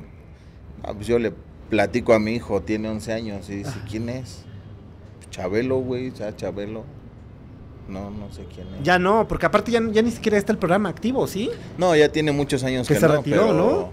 ah, 0.84 0.94
pues 0.94 1.06
yo 1.08 1.18
le 1.18 1.32
platico 1.68 2.14
a 2.14 2.20
mi 2.20 2.34
hijo, 2.34 2.62
tiene 2.62 2.88
11 2.88 3.12
años, 3.12 3.50
y 3.50 3.56
dice, 3.56 3.72
¿quién 3.90 4.08
es? 4.08 4.44
Chabelo, 5.32 5.78
güey, 5.78 6.10
o 6.10 6.14
sea, 6.16 6.36
Chabelo. 6.36 6.84
No, 7.88 8.10
no 8.10 8.30
sé 8.32 8.44
quién 8.54 8.68
es. 8.78 8.82
Ya 8.84 8.98
no, 9.00 9.26
porque 9.26 9.46
aparte 9.46 9.72
ya, 9.72 9.80
ya 9.90 10.02
ni 10.02 10.12
siquiera 10.12 10.38
está 10.38 10.52
el 10.52 10.58
programa 10.58 10.88
activo, 10.88 11.26
¿sí? 11.26 11.50
No, 11.78 11.96
ya 11.96 12.10
tiene 12.10 12.30
muchos 12.30 12.62
años 12.62 12.86
Que 12.86 12.94
que, 12.94 13.00
se 13.00 13.08
no, 13.08 13.16
retiró, 13.16 13.42
pero, 13.48 13.52
¿no? 13.54 13.90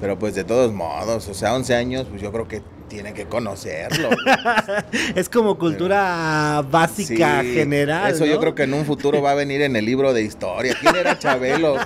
Pero 0.00 0.18
pues 0.18 0.34
de 0.34 0.42
todos 0.44 0.72
modos, 0.72 1.28
o 1.28 1.34
sea, 1.34 1.54
11 1.54 1.74
años, 1.74 2.06
pues 2.10 2.20
yo 2.22 2.32
creo 2.32 2.48
que 2.48 2.62
tiene 2.88 3.12
que 3.12 3.26
conocerlo. 3.26 4.08
Es 5.14 5.28
como 5.28 5.58
cultura 5.58 6.64
básica 6.70 7.42
Sí, 7.42 7.52
general. 7.54 8.10
Eso 8.12 8.24
yo 8.24 8.40
creo 8.40 8.54
que 8.54 8.62
en 8.64 8.74
un 8.74 8.84
futuro 8.86 9.20
va 9.20 9.32
a 9.32 9.34
venir 9.34 9.60
en 9.62 9.76
el 9.76 9.84
libro 9.84 10.12
de 10.14 10.22
historia. 10.22 10.74
¿Quién 10.80 10.96
era 10.96 11.18
Chabelo? 11.18 11.74
O 11.74 11.78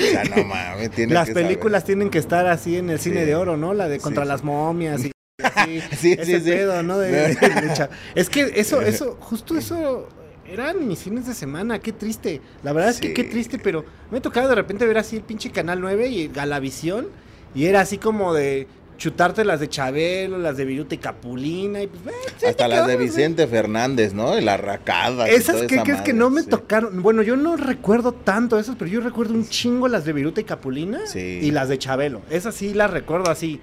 sea, 0.00 0.24
no 0.24 0.44
mames, 0.44 0.90
tiene 0.90 1.14
Las 1.14 1.28
que 1.28 1.34
películas 1.34 1.82
saber. 1.82 1.86
tienen 1.96 2.10
que 2.10 2.18
estar 2.18 2.46
así 2.46 2.76
en 2.76 2.90
el 2.90 2.98
Sí. 3.00 3.08
cine 3.10 3.24
de 3.24 3.34
oro, 3.34 3.56
¿no? 3.56 3.72
La 3.72 3.88
de 3.88 3.98
contra 4.00 4.24
sí. 4.24 4.28
las 4.28 4.44
momias 4.44 5.04
y 5.04 5.10
así, 5.42 5.80
Sí, 5.96 6.12
ese 6.12 6.24
sí, 6.24 6.40
sí. 6.40 6.50
De, 6.50 6.66
de 6.66 7.62
lucha. 7.68 7.90
Es 8.14 8.28
que 8.28 8.52
eso, 8.56 8.80
eso, 8.82 9.16
justo 9.20 9.56
eso 9.56 10.08
eran 10.46 10.88
mis 10.88 11.00
fines 11.00 11.26
de 11.26 11.34
semana, 11.34 11.78
qué 11.78 11.92
triste. 11.92 12.40
La 12.62 12.72
verdad 12.72 12.90
es 12.90 13.00
que 13.00 13.12
qué 13.12 13.24
triste, 13.24 13.58
pero 13.58 13.84
me 14.10 14.20
tocaba 14.20 14.48
de 14.48 14.54
repente 14.54 14.86
ver 14.86 14.98
así 14.98 15.16
el 15.16 15.22
pinche 15.22 15.50
Canal 15.50 15.80
9 15.80 16.08
y 16.08 16.28
Galavisión 16.28 17.08
y 17.54 17.66
era 17.66 17.80
así 17.80 17.98
como 17.98 18.34
de 18.34 18.66
chutarte 18.96 19.44
las 19.44 19.60
de 19.60 19.68
Chabelo, 19.68 20.38
las 20.38 20.56
de 20.56 20.64
Viruta 20.64 20.94
y 20.94 20.98
Capulina 20.98 21.82
y 21.82 21.86
pues, 21.86 22.14
eh, 22.14 22.18
sí, 22.38 22.46
Hasta 22.46 22.66
las 22.66 22.86
de. 22.86 22.96
Vicente 22.96 23.46
Fernández, 23.46 24.12
¿no? 24.12 24.36
Y 24.36 24.42
la 24.42 24.56
racada. 24.56 25.28
Esas 25.28 25.62
que 25.62 25.80
crees 25.82 26.00
que 26.00 26.12
no 26.12 26.30
me 26.30 26.42
tocaron. 26.42 27.00
Bueno, 27.00 27.22
yo 27.22 27.36
no 27.36 27.56
recuerdo 27.56 28.12
tanto 28.12 28.58
esas, 28.58 28.74
pero 28.76 28.90
yo 28.90 29.00
recuerdo 29.00 29.34
un 29.34 29.48
chingo 29.48 29.86
las 29.86 30.04
de 30.04 30.12
Viruta 30.14 30.40
y 30.40 30.44
Capulina 30.44 31.00
y 31.14 31.50
las 31.52 31.68
de 31.68 31.78
Chabelo. 31.78 32.22
Esas 32.28 32.54
sí 32.56 32.74
las 32.74 32.90
recuerdo 32.90 33.30
así 33.30 33.60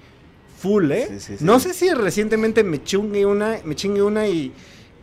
full, 0.56 0.90
¿eh? 0.90 1.06
Sí, 1.08 1.20
sí, 1.20 1.36
sí. 1.38 1.44
No 1.44 1.60
sé 1.60 1.74
si 1.74 1.92
recientemente 1.92 2.64
me 2.64 2.82
chingue 2.82 3.26
una, 3.26 3.58
me 3.64 3.74
chingue 3.74 4.02
una 4.02 4.26
y 4.26 4.52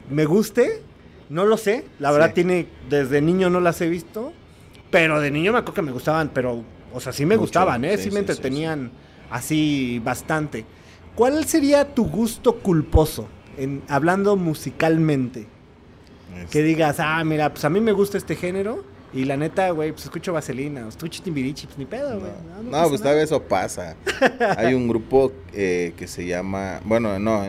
me 0.10 0.26
guste. 0.26 0.82
No 1.30 1.46
lo 1.46 1.58
sé. 1.58 1.86
La 2.00 2.12
verdad 2.12 2.34
tiene 2.34 2.68
desde 2.90 3.22
niño 3.22 3.50
no 3.50 3.60
las 3.60 3.80
he 3.82 3.88
visto, 3.88 4.34
pero 4.92 5.20
de 5.20 5.32
niño 5.32 5.52
me 5.52 5.60
acuerdo 5.60 5.76
que 5.76 5.82
me 5.82 5.92
gustaban, 5.92 6.32
pero 6.34 6.64
o 6.94 7.00
sea, 7.00 7.12
sí 7.12 7.26
me 7.26 7.36
Mucho, 7.36 7.42
gustaban, 7.42 7.86
¿eh? 7.86 7.98
Sí, 7.98 8.12
me 8.12 8.20
entretenían 8.20 8.92
así 9.32 10.00
bastante. 10.04 10.66
¿Cuál 11.16 11.46
sería 11.46 11.94
tu 11.94 12.06
gusto 12.06 12.60
culposo 12.60 13.28
en 13.58 13.82
hablando 13.88 14.36
musicalmente? 14.36 15.48
Que 16.50 16.64
digas, 16.64 17.00
ah, 17.00 17.24
mira, 17.24 17.52
pues 17.52 17.64
a 17.66 17.70
mí 17.70 17.80
me 17.80 17.92
gusta 17.92 18.18
este 18.18 18.36
género. 18.36 18.84
Y 19.14 19.26
la 19.26 19.38
neta, 19.38 19.70
güey, 19.72 19.92
pues 19.92 20.06
escucho 20.06 20.34
Vaselina, 20.34 20.88
escucho 20.88 21.22
Timbirichi, 21.22 21.68
pues 21.68 21.78
ni 21.78 21.86
pedo, 21.86 22.20
güey. 22.20 22.32
No, 22.64 22.72
pasa 22.72 22.90
pues 22.90 23.02
tal 23.02 23.16
vez 23.16 23.26
eso 23.26 23.42
pasa. 23.44 23.96
Hay 24.58 24.74
un 24.74 24.88
grupo 24.88 25.32
eh, 25.54 25.94
que 25.98 26.08
se 26.08 26.26
llama, 26.26 26.82
bueno, 26.84 27.20
no, 27.20 27.44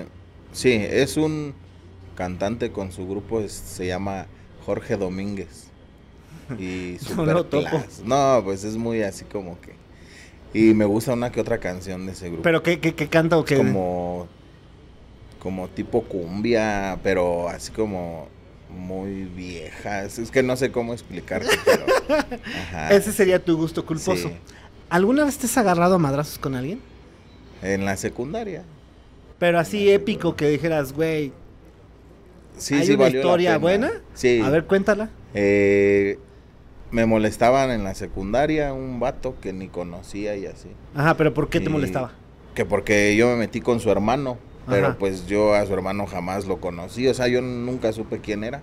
sí, 0.52 0.72
es 0.72 1.16
un 1.16 1.54
cantante 2.16 2.70
con 2.70 2.92
su 2.92 3.08
grupo, 3.08 3.40
es- 3.40 3.52
se 3.52 3.86
llama 3.86 4.26
Jorge 4.66 4.96
Domínguez. 4.96 5.68
Y 6.58 6.98
No 7.16 7.42
super 7.42 7.46
class. 7.62 8.02
No, 8.04 8.42
pues 8.44 8.64
es 8.64 8.76
muy 8.76 9.02
así 9.02 9.24
como 9.24 9.58
que. 9.60 9.72
Y 10.52 10.74
me 10.74 10.84
gusta 10.84 11.14
una 11.14 11.32
que 11.32 11.40
otra 11.40 11.58
canción 11.58 12.04
de 12.06 12.12
ese 12.12 12.26
grupo. 12.28 12.42
Pero 12.42 12.62
¿qué, 12.62 12.78
qué, 12.78 12.94
qué 12.94 13.08
canta 13.08 13.38
o 13.38 13.44
qué? 13.44 13.56
como 13.56 14.28
como 15.40 15.68
tipo 15.68 16.02
cumbia, 16.02 16.98
pero 17.02 17.48
así 17.50 17.70
como 17.70 18.28
muy 18.74 19.24
vieja. 19.24 20.04
Es, 20.04 20.30
que 20.30 20.42
no 20.42 20.56
sé 20.56 20.70
cómo 20.70 20.92
explicarte, 20.92 21.48
pero 21.64 21.86
ajá. 22.44 22.92
Ese 22.92 23.12
sería 23.12 23.42
tu 23.42 23.56
gusto 23.56 23.84
culposo. 23.86 24.28
Sí. 24.28 24.34
¿Alguna 24.90 25.24
vez 25.24 25.38
te 25.38 25.46
has 25.46 25.56
agarrado 25.56 25.94
a 25.94 25.98
madrazos 25.98 26.38
con 26.38 26.54
alguien? 26.54 26.80
En 27.62 27.84
la 27.84 27.96
secundaria. 27.96 28.62
Pero 29.38 29.58
así 29.58 29.90
épico 29.90 30.36
que 30.36 30.48
dijeras, 30.48 30.92
güey, 30.92 31.32
Sí, 32.56 32.74
¿hay 32.74 32.86
sí 32.86 32.92
una 32.92 33.08
historia 33.08 33.58
buena? 33.58 33.92
Sí. 34.14 34.40
A 34.40 34.50
ver, 34.50 34.64
cuéntala. 34.64 35.10
Eh, 35.34 36.18
me 36.90 37.06
molestaban 37.06 37.70
en 37.70 37.82
la 37.84 37.94
secundaria 37.94 38.72
un 38.72 39.00
vato 39.00 39.34
que 39.40 39.52
ni 39.52 39.68
conocía 39.68 40.36
y 40.36 40.46
así. 40.46 40.68
Ajá, 40.94 41.16
pero 41.16 41.34
¿por 41.34 41.48
qué 41.48 41.60
te 41.60 41.68
molestaba? 41.68 42.12
Que 42.54 42.64
porque 42.64 43.16
yo 43.16 43.28
me 43.28 43.36
metí 43.36 43.60
con 43.60 43.80
su 43.80 43.90
hermano, 43.90 44.38
pero 44.66 44.88
Ajá. 44.88 44.96
pues 44.98 45.26
yo 45.26 45.54
a 45.54 45.64
su 45.66 45.72
hermano 45.74 46.06
jamás 46.06 46.46
lo 46.46 46.60
conocí, 46.60 47.06
o 47.08 47.14
sea, 47.14 47.28
yo 47.28 47.42
nunca 47.42 47.92
supe 47.92 48.20
quién 48.20 48.44
era. 48.44 48.62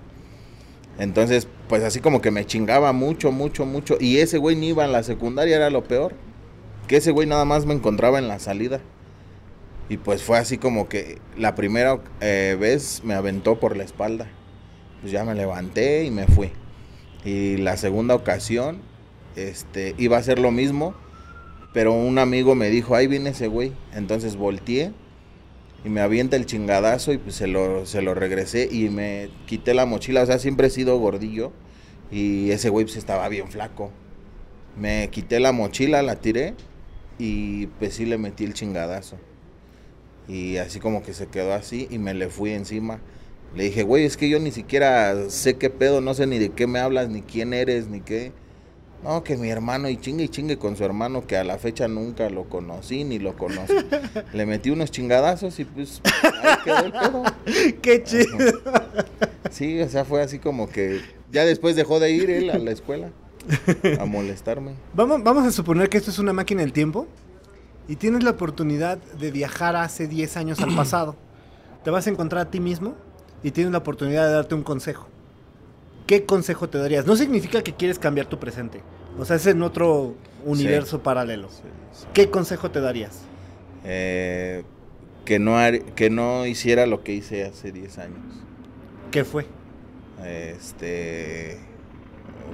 Entonces, 0.97 1.47
pues 1.67 1.83
así 1.83 1.99
como 1.99 2.21
que 2.21 2.31
me 2.31 2.45
chingaba 2.45 2.91
mucho, 2.93 3.31
mucho, 3.31 3.65
mucho. 3.65 3.97
Y 3.99 4.17
ese 4.17 4.37
güey 4.37 4.55
ni 4.55 4.69
iba 4.69 4.85
en 4.85 4.91
la 4.91 5.03
secundaria, 5.03 5.55
era 5.55 5.69
lo 5.69 5.83
peor. 5.83 6.13
Que 6.87 6.97
ese 6.97 7.11
güey 7.11 7.27
nada 7.27 7.45
más 7.45 7.65
me 7.65 7.73
encontraba 7.73 8.19
en 8.19 8.27
la 8.27 8.39
salida. 8.39 8.81
Y 9.89 9.97
pues 9.97 10.23
fue 10.23 10.37
así 10.37 10.57
como 10.57 10.87
que 10.87 11.19
la 11.37 11.55
primera 11.55 11.99
eh, 12.19 12.57
vez 12.59 13.01
me 13.03 13.13
aventó 13.13 13.59
por 13.59 13.77
la 13.77 13.83
espalda. 13.83 14.27
Pues 15.01 15.11
ya 15.11 15.23
me 15.23 15.33
levanté 15.33 16.03
y 16.03 16.11
me 16.11 16.27
fui. 16.27 16.51
Y 17.25 17.57
la 17.57 17.77
segunda 17.77 18.15
ocasión, 18.15 18.81
este, 19.35 19.95
iba 19.97 20.17
a 20.17 20.19
hacer 20.19 20.39
lo 20.39 20.51
mismo, 20.51 20.93
pero 21.73 21.93
un 21.93 22.19
amigo 22.19 22.53
me 22.55 22.69
dijo, 22.69 22.95
ahí 22.95 23.07
viene 23.07 23.31
ese 23.31 23.47
güey. 23.47 23.73
Entonces 23.93 24.35
volteé 24.35 24.91
y 25.83 25.89
me 25.89 26.01
avienta 26.01 26.35
el 26.35 26.45
chingadazo 26.45 27.11
y 27.11 27.17
pues 27.17 27.35
se 27.35 27.47
lo, 27.47 27.85
se 27.85 28.01
lo 28.01 28.13
regresé 28.13 28.69
y 28.71 28.89
me 28.89 29.29
quité 29.47 29.73
la 29.73 29.85
mochila. 29.85 30.21
O 30.21 30.25
sea, 30.25 30.39
siempre 30.39 30.67
he 30.67 30.69
sido 30.69 30.97
gordillo 30.99 31.51
y 32.11 32.51
ese 32.51 32.69
güey 32.69 32.85
pues 32.85 32.97
estaba 32.97 33.27
bien 33.29 33.49
flaco. 33.49 33.91
Me 34.77 35.09
quité 35.09 35.39
la 35.39 35.51
mochila, 35.51 36.01
la 36.01 36.17
tiré 36.17 36.53
y 37.17 37.67
pues 37.67 37.95
sí 37.95 38.05
le 38.05 38.17
metí 38.17 38.43
el 38.43 38.53
chingadazo. 38.53 39.17
Y 40.27 40.57
así 40.57 40.79
como 40.79 41.03
que 41.03 41.13
se 41.13 41.27
quedó 41.27 41.53
así 41.53 41.87
y 41.89 41.97
me 41.97 42.13
le 42.13 42.29
fui 42.29 42.51
encima. 42.51 43.01
Le 43.55 43.65
dije, 43.65 43.83
güey, 43.83 44.05
es 44.05 44.15
que 44.17 44.29
yo 44.29 44.39
ni 44.39 44.51
siquiera 44.51 45.29
sé 45.29 45.57
qué 45.57 45.69
pedo, 45.69 45.99
no 45.99 46.13
sé 46.13 46.25
ni 46.27 46.39
de 46.39 46.49
qué 46.49 46.67
me 46.67 46.79
hablas, 46.79 47.09
ni 47.09 47.21
quién 47.21 47.53
eres, 47.53 47.87
ni 47.87 48.01
qué. 48.01 48.31
No, 49.03 49.23
que 49.23 49.35
mi 49.35 49.49
hermano, 49.49 49.89
y 49.89 49.97
chingue 49.97 50.25
y 50.25 50.29
chingue 50.29 50.57
con 50.57 50.77
su 50.77 50.83
hermano, 50.83 51.25
que 51.25 51.35
a 51.35 51.43
la 51.43 51.57
fecha 51.57 51.87
nunca 51.87 52.29
lo 52.29 52.43
conocí 52.43 53.03
ni 53.03 53.17
lo 53.17 53.35
conozco. 53.35 53.73
Le 54.33 54.45
metí 54.45 54.69
unos 54.69 54.91
chingadazos 54.91 55.59
y 55.59 55.65
pues 55.65 56.01
ahí 56.43 56.55
quedó 56.63 56.85
el 56.85 56.91
pedo. 56.91 57.23
Qué 57.81 58.03
chido. 58.03 58.37
Sí, 59.49 59.81
o 59.81 59.89
sea, 59.89 60.05
fue 60.05 60.21
así 60.21 60.37
como 60.37 60.69
que 60.69 61.01
ya 61.31 61.45
después 61.45 61.75
dejó 61.75 61.99
de 61.99 62.11
ir 62.11 62.29
él 62.29 62.49
a 62.51 62.59
la 62.59 62.71
escuela 62.71 63.09
a 63.99 64.05
molestarme. 64.05 64.75
Vamos, 64.93 65.23
vamos 65.23 65.45
a 65.45 65.51
suponer 65.51 65.89
que 65.89 65.97
esto 65.97 66.11
es 66.11 66.19
una 66.19 66.33
máquina 66.33 66.61
del 66.61 66.73
tiempo 66.73 67.07
y 67.87 67.95
tienes 67.95 68.23
la 68.23 68.31
oportunidad 68.31 68.97
de 68.97 69.31
viajar 69.31 69.75
hace 69.75 70.07
10 70.07 70.37
años 70.37 70.59
al 70.61 70.75
pasado. 70.75 71.15
te 71.83 71.89
vas 71.89 72.05
a 72.05 72.11
encontrar 72.11 72.47
a 72.47 72.51
ti 72.51 72.59
mismo 72.59 72.93
y 73.41 73.49
tienes 73.51 73.71
la 73.71 73.79
oportunidad 73.79 74.27
de 74.27 74.33
darte 74.33 74.53
un 74.53 74.63
consejo. 74.63 75.07
¿Qué 76.05 76.25
consejo 76.25 76.69
te 76.69 76.77
darías? 76.77 77.05
No 77.05 77.15
significa 77.15 77.61
que 77.61 77.73
quieres 77.73 77.99
cambiar 77.99 78.27
tu 78.27 78.39
presente. 78.39 78.81
O 79.17 79.25
sea, 79.25 79.35
es 79.35 79.45
en 79.47 79.61
otro 79.61 80.15
universo 80.45 81.01
paralelo. 81.01 81.49
Sí, 81.49 81.63
sí. 81.93 82.07
¿Qué 82.13 82.29
consejo 82.29 82.71
te 82.71 82.81
darías? 82.81 83.21
Eh, 83.83 84.63
que, 85.25 85.39
no 85.39 85.57
que 85.95 86.09
no 86.09 86.45
hiciera 86.45 86.85
lo 86.85 87.03
que 87.03 87.13
hice 87.13 87.45
hace 87.45 87.71
10 87.71 87.97
años. 87.99 88.19
¿Qué 89.11 89.23
fue? 89.23 89.45
Este. 90.25 91.59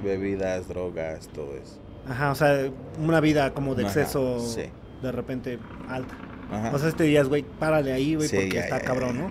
Bebidas, 0.02 0.68
drogas, 0.68 1.28
todo 1.28 1.54
eso. 1.56 1.78
Ajá, 2.08 2.30
o 2.32 2.34
sea, 2.34 2.70
una 2.98 3.20
vida 3.20 3.52
como 3.52 3.74
de 3.74 3.82
exceso 3.82 4.40
sí. 4.40 4.62
de 5.02 5.12
repente 5.12 5.58
alta. 5.88 6.16
Ajá. 6.50 6.70
O 6.74 6.78
sea, 6.78 6.88
este 6.88 7.04
días, 7.04 7.28
güey, 7.28 7.42
párale 7.42 7.92
ahí, 7.92 8.14
güey, 8.14 8.28
porque 8.28 8.50
ya, 8.50 8.60
está 8.62 8.78
ya, 8.78 8.84
cabrón, 8.84 9.16
ya. 9.16 9.22
¿no? 9.22 9.30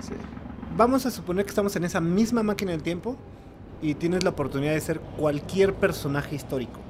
Sí. 0.00 0.14
Vamos 0.76 1.06
a 1.06 1.10
suponer 1.10 1.44
que 1.44 1.50
estamos 1.50 1.76
en 1.76 1.84
esa 1.84 2.00
misma 2.00 2.42
máquina 2.42 2.72
del 2.72 2.82
tiempo 2.82 3.16
y 3.82 3.94
tienes 3.94 4.24
la 4.24 4.30
oportunidad 4.30 4.72
de 4.72 4.80
ser 4.80 5.00
cualquier 5.00 5.74
personaje 5.74 6.36
histórico. 6.36 6.80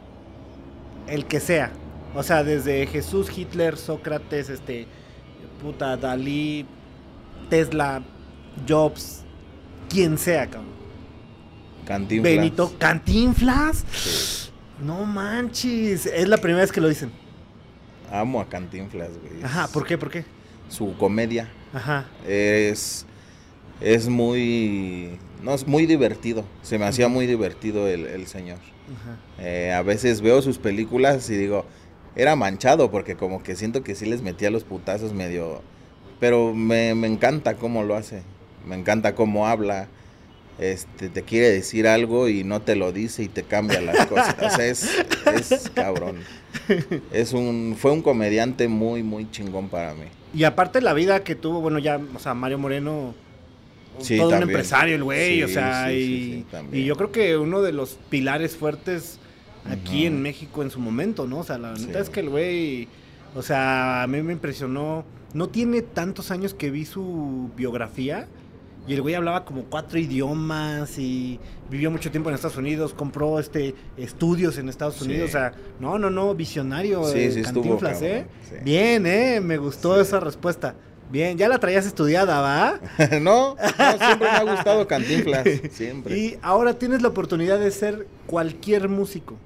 El 1.06 1.26
que 1.26 1.40
sea. 1.40 1.72
O 2.14 2.22
sea, 2.22 2.42
desde 2.44 2.86
Jesús, 2.86 3.30
Hitler, 3.36 3.76
Sócrates, 3.76 4.48
este, 4.48 4.86
puta, 5.62 5.96
Dalí, 5.96 6.66
Tesla, 7.50 8.02
Jobs, 8.68 9.22
quien 9.88 10.18
sea, 10.18 10.46
cabrón. 10.46 10.76
Cantinflas. 11.86 12.34
Benito, 12.34 12.72
Cantinflas. 12.78 13.84
Sí. 13.92 14.50
No 14.82 15.04
manches. 15.04 16.06
Es 16.06 16.28
la 16.28 16.36
primera 16.36 16.62
vez 16.62 16.72
que 16.72 16.80
lo 16.80 16.88
dicen. 16.88 17.10
Amo 18.10 18.40
a 18.40 18.48
Cantinflas, 18.48 19.10
güey. 19.18 19.42
Ajá, 19.42 19.68
¿por 19.68 19.86
qué? 19.86 19.96
¿Por 19.96 20.10
qué? 20.10 20.24
Su 20.68 20.96
comedia 20.96 21.48
Ajá. 21.72 22.06
es. 22.26 23.06
Es 23.80 24.08
muy. 24.08 25.18
No, 25.42 25.54
es 25.54 25.66
muy 25.66 25.86
divertido. 25.86 26.44
Se 26.62 26.78
me 26.78 26.86
hacía 26.86 27.08
muy 27.08 27.26
divertido 27.26 27.88
el, 27.88 28.06
el 28.06 28.26
señor. 28.26 28.58
Eh, 29.38 29.72
a 29.72 29.82
veces 29.82 30.20
veo 30.20 30.40
sus 30.42 30.58
películas 30.58 31.28
y 31.30 31.36
digo, 31.36 31.64
era 32.14 32.36
manchado 32.36 32.90
porque 32.90 33.16
como 33.16 33.42
que 33.42 33.56
siento 33.56 33.82
que 33.82 33.94
sí 33.94 34.06
les 34.06 34.22
metía 34.22 34.50
los 34.50 34.64
putazos 34.64 35.12
medio... 35.12 35.62
Pero 36.18 36.54
me, 36.54 36.94
me 36.94 37.06
encanta 37.06 37.56
cómo 37.56 37.82
lo 37.82 37.94
hace, 37.94 38.22
me 38.66 38.74
encanta 38.74 39.14
cómo 39.14 39.46
habla, 39.46 39.86
este, 40.58 41.10
te 41.10 41.22
quiere 41.22 41.50
decir 41.50 41.86
algo 41.86 42.28
y 42.30 42.42
no 42.42 42.62
te 42.62 42.74
lo 42.74 42.90
dice 42.90 43.22
y 43.22 43.28
te 43.28 43.42
cambia 43.42 43.82
las 43.82 44.06
cosas. 44.06 44.34
O 44.40 44.48
sea, 44.48 44.66
es, 44.66 44.88
es 45.34 45.70
cabrón. 45.74 46.20
Es 47.12 47.34
un, 47.34 47.76
fue 47.78 47.90
un 47.92 48.00
comediante 48.00 48.66
muy, 48.66 49.02
muy 49.02 49.30
chingón 49.30 49.68
para 49.68 49.92
mí. 49.92 50.06
Y 50.32 50.44
aparte 50.44 50.80
la 50.80 50.94
vida 50.94 51.22
que 51.22 51.34
tuvo, 51.34 51.60
bueno, 51.60 51.78
ya, 51.78 52.00
o 52.14 52.18
sea, 52.18 52.32
Mario 52.32 52.58
Moreno, 52.58 53.14
Sí, 53.98 54.16
todo 54.16 54.36
un 54.36 54.42
empresario 54.42 54.94
el 54.94 55.04
güey, 55.04 55.42
o 55.42 55.48
sea, 55.48 55.92
y, 55.92 56.44
yo 56.72 56.96
creo 56.96 57.12
que 57.12 57.36
uno 57.36 57.62
de 57.62 57.72
los 57.72 57.98
pilares 58.10 58.56
fuertes 58.56 59.18
aquí 59.70 60.06
en 60.06 60.22
México 60.22 60.62
en 60.62 60.70
su 60.70 60.78
momento, 60.80 61.26
¿no? 61.26 61.38
O 61.38 61.44
sea, 61.44 61.58
la 61.58 61.74
neta 61.74 61.98
es 61.98 62.10
que 62.10 62.20
el 62.20 62.30
güey, 62.30 62.88
o 63.34 63.42
sea, 63.42 64.02
a 64.02 64.06
mí 64.06 64.22
me 64.22 64.32
impresionó, 64.32 65.04
no 65.34 65.48
tiene 65.48 65.82
tantos 65.82 66.30
años 66.30 66.54
que 66.54 66.70
vi 66.70 66.84
su 66.84 67.50
biografía. 67.56 68.28
Y 68.88 68.94
el 68.94 69.02
güey 69.02 69.16
hablaba 69.16 69.44
como 69.44 69.64
cuatro 69.64 69.98
idiomas 69.98 70.96
y 70.96 71.40
vivió 71.68 71.90
mucho 71.90 72.12
tiempo 72.12 72.28
en 72.28 72.36
Estados 72.36 72.56
Unidos, 72.56 72.94
compró 72.94 73.40
este 73.40 73.74
estudios 73.96 74.58
en 74.58 74.68
Estados 74.68 74.94
Sí. 74.94 75.06
Unidos, 75.06 75.30
o 75.30 75.32
sea, 75.32 75.52
no, 75.80 75.98
no, 75.98 76.08
no, 76.08 76.32
visionario, 76.36 77.02
Sí, 77.02 77.18
eh, 77.18 77.32
sí 77.32 77.40
estuvo 77.40 77.62
Cantinflas, 77.62 78.00
¿eh? 78.02 78.26
Bien, 78.62 79.04
eh, 79.06 79.40
me 79.40 79.56
gustó 79.56 80.00
esa 80.00 80.20
respuesta. 80.20 80.76
Bien, 81.10 81.38
ya 81.38 81.48
la 81.48 81.58
traías 81.58 81.86
estudiada, 81.86 82.40
¿va? 82.40 82.80
no, 83.20 83.54
no, 83.56 83.98
siempre 83.98 84.28
me 84.30 84.36
ha 84.36 84.42
gustado 84.42 84.86
Cantinflas, 84.88 85.46
siempre. 85.70 86.18
Y 86.18 86.38
ahora 86.42 86.74
tienes 86.74 87.02
la 87.02 87.08
oportunidad 87.08 87.58
de 87.58 87.70
ser 87.70 88.06
cualquier 88.26 88.88
músico 88.88 89.36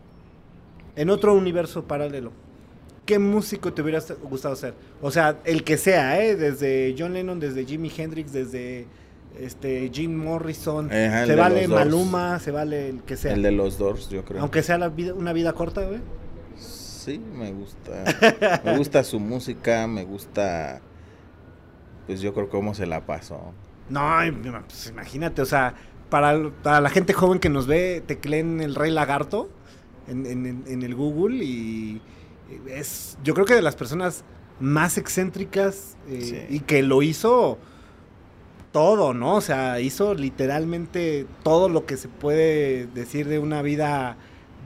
en 0.96 1.11
otro 1.11 1.34
universo 1.34 1.84
paralelo. 1.84 2.32
¿Qué 3.04 3.18
músico 3.18 3.72
te 3.72 3.82
hubiera 3.82 4.00
gustado 4.22 4.56
ser? 4.56 4.74
O 5.02 5.11
sea, 5.11 5.38
el 5.44 5.64
que 5.64 5.76
sea, 5.76 6.22
¿eh? 6.22 6.36
Desde 6.36 6.94
John 6.98 7.12
Lennon, 7.12 7.40
desde 7.40 7.64
Jimi 7.64 7.90
Hendrix, 7.94 8.32
desde 8.32 8.86
este 9.38 9.90
Jim 9.92 10.14
Morrison. 10.14 10.86
Ajá, 10.86 11.22
el 11.22 11.28
se 11.28 11.34
vale. 11.34 11.68
Maluma, 11.68 12.38
se 12.38 12.50
vale 12.50 12.88
el 12.88 13.02
que 13.02 13.16
sea. 13.16 13.32
El 13.32 13.42
de 13.42 13.52
los 13.52 13.78
Doors, 13.78 14.08
yo 14.11 14.24
creo. 14.24 14.40
Aunque 14.40 14.62
sea 14.62 14.78
la 14.78 14.88
vida, 14.88 15.14
una 15.14 15.32
vida 15.32 15.52
corta, 15.52 15.82
güey. 15.82 16.00
Sí, 16.56 17.18
me 17.18 17.50
gusta. 17.52 18.61
me 18.64 18.76
gusta 18.76 19.02
su 19.02 19.18
música, 19.18 19.86
me 19.86 20.04
gusta. 20.04 20.80
Pues 22.11 22.20
yo 22.22 22.34
creo 22.34 22.48
cómo 22.48 22.74
se 22.74 22.86
la 22.86 23.06
pasó. 23.06 23.52
No, 23.88 24.16
pues, 24.66 24.88
imagínate, 24.88 25.42
o 25.42 25.46
sea, 25.46 25.74
para, 26.08 26.50
para 26.62 26.80
la 26.80 26.90
gente 26.90 27.12
joven 27.12 27.38
que 27.38 27.48
nos 27.48 27.66
ve, 27.68 28.02
tecleen 28.04 28.61
el 28.61 28.74
Rey 28.74 28.90
Lagarto 28.90 29.48
en, 30.08 30.26
en- 30.26 30.46
en- 30.46 30.64
en 30.66 30.82
el 30.82 30.94
Google 30.96 31.36
y 31.44 32.02
es, 32.68 33.16
yo 33.22 33.32
creo 33.34 33.46
que 33.46 33.54
de 33.54 33.62
las 33.62 33.76
personas 33.76 34.24
más 34.58 34.98
excéntricas 34.98 35.96
eh, 36.08 36.46
Sí. 36.48 36.56
y 36.56 36.61
que 36.61 36.82
lo 36.82 37.00
hizo 37.02 37.58
todo, 38.72 39.14
¿no? 39.14 39.36
O 39.36 39.40
sea, 39.40 39.80
hizo 39.80 40.14
literalmente 40.14 41.26
todo 41.42 41.68
lo 41.68 41.86
que 41.86 41.96
se 41.96 42.08
puede 42.08 42.86
decir 42.88 43.28
de 43.28 43.38
una 43.38 43.62
vida 43.62 44.16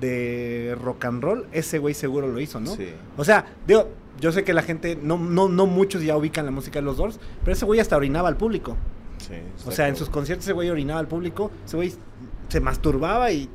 de 0.00 0.76
rock 0.80 1.04
and 1.06 1.22
roll. 1.22 1.46
Ese 1.52 1.78
güey 1.78 1.94
seguro 1.94 2.26
lo 2.28 2.40
hizo, 2.40 2.60
¿no? 2.60 2.74
Sí. 2.74 2.88
O 3.16 3.24
sea, 3.24 3.46
digo, 3.66 3.88
yo 4.20 4.32
sé 4.32 4.44
que 4.44 4.52
la 4.54 4.62
gente, 4.62 4.96
no, 5.00 5.18
no, 5.18 5.48
no 5.48 5.66
muchos 5.66 6.02
ya 6.02 6.16
ubican 6.16 6.44
la 6.44 6.50
música 6.50 6.78
de 6.78 6.84
los 6.84 6.96
Doors, 6.96 7.18
pero 7.42 7.52
ese 7.52 7.64
güey 7.64 7.80
hasta 7.80 7.96
orinaba 7.96 8.28
al 8.28 8.36
público. 8.36 8.76
sí, 9.18 9.34
O 9.66 9.70
sea, 9.72 9.88
en 9.88 9.96
sus 9.96 10.08
conciertos 10.08 10.44
ese 10.46 10.52
güey 10.52 10.70
orinaba 10.70 11.00
al 11.00 11.08
público, 11.08 11.50
ese 11.64 11.76
güey 11.76 11.92
se 12.48 12.60
masturbaba 12.60 13.30
y 13.32 13.48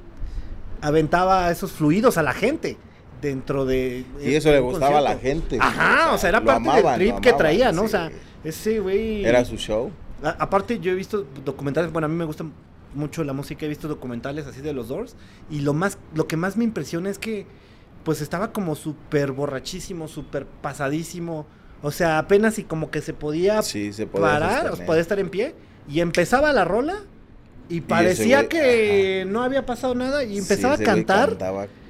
aventaba 0.81 1.49
esos 1.51 1.71
fluidos 1.71 2.17
a 2.17 2.23
la 2.23 2.33
gente 2.33 2.77
dentro 3.21 3.65
de... 3.65 4.05
Y 4.21 4.33
eso 4.33 4.49
le 4.51 4.59
gustaba 4.59 4.99
a 4.99 5.01
la 5.01 5.17
gente. 5.17 5.57
Ajá, 5.59 6.13
o 6.13 6.17
sea, 6.17 6.29
era 6.29 6.39
parte 6.43 6.69
amaban, 6.69 6.99
del 6.99 7.09
trip 7.11 7.21
que 7.21 7.33
traía, 7.33 7.71
¿no? 7.71 7.83
O 7.83 7.87
sea, 7.87 8.09
ese 8.43 8.79
güey... 8.79 9.25
Era 9.25 9.43
su 9.43 9.57
show. 9.57 9.91
A- 10.23 10.37
aparte, 10.39 10.79
yo 10.79 10.91
he 10.91 10.95
visto 10.95 11.25
documentales, 11.43 11.91
bueno, 11.91 12.05
a 12.05 12.09
mí 12.09 12.15
me 12.15 12.25
gusta 12.25 12.45
mucho 12.95 13.23
la 13.23 13.33
música, 13.33 13.65
he 13.65 13.69
visto 13.69 13.87
documentales 13.87 14.47
así 14.47 14.61
de 14.61 14.73
los 14.73 14.87
Doors, 14.87 15.15
y 15.49 15.59
lo 15.61 15.73
más, 15.73 15.97
lo 16.15 16.27
que 16.27 16.37
más 16.37 16.55
me 16.57 16.63
impresiona 16.63 17.09
es 17.09 17.19
que, 17.19 17.45
pues 18.03 18.21
estaba 18.21 18.51
como 18.51 18.75
súper 18.75 19.31
borrachísimo, 19.31 20.07
súper 20.07 20.45
pasadísimo, 20.45 21.45
o 21.81 21.91
sea, 21.91 22.17
apenas 22.19 22.59
y 22.59 22.63
como 22.63 22.89
que 22.91 23.01
se 23.01 23.13
podía 23.13 23.61
Sí, 23.61 23.93
se 23.93 24.05
podía 24.07 24.27
parar, 24.27 24.61
sostener. 24.67 24.85
podía 24.87 25.01
estar 25.01 25.19
en 25.19 25.29
pie, 25.29 25.55
y 25.87 25.99
empezaba 26.01 26.51
la 26.53 26.65
rola, 26.65 26.95
y 27.69 27.81
parecía 27.81 28.37
güey, 28.37 28.49
que 28.49 29.25
no 29.27 29.43
había 29.43 29.65
pasado 29.65 29.95
nada, 29.95 30.23
y 30.23 30.37
empezaba 30.37 30.73
a 30.75 30.77
cantar, 30.77 31.37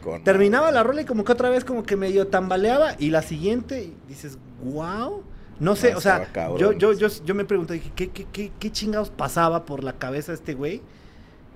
con- 0.03 0.23
terminaba 0.23 0.71
la 0.71 0.83
rola 0.83 1.01
y 1.01 1.05
como 1.05 1.23
que 1.23 1.31
otra 1.31 1.49
vez 1.49 1.63
como 1.63 1.83
que 1.83 1.95
medio 1.95 2.27
tambaleaba, 2.27 2.95
y 2.99 3.09
la 3.11 3.21
siguiente, 3.21 3.83
y 3.83 3.95
dices, 4.07 4.37
wow. 4.63 5.23
No 5.59 5.75
sé, 5.75 5.91
No, 5.91 5.97
o 5.97 6.01
sea, 6.01 6.25
cabrón. 6.31 6.57
yo, 6.57 6.71
yo, 6.71 6.93
yo, 6.93 7.07
yo 7.25 7.35
me 7.35 7.43
pregunté, 7.43 7.73
dije, 7.73 7.91
¿qué, 7.93 8.09
qué, 8.11 8.25
qué, 8.31 8.49
qué 8.57 8.71
chingados 8.71 9.09
pasaba 9.09 9.65
por 9.65 9.83
la 9.83 9.91
cabeza 9.91 10.31
de 10.31 10.37
este 10.37 10.53
güey? 10.53 10.81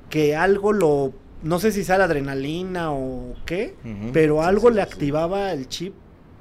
Que 0.09 0.35
algo 0.35 0.73
lo, 0.73 1.13
no 1.43 1.59
sé 1.59 1.71
si 1.71 1.83
sea 1.83 1.97
la 1.97 2.05
adrenalina 2.05 2.91
o 2.91 3.35
qué, 3.45 3.75
pero 4.13 4.41
algo 4.43 4.69
sí, 4.69 4.75
le 4.75 4.81
activaba 4.81 5.51
el 5.53 5.67
chip 5.67 5.93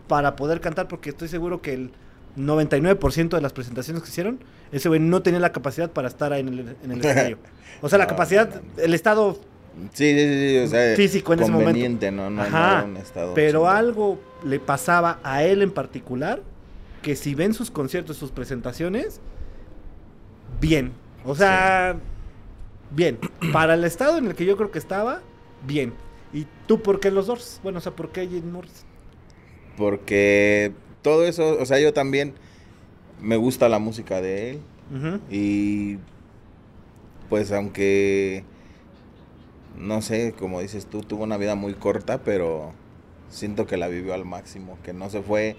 para 0.09 0.37
poder 0.37 0.61
cantar, 0.61 0.89
porque 0.89 1.11
estoy 1.11 1.29
seguro 1.29 1.61
que 1.61 1.75
el 1.75 1.91
99% 2.37 3.29
de 3.31 3.41
las 3.43 3.53
presentaciones 3.53 4.03
que 4.03 4.09
hicieron, 4.09 4.39
ese 4.71 4.89
güey 4.89 5.01
no 5.01 5.23
tenía 5.23 5.41
la 5.41 5.53
capacidad 5.53 5.91
para 5.91 6.09
estar 6.09 6.33
ahí 6.33 6.41
en 6.41 6.49
el, 6.49 6.77
en 6.83 6.93
el 6.93 6.99
escenario. 7.05 7.39
O 7.83 7.89
sea, 7.89 7.99
la 7.99 8.05
No, 8.05 8.11
capacidad, 8.11 8.49
no, 8.49 8.61
no. 8.77 8.83
el 8.83 8.95
estado 8.95 9.39
Sí, 9.95 10.13
sí, 10.19 10.49
sí, 10.51 10.59
o 10.59 10.67
sea, 10.67 10.95
Físico 10.97 11.33
en 11.33 11.41
ese 11.41 11.51
momento. 11.51 11.73
Ajá, 12.43 12.85
un 12.85 12.97
estado 12.99 13.33
Pero 13.35 13.69
algo 13.69 14.21
le 14.45 14.61
pasaba 14.61 15.19
a 15.25 15.45
él 15.45 15.63
en 15.63 15.71
particular, 15.71 16.43
que 17.01 17.17
si 17.17 17.35
ven 17.35 17.55
sus 17.55 17.71
conciertos, 17.71 18.17
sus 18.19 18.31
presentaciones, 18.31 19.21
bien. 20.61 20.93
O 21.25 21.35
sea, 21.35 21.97
bien. 22.95 23.19
Para 23.53 23.75
el 23.75 23.85
estado 23.85 24.19
en 24.19 24.27
el 24.27 24.35
que 24.35 24.45
yo 24.45 24.57
creo 24.57 24.71
que 24.71 24.79
estaba, 24.79 25.21
bien. 25.67 25.93
¿Y 26.33 26.47
tú 26.67 26.83
por 26.83 27.01
qué 27.01 27.11
los 27.11 27.27
Doors? 27.27 27.61
Bueno, 27.63 27.79
o 27.79 27.81
sea, 27.81 27.93
¿por 27.93 28.11
qué 28.11 28.27
Jim 28.27 28.51
Morrison? 28.51 28.87
Porque 29.77 30.73
todo 31.03 31.27
eso, 31.27 31.59
o 31.59 31.67
sea, 31.67 31.79
yo 31.79 31.93
también 31.93 32.35
me 33.21 33.37
gusta 33.37 33.69
la 33.69 33.79
música 33.79 34.21
de 34.21 34.51
él 34.51 34.61
y 35.31 35.97
pues 37.31 37.51
aunque 37.51 38.45
no 39.79 40.03
sé, 40.03 40.35
como 40.39 40.61
dices 40.61 40.85
tú, 40.85 41.01
tuvo 41.01 41.25
una 41.25 41.39
vida 41.39 41.55
muy 41.55 41.73
corta, 41.73 42.23
pero 42.23 42.75
siento 43.31 43.67
que 43.67 43.79
la 43.79 43.89
vivió 43.89 44.13
al 44.13 44.27
máximo, 44.27 44.77
que 44.85 44.93
no 44.93 45.09
se 45.09 45.23
fue 45.23 45.57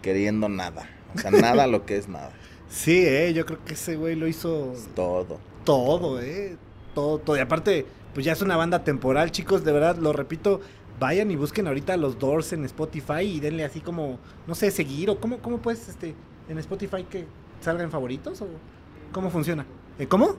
queriendo 0.00 0.48
nada, 0.48 0.88
o 1.14 1.18
sea, 1.18 1.30
nada 1.30 1.66
lo 1.66 1.84
que 1.84 1.98
es 1.98 2.08
nada, 2.08 2.32
Sí, 2.72 3.04
eh, 3.06 3.34
yo 3.34 3.44
creo 3.44 3.62
que 3.62 3.74
ese 3.74 3.96
güey 3.96 4.16
lo 4.16 4.26
hizo 4.26 4.72
todo. 4.96 5.38
Todo, 5.64 6.20
eh. 6.20 6.56
Todo, 6.94 7.18
todo. 7.18 7.36
Y 7.36 7.40
aparte, 7.40 7.86
pues 8.14 8.26
ya 8.26 8.32
es 8.32 8.42
una 8.42 8.56
banda 8.56 8.84
temporal, 8.84 9.30
chicos, 9.30 9.64
de 9.64 9.72
verdad, 9.72 9.96
lo 9.96 10.12
repito. 10.12 10.60
Vayan 11.00 11.30
y 11.30 11.36
busquen 11.36 11.66
ahorita 11.66 11.96
los 11.96 12.18
Doors 12.18 12.52
en 12.52 12.64
Spotify 12.64 13.22
y 13.22 13.40
denle 13.40 13.64
así 13.64 13.80
como, 13.80 14.18
no 14.46 14.54
sé, 14.54 14.70
seguir 14.70 15.10
o 15.10 15.18
cómo, 15.18 15.38
cómo 15.38 15.58
puedes, 15.58 15.88
este, 15.88 16.14
en 16.48 16.58
Spotify 16.58 17.04
que 17.04 17.26
salga 17.60 17.82
en 17.82 17.90
favoritos 17.90 18.40
o 18.42 18.46
cómo 19.12 19.30
funciona? 19.30 19.66
¿Eh, 19.98 20.06
¿Cómo? 20.06 20.36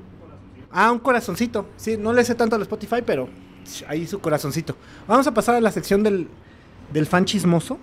Ah, 0.72 0.92
un 0.92 1.00
corazoncito. 1.00 1.68
Sí, 1.78 1.98
no 1.98 2.14
le 2.14 2.24
sé 2.24 2.36
tanto 2.36 2.56
al 2.56 2.62
Spotify, 2.64 3.02
pero 3.06 3.30
ahí 3.88 4.08
su 4.08 4.20
corazoncito. 4.20 4.76
Vamos 5.08 5.28
a 5.28 5.34
pasar 5.34 5.56
a 5.56 5.62
la 5.62 5.72
sección 5.72 6.04
del, 6.04 6.28
del 6.92 7.06
fan 7.06 7.26
chismoso. 7.26 7.78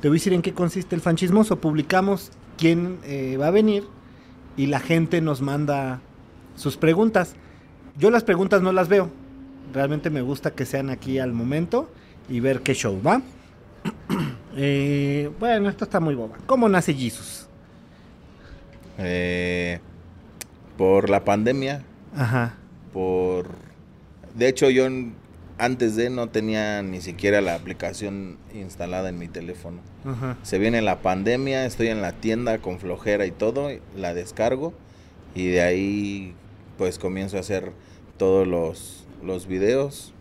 Te 0.00 0.08
voy 0.08 0.16
a 0.16 0.18
decir 0.18 0.32
en 0.32 0.42
qué 0.42 0.52
consiste 0.52 0.94
el 0.94 1.00
fan 1.00 1.16
chismoso. 1.16 1.60
Publicamos 1.60 2.32
quién 2.56 2.98
eh, 3.04 3.36
va 3.38 3.48
a 3.48 3.50
venir 3.50 3.84
y 4.56 4.66
la 4.66 4.80
gente 4.80 5.20
nos 5.20 5.42
manda 5.42 6.00
sus 6.56 6.76
preguntas. 6.76 7.34
Yo 7.98 8.10
las 8.10 8.24
preguntas 8.24 8.62
no 8.62 8.72
las 8.72 8.88
veo. 8.88 9.10
Realmente 9.72 10.10
me 10.10 10.22
gusta 10.22 10.52
que 10.52 10.66
sean 10.66 10.90
aquí 10.90 11.18
al 11.18 11.32
momento 11.32 11.90
y 12.28 12.40
ver 12.40 12.60
qué 12.60 12.74
show, 12.74 13.00
¿va? 13.04 13.22
Eh, 14.54 15.30
bueno, 15.40 15.70
esto 15.70 15.84
está 15.84 15.98
muy 15.98 16.14
boba. 16.14 16.36
¿Cómo 16.44 16.68
nace 16.68 16.92
Jesus? 16.92 17.48
Eh, 18.98 19.80
por 20.76 21.08
la 21.08 21.24
pandemia, 21.24 21.82
Ajá. 22.14 22.56
por... 22.92 23.46
De 24.34 24.48
hecho, 24.48 24.68
yo 24.68 24.86
antes 25.56 25.96
de 25.96 26.10
no 26.10 26.28
tenía 26.28 26.82
ni 26.82 27.00
siquiera 27.00 27.40
la 27.40 27.54
aplicación 27.54 28.36
instalada 28.52 29.08
en 29.08 29.18
mi 29.18 29.28
teléfono. 29.28 29.78
Ajá. 30.04 30.36
Se 30.42 30.58
viene 30.58 30.82
la 30.82 31.00
pandemia, 31.00 31.64
estoy 31.64 31.88
en 31.88 32.02
la 32.02 32.12
tienda 32.12 32.58
con 32.58 32.78
flojera 32.78 33.24
y 33.24 33.30
todo, 33.30 33.70
la 33.96 34.12
descargo 34.12 34.74
y 35.34 35.46
de 35.48 35.62
ahí 35.62 36.34
pues 36.82 36.98
comienzo 36.98 37.36
a 37.36 37.40
hacer 37.40 37.70
todos 38.18 38.44
los, 38.44 39.04
los 39.22 39.46
videos 39.46 40.12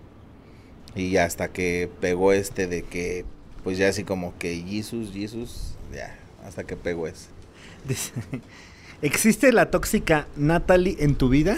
y 0.93 1.18
hasta 1.18 1.47
que 1.47 1.89
pegó 2.01 2.34
este 2.34 2.68
de 2.68 2.84
que 2.84 3.26
pues 3.64 3.80
ya 3.80 3.89
así 3.89 4.03
como 4.03 4.38
que 4.38 4.64
Jesus, 4.64 5.12
Jesus, 5.12 5.74
ya, 5.91 6.16
hasta 6.45 6.64
que 6.64 6.76
pegó 6.76 7.07
ese. 7.07 7.30
¿Existe 9.01 9.51
la 9.51 9.72
tóxica 9.72 10.28
Natalie 10.36 10.97
en 10.99 11.16
tu 11.16 11.30
vida? 11.30 11.57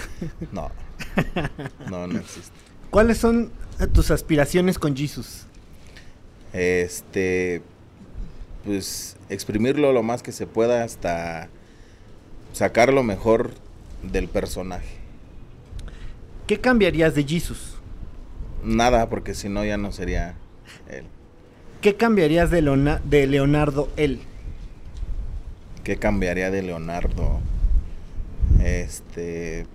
No, 0.54 0.72
no, 1.92 2.08
no 2.08 2.20
existe. 2.20 2.56
¿Cuáles 2.90 3.18
son 3.18 3.52
tus 3.92 4.10
aspiraciones 4.10 4.80
con 4.80 4.96
Jesus? 4.96 5.48
Este, 6.54 7.62
pues 8.64 9.18
exprimirlo 9.28 9.92
lo 9.92 10.02
más 10.02 10.24
que 10.24 10.32
se 10.32 10.48
pueda 10.48 10.86
hasta 10.86 11.50
sacar 12.54 12.94
lo 12.94 13.04
mejor 13.04 13.52
del 14.04 14.28
personaje. 14.28 14.98
¿Qué 16.48 16.60
cambiarías 16.60 17.16
de 17.16 17.24
Jesus? 17.24 17.76
Nada, 18.64 19.10
porque 19.10 19.34
si 19.34 19.50
no 19.50 19.64
ya 19.66 19.78
no 19.78 19.92
sería 19.92 20.36
él. 20.90 21.06
¿Qué 21.82 21.96
cambiarías 21.96 22.50
de, 22.52 22.62
Leona- 22.62 23.02
de 23.04 23.28
Leonardo 23.28 23.90
él? 23.98 24.20
¿Qué 25.84 25.98
cambiaría 25.98 26.50
de 26.52 26.62
Leonardo? 26.62 27.40
Este. 28.64 29.66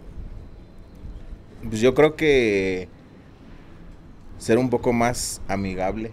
Pues 1.68 1.80
yo 1.80 1.94
creo 1.94 2.16
que 2.16 2.88
ser 4.38 4.58
un 4.58 4.70
poco 4.70 4.92
más 4.92 5.42
amigable. 5.48 6.12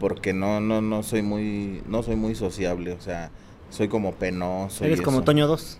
Porque 0.00 0.32
no, 0.32 0.60
no, 0.60 0.80
no 0.80 1.02
soy 1.02 1.22
muy. 1.22 1.82
No 1.86 2.02
soy 2.02 2.16
muy 2.16 2.34
sociable. 2.34 2.92
O 2.92 3.00
sea, 3.00 3.30
soy 3.70 3.88
como 3.88 4.14
penoso. 4.14 4.84
y 4.84 4.88
Eres 4.88 5.00
como 5.02 5.18
eso. 5.18 5.24
Toño 5.24 5.46
2. 5.46 5.78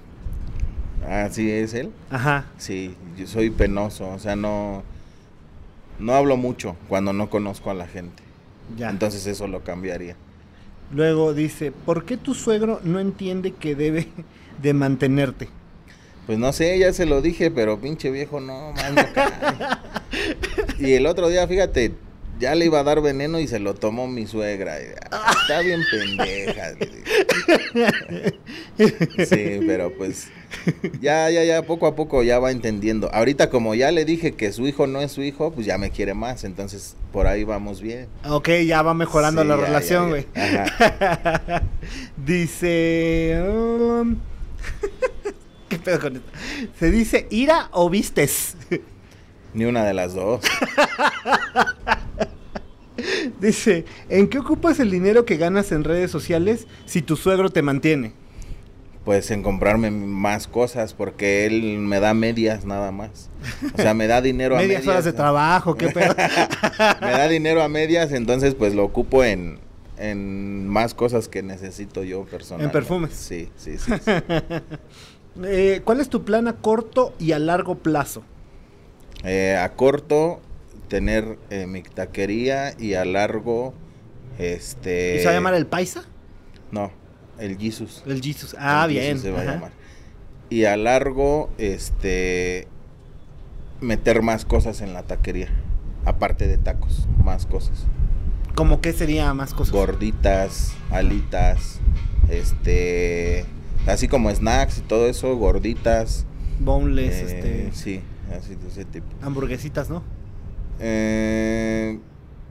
Ah, 1.07 1.28
sí, 1.30 1.51
es 1.51 1.74
él. 1.74 1.90
Ajá. 2.11 2.46
Sí, 2.59 2.94
yo 3.16 3.26
soy 3.26 3.51
penoso. 3.51 4.09
O 4.09 4.18
sea, 4.18 4.36
no. 4.36 4.82
No 5.99 6.14
hablo 6.14 6.36
mucho 6.36 6.76
cuando 6.88 7.12
no 7.12 7.28
conozco 7.28 7.70
a 7.70 7.74
la 7.74 7.86
gente. 7.86 8.22
Ya. 8.76 8.90
Entonces 8.90 9.26
eso 9.26 9.49
lo 9.49 9.64
cambiaría. 9.64 10.16
Luego 10.92 11.34
dice, 11.34 11.72
¿por 11.72 12.05
qué 12.05 12.16
tu 12.16 12.34
suegro 12.34 12.80
no 12.84 13.01
entiende 13.01 13.53
que 13.53 13.74
debe 13.74 14.09
de 14.62 14.74
mantenerte? 14.74 15.49
Pues 16.26 16.38
no 16.38 16.53
sé, 16.53 16.78
ya 16.78 16.92
se 16.92 17.07
lo 17.07 17.20
dije, 17.22 17.51
pero 17.51 17.80
pinche 17.80 18.11
viejo 18.11 18.40
no, 18.40 18.72
más 18.72 18.92
no 18.92 19.03
cae. 19.14 19.32
Y 20.78 20.92
el 20.92 21.07
otro 21.07 21.28
día, 21.28 21.46
fíjate, 21.49 21.92
ya 22.39 22.55
le 22.55 22.66
iba 22.66 22.80
a 22.80 22.84
dar 22.84 23.01
veneno 23.01 23.41
y 23.41 23.49
se 23.49 23.59
lo 23.59 23.74
tomó 23.74 24.07
mi 24.09 24.26
suegra. 24.26 24.76
Ah, 25.11 25.34
Está 25.43 25.61
bien 25.61 25.80
pendeja. 25.91 26.74
Sí, 28.76 29.61
pero 29.66 29.93
pues 29.97 30.28
ya, 31.01 31.30
ya, 31.30 31.45
ya, 31.45 31.62
poco 31.62 31.86
a 31.86 31.95
poco 31.97 32.22
ya 32.22 32.39
va 32.39 32.51
entendiendo. 32.51 33.12
Ahorita 33.12 33.51
como 33.51 33.74
ya 33.74 33.91
le 33.91 34.05
dije 34.05 34.34
que 34.34 34.53
su 34.53 34.66
hijo 34.66 34.86
no 34.86 35.01
es 35.01 35.12
su 35.12 35.22
hijo, 35.22 35.51
pues 35.53 35.66
ya 35.66 35.78
me 35.78 35.91
quiere 35.91 36.14
más. 36.14 36.45
Entonces 36.45 36.97
por 37.12 37.26
ahí 37.26 37.45
vamos 37.45 37.80
bien. 37.80 38.07
Ok, 38.28 38.49
ya 38.66 38.82
va 38.82 38.95
mejorando 38.95 39.43
Sí, 39.43 39.49
la 39.49 39.57
ya, 39.57 39.64
relación, 39.66 40.09
güey. 40.11 40.26
dice... 42.16 43.43
um, 43.49 44.16
¿Qué 45.68 45.78
pedo 45.78 46.01
con 46.01 46.16
esto? 46.16 46.30
Se 46.78 46.91
dice 46.91 47.26
ira 47.30 47.68
o 47.72 47.91
vistes. 47.91 48.57
Ni 49.55 49.64
una 49.64 49.84
de 49.84 49.95
las 49.95 50.14
dos. 50.14 50.41
Dice, 53.40 53.84
¿en 54.09 54.28
qué 54.28 54.38
ocupas 54.38 54.80
el 54.80 54.90
dinero 54.90 55.24
que 55.24 55.36
ganas 55.36 55.72
en 55.72 55.84
redes 55.84 56.11
sociales 56.11 56.66
si 56.86 57.03
tu 57.03 57.16
suegro 57.16 57.51
te 57.51 57.62
mantiene? 57.62 58.12
Pues 59.05 59.30
en 59.30 59.42
comprarme 59.42 59.90
más 59.90 60.46
cosas 60.49 60.92
porque 60.92 61.46
él 61.46 61.78
me 61.78 61.99
da 61.99 62.12
medias 62.12 62.64
nada 62.66 62.92
más. 62.92 63.30
O 63.72 63.80
sea, 63.80 63.94
me 63.94 64.07
da 64.07 64.20
dinero 64.22 64.55
a 64.57 64.59
Medias 64.59 64.80
medias. 64.80 64.88
horas 64.92 65.05
de 65.05 65.12
trabajo, 65.14 65.76
qué 65.76 65.88
pedo. 65.88 66.14
me 67.01 67.11
da 67.11 67.28
dinero 67.28 67.62
a 67.62 67.68
medias, 67.68 68.12
entonces 68.12 68.55
pues 68.55 68.74
lo 68.74 68.84
ocupo 68.84 69.24
en, 69.24 69.61
en 69.96 70.68
más 70.68 70.92
cosas 70.92 71.28
que 71.28 71.42
necesito 71.42 72.05
yo 72.05 72.24
personalmente. 72.24 72.76
En 72.76 72.82
perfumes. 72.82 73.12
Sí, 73.14 73.49
sí, 73.57 73.78
sí. 73.78 73.92
sí. 74.05 74.11
Eh, 75.44 75.80
¿Cuál 75.84 76.01
es 76.01 76.09
tu 76.09 76.24
plan 76.24 76.49
a 76.49 76.57
corto 76.57 77.14
y 77.18 77.32
a 77.32 77.38
largo 77.38 77.76
plazo? 77.76 78.24
Eh, 79.24 79.57
a 79.57 79.72
corto, 79.72 80.40
tener 80.89 81.39
eh, 81.51 81.66
mi 81.66 81.82
taquería 81.82 82.74
y 82.78 82.95
a 82.95 83.05
largo, 83.05 83.74
este... 84.39 85.16
¿Y 85.16 85.18
se 85.20 85.24
va 85.26 85.30
a 85.32 85.34
llamar 85.34 85.55
el 85.55 85.66
Paisa? 85.66 86.05
No, 86.72 86.91
el 87.39 87.57
Jesus. 87.59 88.03
El 88.07 88.20
Jesus. 88.22 88.57
Ah, 88.59 88.84
El 88.86 88.91
bien. 88.93 89.05
Jesus 89.16 89.22
se 89.22 89.30
va 89.30 89.41
ajá. 89.41 89.51
a 89.51 89.55
llamar. 89.55 89.72
Y 90.51 90.64
a 90.64 90.76
largo, 90.76 91.51
este... 91.59 92.68
Meter 93.80 94.22
más 94.22 94.45
cosas 94.45 94.80
en 94.80 94.93
la 94.93 95.03
taquería. 95.05 95.49
Aparte 96.05 96.49
de 96.49 96.59
tacos, 96.59 97.07
más 97.22 97.47
cosas. 97.47 97.86
¿Cómo 98.55 98.80
qué 98.80 98.93
sería 98.93 99.32
más 99.34 99.55
cosas? 99.55 99.72
gorditas, 99.72 100.72
alitas, 100.91 101.78
este, 102.28 103.45
así 103.86 104.09
como 104.09 104.34
snacks 104.34 104.78
y 104.78 104.80
todo 104.80 105.07
eso, 105.09 105.36
gorditas. 105.36 106.26
Boneless, 106.59 107.14
eh, 107.14 107.68
este, 107.68 107.70
Sí, 107.72 108.01
así 108.36 108.57
de 108.57 108.66
ese 108.66 108.84
tipo. 108.84 109.07
hamburguesitas, 109.22 109.91
¿no? 109.91 110.03
Eh, 110.81 111.99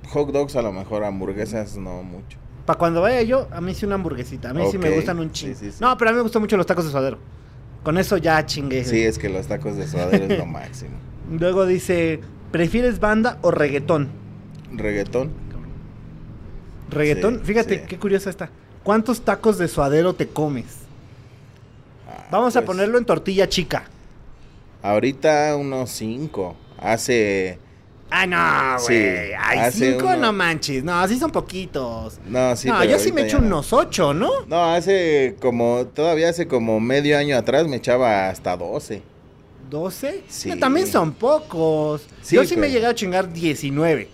hot 0.09 0.31
dogs 0.31 0.55
a 0.55 0.61
lo 0.61 0.71
mejor, 0.71 1.03
hamburguesas 1.03 1.77
no 1.77 2.03
mucho. 2.03 2.37
Para 2.65 2.77
cuando 2.77 3.01
vaya 3.01 3.21
yo, 3.21 3.47
a 3.51 3.61
mí 3.61 3.73
sí 3.73 3.85
una 3.85 3.95
hamburguesita. 3.95 4.49
A 4.49 4.53
mí 4.53 4.63
sí 4.69 4.77
me 4.77 4.89
gustan 4.89 5.19
un 5.19 5.31
chingo. 5.31 5.55
sí, 5.55 5.71
sí. 5.71 5.77
No, 5.79 5.97
pero 5.97 6.09
a 6.09 6.13
mí 6.13 6.17
me 6.17 6.23
gustan 6.23 6.41
mucho 6.41 6.57
los 6.57 6.65
tacos 6.65 6.85
de 6.85 6.91
suadero. 6.91 7.17
Con 7.83 7.97
eso 7.97 8.17
ya 8.17 8.45
chingué. 8.45 8.83
Sí, 8.83 9.01
es 9.01 9.17
que 9.17 9.29
los 9.29 9.47
tacos 9.47 9.77
de 9.77 9.87
suadero 9.87 10.25
es 10.25 10.37
lo 10.37 10.45
máximo. 10.47 10.91
Luego 11.31 11.65
dice, 11.65 12.19
¿prefieres 12.51 12.99
banda 12.99 13.37
o 13.41 13.51
reggaetón? 13.51 14.09
Reggaetón, 14.73 15.31
Reggaetón, 16.89 17.41
fíjate 17.43 17.83
qué 17.83 17.97
curiosa 17.97 18.29
está. 18.29 18.49
¿Cuántos 18.83 19.21
tacos 19.21 19.57
de 19.57 19.67
suadero 19.67 20.13
te 20.13 20.27
comes? 20.27 20.79
ah, 22.09 22.25
Vamos 22.31 22.55
a 22.55 22.59
pues, 22.61 22.67
ponerlo 22.67 22.97
en 22.97 23.05
tortilla 23.05 23.47
chica. 23.49 23.83
Ahorita 24.81 25.55
unos 25.57 25.89
cinco. 25.89 26.55
Hace, 26.79 27.59
Ah, 28.09 28.25
no, 28.25 28.79
Sí, 28.79 28.93
güey. 28.93 29.33
Ay, 29.37 29.59
hace 29.59 29.91
cinco 29.91 30.05
uno- 30.07 30.17
no 30.17 30.33
manches. 30.33 30.83
No, 30.83 30.93
así 30.99 31.17
son 31.19 31.29
poquitos. 31.31 32.19
no, 32.25 32.55
sí. 32.55 32.69
no, 32.69 32.83
yo 32.85 32.97
sí 32.99 33.11
me 33.11 33.23
echo 33.23 33.39
unos 33.39 33.73
ocho, 33.73 34.13
¿no? 34.13 34.29
No, 34.47 34.73
hace 34.73 35.35
como, 35.41 35.85
todavía 35.93 36.29
hace 36.29 36.47
como 36.47 36.79
medio 36.79 37.17
año 37.17 37.35
atrás 37.37 37.67
me 37.67 37.75
echaba 37.77 38.29
hasta 38.29 38.55
12. 38.55 39.01
¿12? 39.69 40.21
Sí. 40.29 40.49
No, 40.49 40.57
también 40.57 40.87
son 40.87 41.11
pocos. 41.13 42.07
Sí, 42.21 42.35
yo 42.37 42.45
sí 42.45 42.55
me 42.55 42.67
he 42.67 42.71
llegado 42.71 42.91
a 42.91 42.95
chingar 42.95 43.31
19. 43.33 44.07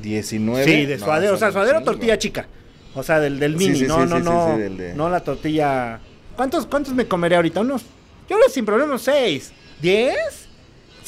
19. 0.00 0.64
Sí, 0.64 0.86
de 0.86 0.98
No, 0.98 1.04
suadero. 1.06 1.34
o 1.34 1.38
sea, 1.38 1.50
suadero 1.52 1.82
tortilla 1.82 2.18
chica. 2.18 2.46
O 2.94 3.02
sea, 3.02 3.20
del, 3.20 3.38
del 3.38 3.52
Sí, 3.58 3.66
mini. 3.66 3.78
sí, 3.78 3.84
no, 3.86 4.02
sí, 4.02 4.08
no, 4.10 4.16
sí, 4.18 4.22
no. 4.24 4.56
sí, 4.56 4.62
sí, 4.68 4.76
de- 4.76 4.94
No 4.94 5.08
la 5.08 5.20
tortilla. 5.20 6.00
¿Cuántos, 6.36 6.66
¿Cuántos 6.66 6.92
me 6.92 7.06
comeré 7.06 7.36
ahorita? 7.36 7.60
¿Unos? 7.60 7.82
Yo 8.28 8.36
sin 8.52 8.64
problema 8.66 8.90
unos 8.90 9.02
6. 9.02 9.52
¿10? 9.82 10.12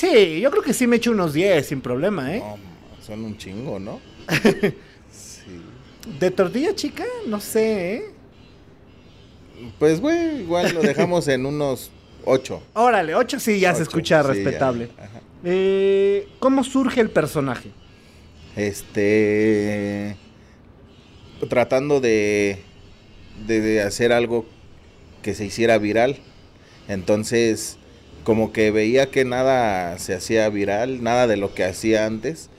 Sí, 0.03 0.41
yo 0.41 0.51
creo 0.51 0.65
que 0.65 0.73
sí 0.73 0.89
me 0.89 0.97
echo 0.97 1.13
unos 1.13 1.33
10 1.33 1.65
sin 1.65 1.81
problema, 1.81 2.35
¿eh? 2.35 2.41
No, 2.41 2.59
son 3.07 3.25
un 3.25 3.39
chingo, 3.39 3.79
¿no? 3.79 4.01
sí. 5.13 5.61
De 6.19 6.33
tortilla 6.33 6.75
chica, 6.75 7.05
no 7.29 7.39
sé, 7.39 7.95
¿eh? 7.95 8.05
Pues, 9.79 10.01
güey, 10.01 10.41
igual 10.41 10.75
lo 10.75 10.83
dejamos 10.83 11.29
en 11.29 11.47
unos 11.47 11.93
8. 12.25 12.61
Órale, 12.75 13.15
8 13.15 13.39
sí 13.39 13.61
ya 13.61 13.77
se 13.77 13.85
escucha 13.85 14.25
respetable. 14.25 14.89
Eh, 15.45 16.27
¿Cómo 16.41 16.65
surge 16.65 17.01
el 17.01 17.11
personaje? 17.11 17.71
Este. 18.57 20.17
Tratando 21.49 22.01
de, 22.01 22.59
de, 23.47 23.61
de 23.61 23.83
hacer 23.83 24.13
algo 24.13 24.47
que 25.23 25.35
se 25.35 25.45
hiciera 25.45 25.79
viral. 25.79 26.17
Entonces, 26.89 27.79
como 28.25 28.53
que 28.53 28.71
veía 28.71 29.11
que 29.11 29.25
nada 29.25 29.99
se 29.99 30.15
hacía 30.15 30.49
viral, 30.49 31.03
nada 31.03 31.27
de 31.27 31.37
lo 31.37 31.55
que 31.55 31.65
hacía 31.65 32.07
antes. 32.07 32.51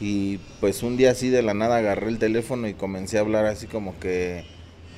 Y 0.00 0.38
pues 0.60 0.82
un 0.82 0.96
día 0.96 1.12
así 1.12 1.28
de 1.30 1.42
la 1.42 1.54
nada 1.54 1.76
agarré 1.76 2.08
el 2.08 2.18
teléfono 2.18 2.66
y 2.68 2.74
comencé 2.74 3.18
a 3.18 3.20
hablar 3.20 3.46
así 3.46 3.66
como 3.66 3.98
que, 4.00 4.44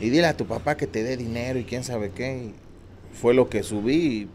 y 0.01 0.09
dile 0.11 0.27
a 0.27 0.37
tu 0.37 0.47
papá 0.47 0.77
que 0.77 0.87
te 0.87 1.03
dé 1.03 1.17
dinero 1.17 1.59
y 1.59 1.65
quién 1.65 1.85
sabe 1.85 2.11
qué. 2.11 2.53
Fue 3.13 3.35
lo 3.35 3.49
que 3.49 3.63
subí 3.63 3.95
y 3.95 4.29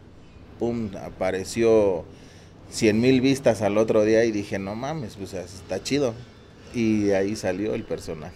pum, 0.58 0.90
apareció 1.04 2.04
cien 2.70 3.00
mil 3.00 3.20
vistas 3.20 3.62
al 3.62 3.78
otro 3.78 4.04
día 4.04 4.24
y 4.24 4.30
dije, 4.30 4.58
no 4.58 4.74
mames, 4.76 5.16
pues 5.16 5.34
está 5.34 5.82
chido. 5.82 6.14
Y 6.72 7.10
ahí 7.10 7.34
salió 7.36 7.74
el 7.74 7.82
personaje. 7.82 8.34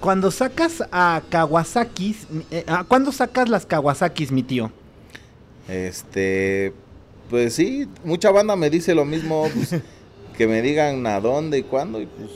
Cuando 0.00 0.30
sacas 0.30 0.84
a 0.92 1.20
Kawasaki, 1.28 2.14
eh, 2.52 2.64
¿cuándo 2.86 3.10
sacas 3.10 3.48
las 3.48 3.66
Kawasakis, 3.66 4.30
mi 4.30 4.44
tío? 4.44 4.70
Este, 5.68 6.72
pues 7.30 7.54
sí, 7.54 7.88
mucha 8.04 8.30
banda 8.30 8.56
me 8.56 8.70
dice 8.70 8.94
lo 8.94 9.04
mismo, 9.04 9.48
pues, 9.54 9.80
que 10.36 10.46
me 10.46 10.62
digan 10.62 11.06
a 11.06 11.20
dónde 11.20 11.58
y 11.58 11.62
cuándo 11.62 12.00
y 12.00 12.06
pues 12.06 12.30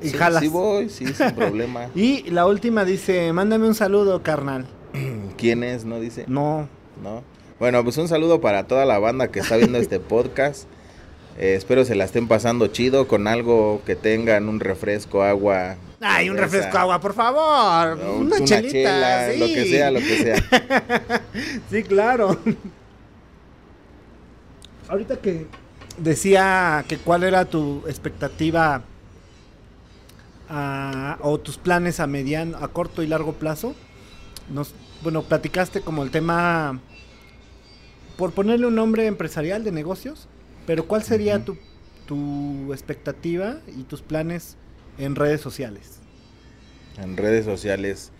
y 0.00 0.10
sí, 0.10 0.18
sí 0.40 0.48
voy, 0.48 0.88
sí, 0.88 1.06
sin 1.06 1.32
problema. 1.32 1.88
Y 1.94 2.30
la 2.30 2.46
última 2.46 2.84
dice, 2.84 3.32
mándame 3.32 3.66
un 3.66 3.74
saludo, 3.74 4.22
carnal. 4.22 4.66
¿Quién 5.36 5.64
es? 5.64 5.84
¿No 5.84 6.00
dice? 6.00 6.24
No. 6.28 6.68
¿No? 7.02 7.22
Bueno, 7.58 7.82
pues 7.82 7.96
un 7.96 8.06
saludo 8.06 8.40
para 8.40 8.66
toda 8.68 8.84
la 8.84 8.98
banda 8.98 9.28
que 9.28 9.40
está 9.40 9.56
viendo 9.56 9.78
este 9.78 9.98
podcast. 9.98 10.68
Eh, 11.38 11.54
espero 11.54 11.84
se 11.84 11.94
la 11.94 12.04
estén 12.04 12.28
pasando 12.28 12.68
chido 12.68 13.08
con 13.08 13.26
algo 13.26 13.82
que 13.84 13.96
tengan, 13.96 14.48
un 14.48 14.60
refresco, 14.60 15.22
agua. 15.22 15.76
Ay, 16.00 16.30
un 16.30 16.36
refresco, 16.36 16.78
agua, 16.78 17.00
por 17.00 17.12
favor. 17.12 17.98
una, 17.98 18.44
chelita, 18.44 19.32
lo 19.36 19.46
que 19.46 19.64
sea, 19.68 19.90
lo 19.90 19.98
que 19.98 20.16
sea. 20.22 21.22
sí, 21.70 21.82
claro. 21.82 22.38
Ahorita 24.88 25.16
que 25.16 25.46
decía 25.98 26.84
que 26.86 26.98
cuál 26.98 27.24
era 27.24 27.44
tu 27.44 27.82
expectativa 27.86 28.82
o 31.20 31.38
tus 31.38 31.58
planes 31.58 32.00
a 32.00 32.06
mediano, 32.06 32.56
a 32.58 32.68
corto 32.68 33.02
y 33.02 33.06
largo 33.06 33.34
plazo. 33.34 33.74
Nos, 34.50 34.74
bueno, 35.02 35.22
platicaste 35.22 35.80
como 35.80 36.02
el 36.04 36.10
tema, 36.10 36.80
por 38.16 38.32
ponerle 38.32 38.66
un 38.66 38.74
nombre 38.74 39.06
empresarial 39.06 39.62
de 39.62 39.72
negocios, 39.72 40.26
pero 40.66 40.86
¿cuál 40.86 41.02
sería 41.02 41.44
tu, 41.44 41.58
tu 42.06 42.72
expectativa 42.72 43.58
y 43.66 43.82
tus 43.82 44.00
planes 44.00 44.56
en 44.98 45.14
redes 45.14 45.40
sociales? 45.40 45.98
En 47.00 47.16
redes 47.16 47.44
sociales, 47.44 48.10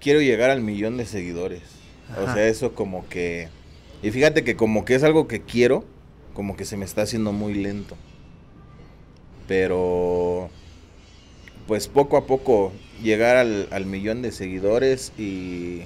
quiero 0.00 0.20
llegar 0.20 0.50
al 0.50 0.60
millón 0.60 0.96
de 0.96 1.06
seguidores. 1.06 1.62
O 2.18 2.32
sea, 2.32 2.46
eso 2.48 2.74
como 2.74 3.08
que... 3.08 3.48
Y 4.02 4.10
fíjate 4.10 4.44
que 4.44 4.56
como 4.56 4.84
que 4.84 4.94
es 4.94 5.02
algo 5.04 5.28
que 5.28 5.42
quiero, 5.42 5.84
como 6.34 6.56
que 6.56 6.64
se 6.64 6.76
me 6.76 6.84
está 6.84 7.02
haciendo 7.02 7.32
muy 7.32 7.54
lento. 7.54 7.96
Pero 9.46 10.50
pues 11.66 11.88
poco 11.88 12.16
a 12.16 12.26
poco 12.26 12.72
llegar 13.02 13.36
al, 13.36 13.86
millón 13.86 14.22
de 14.22 14.32
seguidores 14.32 15.12
y 15.18 15.82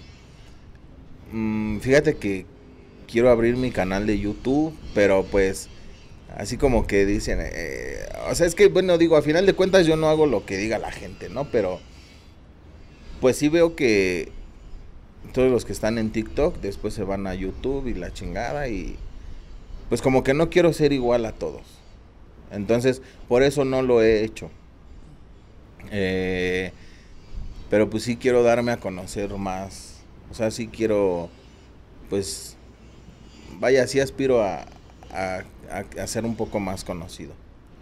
mm, 1.33 1.79
fíjate 1.79 2.17
que 2.17 2.47
quiero 3.07 3.31
abrir 3.31 3.57
mi 3.57 3.71
canal 3.71 4.07
de 4.07 4.19
YouTube, 4.19 4.75
pero 4.95 5.25
pues 5.25 5.69
así 6.37 6.57
como 6.59 6.87
que 6.87 7.07
dicen, 7.07 7.39
eh, 7.43 8.07
o 8.31 8.35
sea, 8.35 8.47
es 8.47 8.55
que 8.55 8.69
bueno, 8.69 8.99
digo, 8.99 9.17
a 9.17 9.23
final 9.23 9.47
de 9.47 9.55
cuentas 9.55 9.87
yo 9.87 9.97
no 9.97 10.09
hago 10.09 10.27
lo 10.27 10.45
que 10.47 10.57
diga 10.57 10.79
la 10.79 10.93
gente, 10.93 11.29
¿no? 11.29 11.51
Pero 11.51 11.81
pues 13.21 13.37
sí 13.37 13.49
veo 13.49 13.75
que 13.75 14.31
todos 15.33 15.51
los 15.51 15.65
que 15.65 15.73
están 15.73 15.99
en 15.99 16.13
TikTok 16.13 16.61
después 16.61 16.95
se 16.95 17.03
van 17.03 17.27
a 17.27 17.35
YouTube 17.35 17.89
y 17.89 17.95
la 17.95 18.13
chingada 18.13 18.69
y 18.69 18.97
pues 19.89 20.03
como 20.03 20.23
que 20.23 20.35
no 20.35 20.51
quiero 20.51 20.73
ser 20.73 20.93
igual 20.93 21.25
a 21.25 21.33
todos. 21.33 21.63
Entonces, 22.51 23.03
por 23.29 23.43
eso 23.43 23.65
no 23.65 23.83
lo 23.83 24.03
he 24.03 24.23
hecho. 24.23 24.51
Eh, 25.91 26.73
pero 27.71 27.89
pues 27.89 28.03
sí 28.03 28.17
quiero 28.17 28.43
darme 28.43 28.73
a 28.73 28.77
conocer 28.77 29.31
más. 29.37 30.01
O 30.31 30.35
sea, 30.35 30.51
sí 30.51 30.69
quiero, 30.69 31.31
pues, 32.11 32.57
vaya, 33.59 33.87
sí 33.87 34.01
aspiro 34.01 34.43
a, 34.43 34.67
a, 35.11 35.45
ser 36.07 36.25
un 36.25 36.37
poco 36.37 36.61
más 36.61 36.85
conocido. 36.85 37.33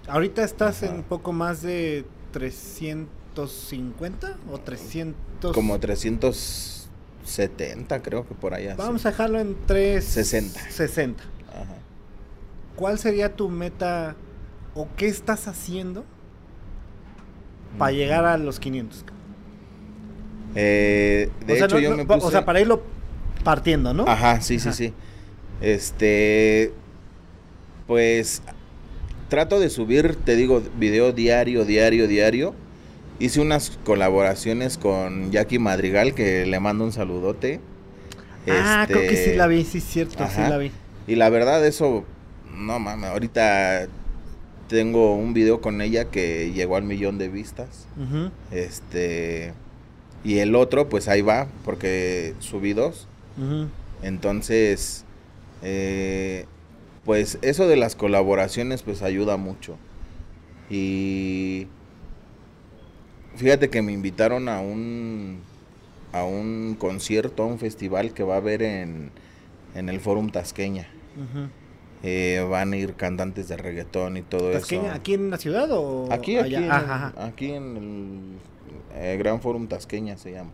Ahorita 0.09 0.43
estás 0.45 0.83
en 0.83 1.03
poco 1.03 1.33
más 1.33 1.61
de 1.63 2.07
350 2.33 4.37
o 4.51 4.59
300. 4.59 5.55
Como 5.55 5.79
370, 5.81 8.03
creo 8.03 8.27
que 8.27 8.35
por 8.35 8.55
allá. 8.55 8.75
Vamos 8.77 9.05
a 9.07 9.11
dejarlo 9.11 9.39
en 9.41 9.57
360. 9.67 10.71
60. 10.71 11.23
¿Cuál 12.77 12.99
sería 12.99 13.35
tu 13.35 13.49
meta 13.49 14.17
o 14.75 14.89
qué 14.97 15.07
estás 15.07 15.49
haciendo 15.49 16.05
para 17.79 17.93
llegar 17.93 18.25
a 18.25 18.39
los 18.39 18.61
500. 18.61 19.05
Eh, 20.55 21.31
de 21.47 21.59
hecho, 21.59 21.79
yo 21.79 21.97
me 21.97 22.05
puse... 22.05 22.27
O 22.27 22.31
sea, 22.31 22.45
para 22.45 22.61
irlo 22.61 22.83
partiendo, 23.43 23.93
¿no? 23.93 24.05
Ajá, 24.07 24.41
sí, 24.41 24.59
sí, 24.59 24.73
sí. 24.73 24.93
Este, 25.61 26.73
pues 27.87 28.43
trato 29.29 29.61
de 29.61 29.71
subir, 29.71 30.17
te 30.17 30.37
digo, 30.37 30.63
video 30.79 31.13
diario, 31.13 31.65
diario, 31.65 32.07
diario. 32.07 32.55
Hice 33.19 33.41
unas 33.41 33.79
colaboraciones 33.85 34.77
con 34.77 35.31
Jackie 35.31 35.59
Madrigal, 35.59 36.15
que 36.15 36.47
le 36.47 36.61
mando 36.61 36.85
un 36.85 36.93
saludote. 36.93 37.61
Ah, 38.49 38.85
creo 38.87 39.03
que 39.03 39.17
sí 39.17 39.35
la 39.37 39.47
vi, 39.47 39.65
sí, 39.65 39.81
cierto, 39.81 40.27
sí 40.29 40.41
la 40.41 40.59
vi. 40.59 40.71
Y 41.07 41.15
la 41.17 41.29
verdad, 41.31 41.65
eso, 41.65 42.05
no 42.57 42.79
mames, 42.79 43.11
ahorita 43.11 43.89
tengo 44.69 45.15
un 45.15 45.35
video 45.35 45.61
con 45.61 45.81
ella 45.81 46.07
que 46.07 46.53
llegó 46.53 46.77
al 46.77 46.85
millón 46.85 47.19
de 47.19 47.29
vistas. 47.29 47.87
Este. 48.51 49.53
Y 50.25 50.39
el 50.39 50.55
otro, 50.55 50.89
pues 50.89 51.09
ahí 51.09 51.23
va, 51.23 51.49
porque 51.65 52.35
subí 52.41 52.73
dos. 52.73 53.07
Entonces, 54.03 55.05
eh, 55.63 56.47
pues 57.05 57.39
eso 57.43 57.67
de 57.69 57.77
las 57.77 57.97
colaboraciones, 57.97 58.83
pues 58.83 59.03
ayuda 59.03 59.37
mucho. 59.37 59.77
Y 60.71 61.67
fíjate 63.37 63.69
que 63.71 63.83
me 63.83 63.93
invitaron 63.93 64.49
a 64.49 64.61
un 64.61 65.41
a 66.13 66.25
un 66.25 66.77
concierto, 66.79 67.43
a 67.43 67.47
un 67.47 67.59
festival 67.59 68.15
que 68.15 68.23
va 68.23 68.35
a 68.35 68.37
haber 68.39 68.63
en, 68.63 69.11
en 69.75 69.89
el 69.89 69.99
Forum 70.01 70.31
Tasqueña. 70.31 70.89
Eh, 72.05 72.47
van 72.49 72.73
a 72.73 72.77
ir 72.77 72.95
cantantes 72.95 73.49
de 73.49 73.57
reggaetón 73.57 74.17
y 74.17 74.23
todo 74.23 74.53
eso. 74.53 74.83
¿Aquí 74.93 75.15
en 75.15 75.31
la 75.31 75.39
ciudad 75.39 75.69
o 75.73 76.13
aquí, 76.13 76.37
aquí, 76.37 76.55
En, 76.55 76.71
aquí 76.71 77.53
en 77.53 77.77
el 77.77 79.03
eh, 79.03 79.17
Gran 79.19 79.41
Forum 79.41 79.67
Tasqueña 79.67 80.17
se 80.17 80.33
llama. 80.33 80.51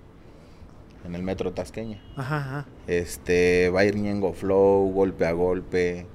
En 1.05 1.14
el 1.14 1.22
metro 1.22 1.53
Tasqueña. 1.53 2.01
Ajá, 2.16 2.66
Este, 2.86 3.70
va 3.70 3.80
a 3.80 3.84
ir 3.84 3.96
Ñengo 3.96 4.32
Flow, 4.32 4.92
golpe 4.92 5.26
a 5.26 5.32
golpe. 5.32 6.07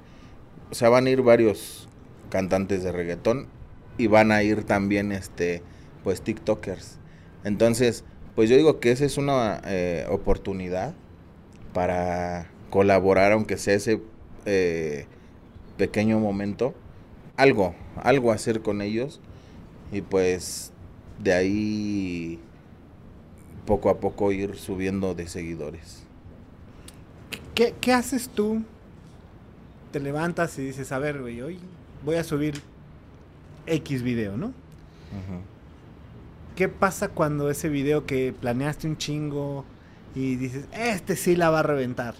O 0.70 0.74
sea, 0.74 0.88
van 0.88 1.06
a 1.06 1.10
ir 1.10 1.22
varios 1.22 1.88
cantantes 2.30 2.82
de 2.82 2.92
reggaetón 2.92 3.48
y 3.98 4.08
van 4.08 4.32
a 4.32 4.42
ir 4.42 4.64
también, 4.64 5.12
este, 5.12 5.62
pues, 6.04 6.22
TikTokers. 6.22 6.98
Entonces, 7.44 8.04
pues 8.34 8.50
yo 8.50 8.56
digo 8.56 8.80
que 8.80 8.90
esa 8.90 9.04
es 9.04 9.16
una 9.16 9.60
eh, 9.64 10.06
oportunidad 10.10 10.94
para 11.72 12.50
colaborar, 12.70 13.32
aunque 13.32 13.56
sea 13.56 13.74
ese 13.74 14.00
pequeño 15.76 16.18
momento, 16.18 16.74
algo, 17.36 17.74
algo 17.96 18.32
hacer 18.32 18.62
con 18.62 18.80
ellos 18.80 19.20
y 19.92 20.00
pues 20.00 20.72
de 21.22 21.32
ahí 21.32 22.40
poco 23.64 23.90
a 23.90 24.00
poco 24.00 24.32
ir 24.32 24.56
subiendo 24.56 25.14
de 25.14 25.28
seguidores. 25.28 26.04
¿Qué, 27.54 27.74
qué 27.80 27.92
haces 27.92 28.28
tú? 28.28 28.62
Te 29.92 30.00
levantas 30.00 30.58
y 30.58 30.62
dices, 30.62 30.92
a 30.92 30.98
ver, 30.98 31.20
güey, 31.20 31.40
hoy 31.40 31.58
voy 32.04 32.16
a 32.16 32.24
subir 32.24 32.60
X 33.66 34.02
video, 34.02 34.36
¿no? 34.36 34.52
¿Qué 36.54 36.68
pasa 36.68 37.08
cuando 37.08 37.50
ese 37.50 37.68
video 37.68 38.06
que 38.06 38.34
planeaste 38.38 38.86
un 38.86 38.96
chingo 38.96 39.64
y 40.14 40.36
dices, 40.36 40.66
este 40.72 41.16
sí 41.16 41.36
la 41.36 41.50
va 41.50 41.60
a 41.60 41.62
reventar? 41.62 42.14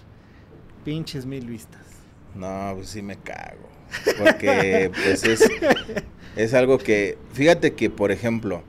Pinches 0.85 1.25
mil 1.25 1.47
vistas. 1.47 1.81
No, 2.35 2.73
pues 2.75 2.89
sí 2.89 3.01
me 3.01 3.17
cago. 3.17 3.67
Porque 4.17 4.91
pues 4.93 5.23
es, 5.23 5.49
es 6.35 6.53
algo 6.53 6.77
que, 6.77 7.17
fíjate 7.33 7.73
que, 7.73 7.89
por 7.89 8.11
ejemplo, 8.11 8.63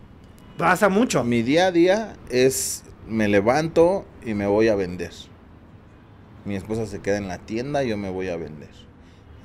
pasa 0.56 0.88
mucho. 0.88 1.24
Mi 1.24 1.42
día 1.42 1.66
a 1.66 1.72
día 1.72 2.16
es, 2.30 2.84
me 3.06 3.28
levanto 3.28 4.06
y 4.24 4.34
me 4.34 4.46
voy 4.46 4.68
a 4.68 4.74
vender. 4.74 5.12
Mi 6.44 6.56
esposa 6.56 6.86
se 6.86 7.00
queda 7.00 7.18
en 7.18 7.28
la 7.28 7.38
tienda 7.38 7.84
y 7.84 7.88
yo 7.88 7.96
me 7.96 8.10
voy 8.10 8.28
a 8.28 8.36
vender. 8.36 8.87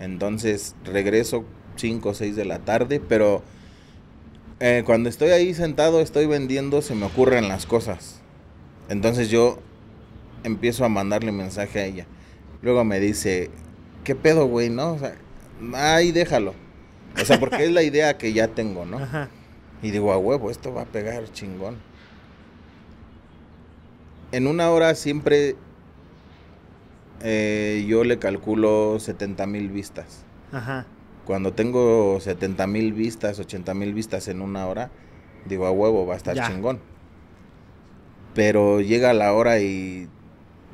Entonces 0.04 0.76
regreso 0.84 1.46
5 1.78 2.10
o 2.10 2.14
6 2.14 2.36
de 2.36 2.46
la 2.46 2.60
tarde, 2.60 3.00
pero 3.00 3.42
eh, 4.60 4.84
cuando 4.86 5.10
estoy 5.10 5.30
ahí 5.30 5.54
sentado, 5.54 6.02
estoy 6.02 6.26
vendiendo, 6.26 6.82
se 6.82 6.94
me 6.94 7.06
ocurren 7.06 7.48
las 7.48 7.66
cosas. 7.66 8.20
Entonces 8.90 9.30
yo 9.30 9.60
empiezo 10.44 10.84
a 10.84 10.90
mandarle 10.90 11.32
mensaje 11.32 11.80
a 11.80 11.86
ella. 11.86 12.06
Luego 12.62 12.84
me 12.84 13.00
dice, 13.00 13.50
¿qué 14.04 14.14
pedo, 14.14 14.46
güey? 14.46 14.70
¿No? 14.70 14.94
O 14.94 15.00
sea, 15.00 15.16
ahí 15.74 16.12
déjalo. 16.12 16.54
O 17.22 17.26
sea, 17.26 17.40
porque 17.40 17.64
es 17.64 17.72
la 17.72 17.84
idea 17.84 18.18
que 18.18 18.34
ya 18.34 18.50
tengo, 18.50 18.86
¿no? 18.86 18.98
Ajá. 18.98 19.30
Y 19.82 19.92
digo, 19.92 20.12
a 20.12 20.18
huevo, 20.18 20.52
esto 20.52 20.74
va 20.74 20.82
a 20.82 20.86
pegar 20.86 21.32
chingón. 21.32 21.78
En 24.32 24.48
una 24.48 24.70
hora 24.70 24.96
siempre 24.96 25.56
eh, 27.22 27.86
yo 27.88 28.04
le 28.04 28.20
calculo 28.20 28.98
70 29.00 29.46
mil 29.48 29.70
vistas. 29.70 30.26
Ajá. 30.52 30.86
Cuando 31.26 31.54
tengo 31.54 32.20
70 32.20 32.68
mil 32.68 32.94
vistas, 32.94 33.40
80 33.40 33.74
mil 33.74 33.94
vistas 33.94 34.28
en 34.28 34.42
una 34.42 34.68
hora, 34.68 34.92
digo, 35.46 35.66
a 35.66 35.72
huevo, 35.72 36.06
va 36.06 36.16
a 36.16 36.18
estar 36.18 36.36
Ya. 36.36 36.48
chingón. 36.48 36.80
Pero 38.34 38.82
llega 38.82 39.14
la 39.14 39.34
hora 39.34 39.60
y 39.60 40.10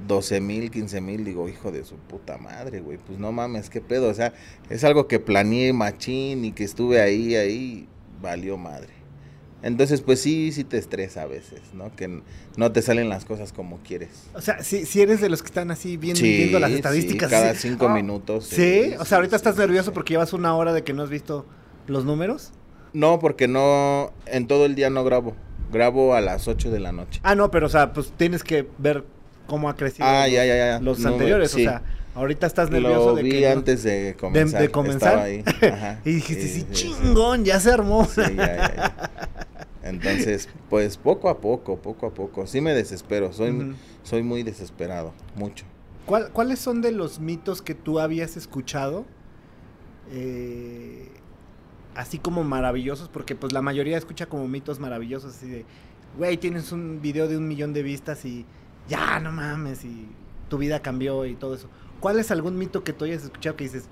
12 0.07 0.39
mil, 0.41 0.71
15 0.71 1.01
mil, 1.01 1.25
digo, 1.25 1.49
hijo 1.49 1.71
de 1.71 1.83
su 1.83 1.95
puta 1.97 2.37
madre, 2.37 2.79
güey, 2.79 2.97
pues 2.97 3.19
no 3.19 3.31
mames, 3.31 3.69
qué 3.69 3.81
pedo. 3.81 4.09
O 4.09 4.13
sea, 4.13 4.33
es 4.69 4.83
algo 4.83 5.07
que 5.07 5.19
planeé 5.19 5.73
machín 5.73 6.45
y 6.45 6.51
que 6.53 6.63
estuve 6.63 7.01
ahí, 7.01 7.35
ahí, 7.35 7.87
valió 8.21 8.57
madre. 8.57 8.93
Entonces, 9.61 10.01
pues 10.01 10.21
sí, 10.21 10.51
sí 10.53 10.63
te 10.63 10.77
estresa 10.77 11.23
a 11.23 11.25
veces, 11.25 11.61
¿no? 11.73 11.93
Que 11.95 12.21
no 12.55 12.71
te 12.71 12.81
salen 12.81 13.09
las 13.09 13.25
cosas 13.25 13.51
como 13.51 13.79
quieres. 13.79 14.09
O 14.33 14.41
sea, 14.41 14.63
si, 14.63 14.85
si 14.85 15.01
eres 15.01 15.19
de 15.19 15.29
los 15.29 15.41
que 15.41 15.47
están 15.47 15.69
así 15.71 15.97
viendo, 15.97 16.19
Sí, 16.21 16.37
viendo 16.37 16.59
las 16.59 16.69
sí, 16.69 16.75
estadísticas. 16.77 17.29
cada 17.29 17.49
así, 17.51 17.67
cinco 17.69 17.89
minutos. 17.89 18.45
¿Sí? 18.45 18.93
O 18.99 19.05
sea, 19.05 19.17
ahorita 19.17 19.35
estás 19.35 19.55
sí, 19.55 19.61
nervioso 19.61 19.91
sí. 19.91 19.93
porque 19.93 20.13
llevas 20.13 20.31
una 20.33 20.55
hora 20.55 20.71
de 20.71 20.83
que 20.83 20.93
no 20.93 21.03
has 21.03 21.09
visto 21.09 21.45
los 21.87 22.05
números. 22.05 22.51
No, 22.93 23.19
porque 23.19 23.47
no, 23.47 24.13
en 24.27 24.47
todo 24.47 24.65
el 24.65 24.75
día 24.75 24.89
no 24.89 25.03
grabo. 25.03 25.35
Grabo 25.71 26.15
a 26.15 26.21
las 26.21 26.47
8 26.47 26.71
de 26.71 26.79
la 26.79 26.91
noche. 26.91 27.19
Ah, 27.23 27.35
no, 27.35 27.51
pero 27.51 27.67
o 27.67 27.69
sea, 27.69 27.91
pues 27.93 28.11
tienes 28.17 28.43
que 28.43 28.67
ver 28.77 29.03
cómo 29.45 29.69
ha 29.69 29.75
crecido 29.75 30.07
Ah, 30.07 30.23
los, 30.25 30.33
ya, 30.33 30.45
ya, 30.45 30.55
ya. 30.55 30.79
los 30.79 30.99
No, 30.99 31.09
anteriores. 31.09 31.51
sí. 31.51 31.67
O 31.67 31.69
sea, 31.69 31.83
ahorita 32.15 32.47
estás 32.47 32.69
nervioso 32.69 33.09
Lo 33.11 33.15
de 33.15 33.23
vi 33.23 33.31
que. 33.31 33.41
no- 33.41 33.51
antes 33.59 33.83
de 33.83 34.15
comenzar. 34.19 34.61
de 34.61 34.69
comenzar. 34.71 35.09
Estaba 35.09 35.23
ahí. 35.23 35.43
Ajá. 35.73 36.01
y 36.05 36.13
dijiste, 36.15 36.47
sí, 36.47 36.61
sí, 36.61 36.65
sí. 36.69 36.73
chingón, 36.73 37.45
ya 37.45 37.59
se 37.59 37.71
armó. 37.71 38.05
Sí, 38.05 38.21
ya, 38.21 38.35
ya, 38.35 38.75
ya. 38.75 39.11
Entonces, 39.83 40.49
pues 40.69 40.97
poco 40.97 41.29
a 41.29 41.39
poco, 41.39 41.77
poco 41.77 42.05
a 42.07 42.13
poco. 42.13 42.45
Sí 42.45 42.61
me 42.61 42.73
desespero, 42.73 43.31
soy, 43.33 43.73
soy 44.03 44.23
muy 44.23 44.43
desesperado, 44.43 45.13
mucho. 45.35 45.65
¿Cuál- 46.05 46.31
¿Cuáles 46.31 46.59
son 46.59 46.81
de 46.81 46.91
los 46.91 47.19
mitos 47.19 47.61
que 47.61 47.75
tú 47.75 47.99
habías 47.99 48.37
escuchado? 48.37 49.05
eh, 50.11 51.07
así 51.95 52.17
como 52.17 52.43
maravillosos, 52.43 53.09
porque 53.09 53.35
pues 53.35 53.53
la 53.53 53.61
mayoría 53.61 53.97
escucha 53.97 54.25
como 54.27 54.47
mitos 54.47 54.79
maravillosos, 54.79 55.35
así 55.35 55.47
de, 55.47 55.65
güey, 56.17 56.37
tienes 56.37 56.71
un 56.71 56.99
video 57.01 57.27
de 57.27 57.37
un 57.37 57.47
millón 57.47 57.73
de 57.73 57.83
vistas 57.83 58.25
y 58.25 58.45
ya, 58.87 59.19
no 59.19 59.31
mames, 59.31 59.83
y 59.85 60.07
tu 60.49 60.57
vida 60.57 60.81
cambió 60.81 61.25
y 61.25 61.35
todo 61.35 61.53
eso. 61.55 61.69
¿Cuál 61.99 62.19
es 62.19 62.31
algún 62.31 62.57
mito 62.57 62.83
que 62.83 62.93
tú 62.93 63.05
hayas 63.05 63.23
escuchado 63.23 63.55
que 63.55 63.65
dices, 63.65 63.85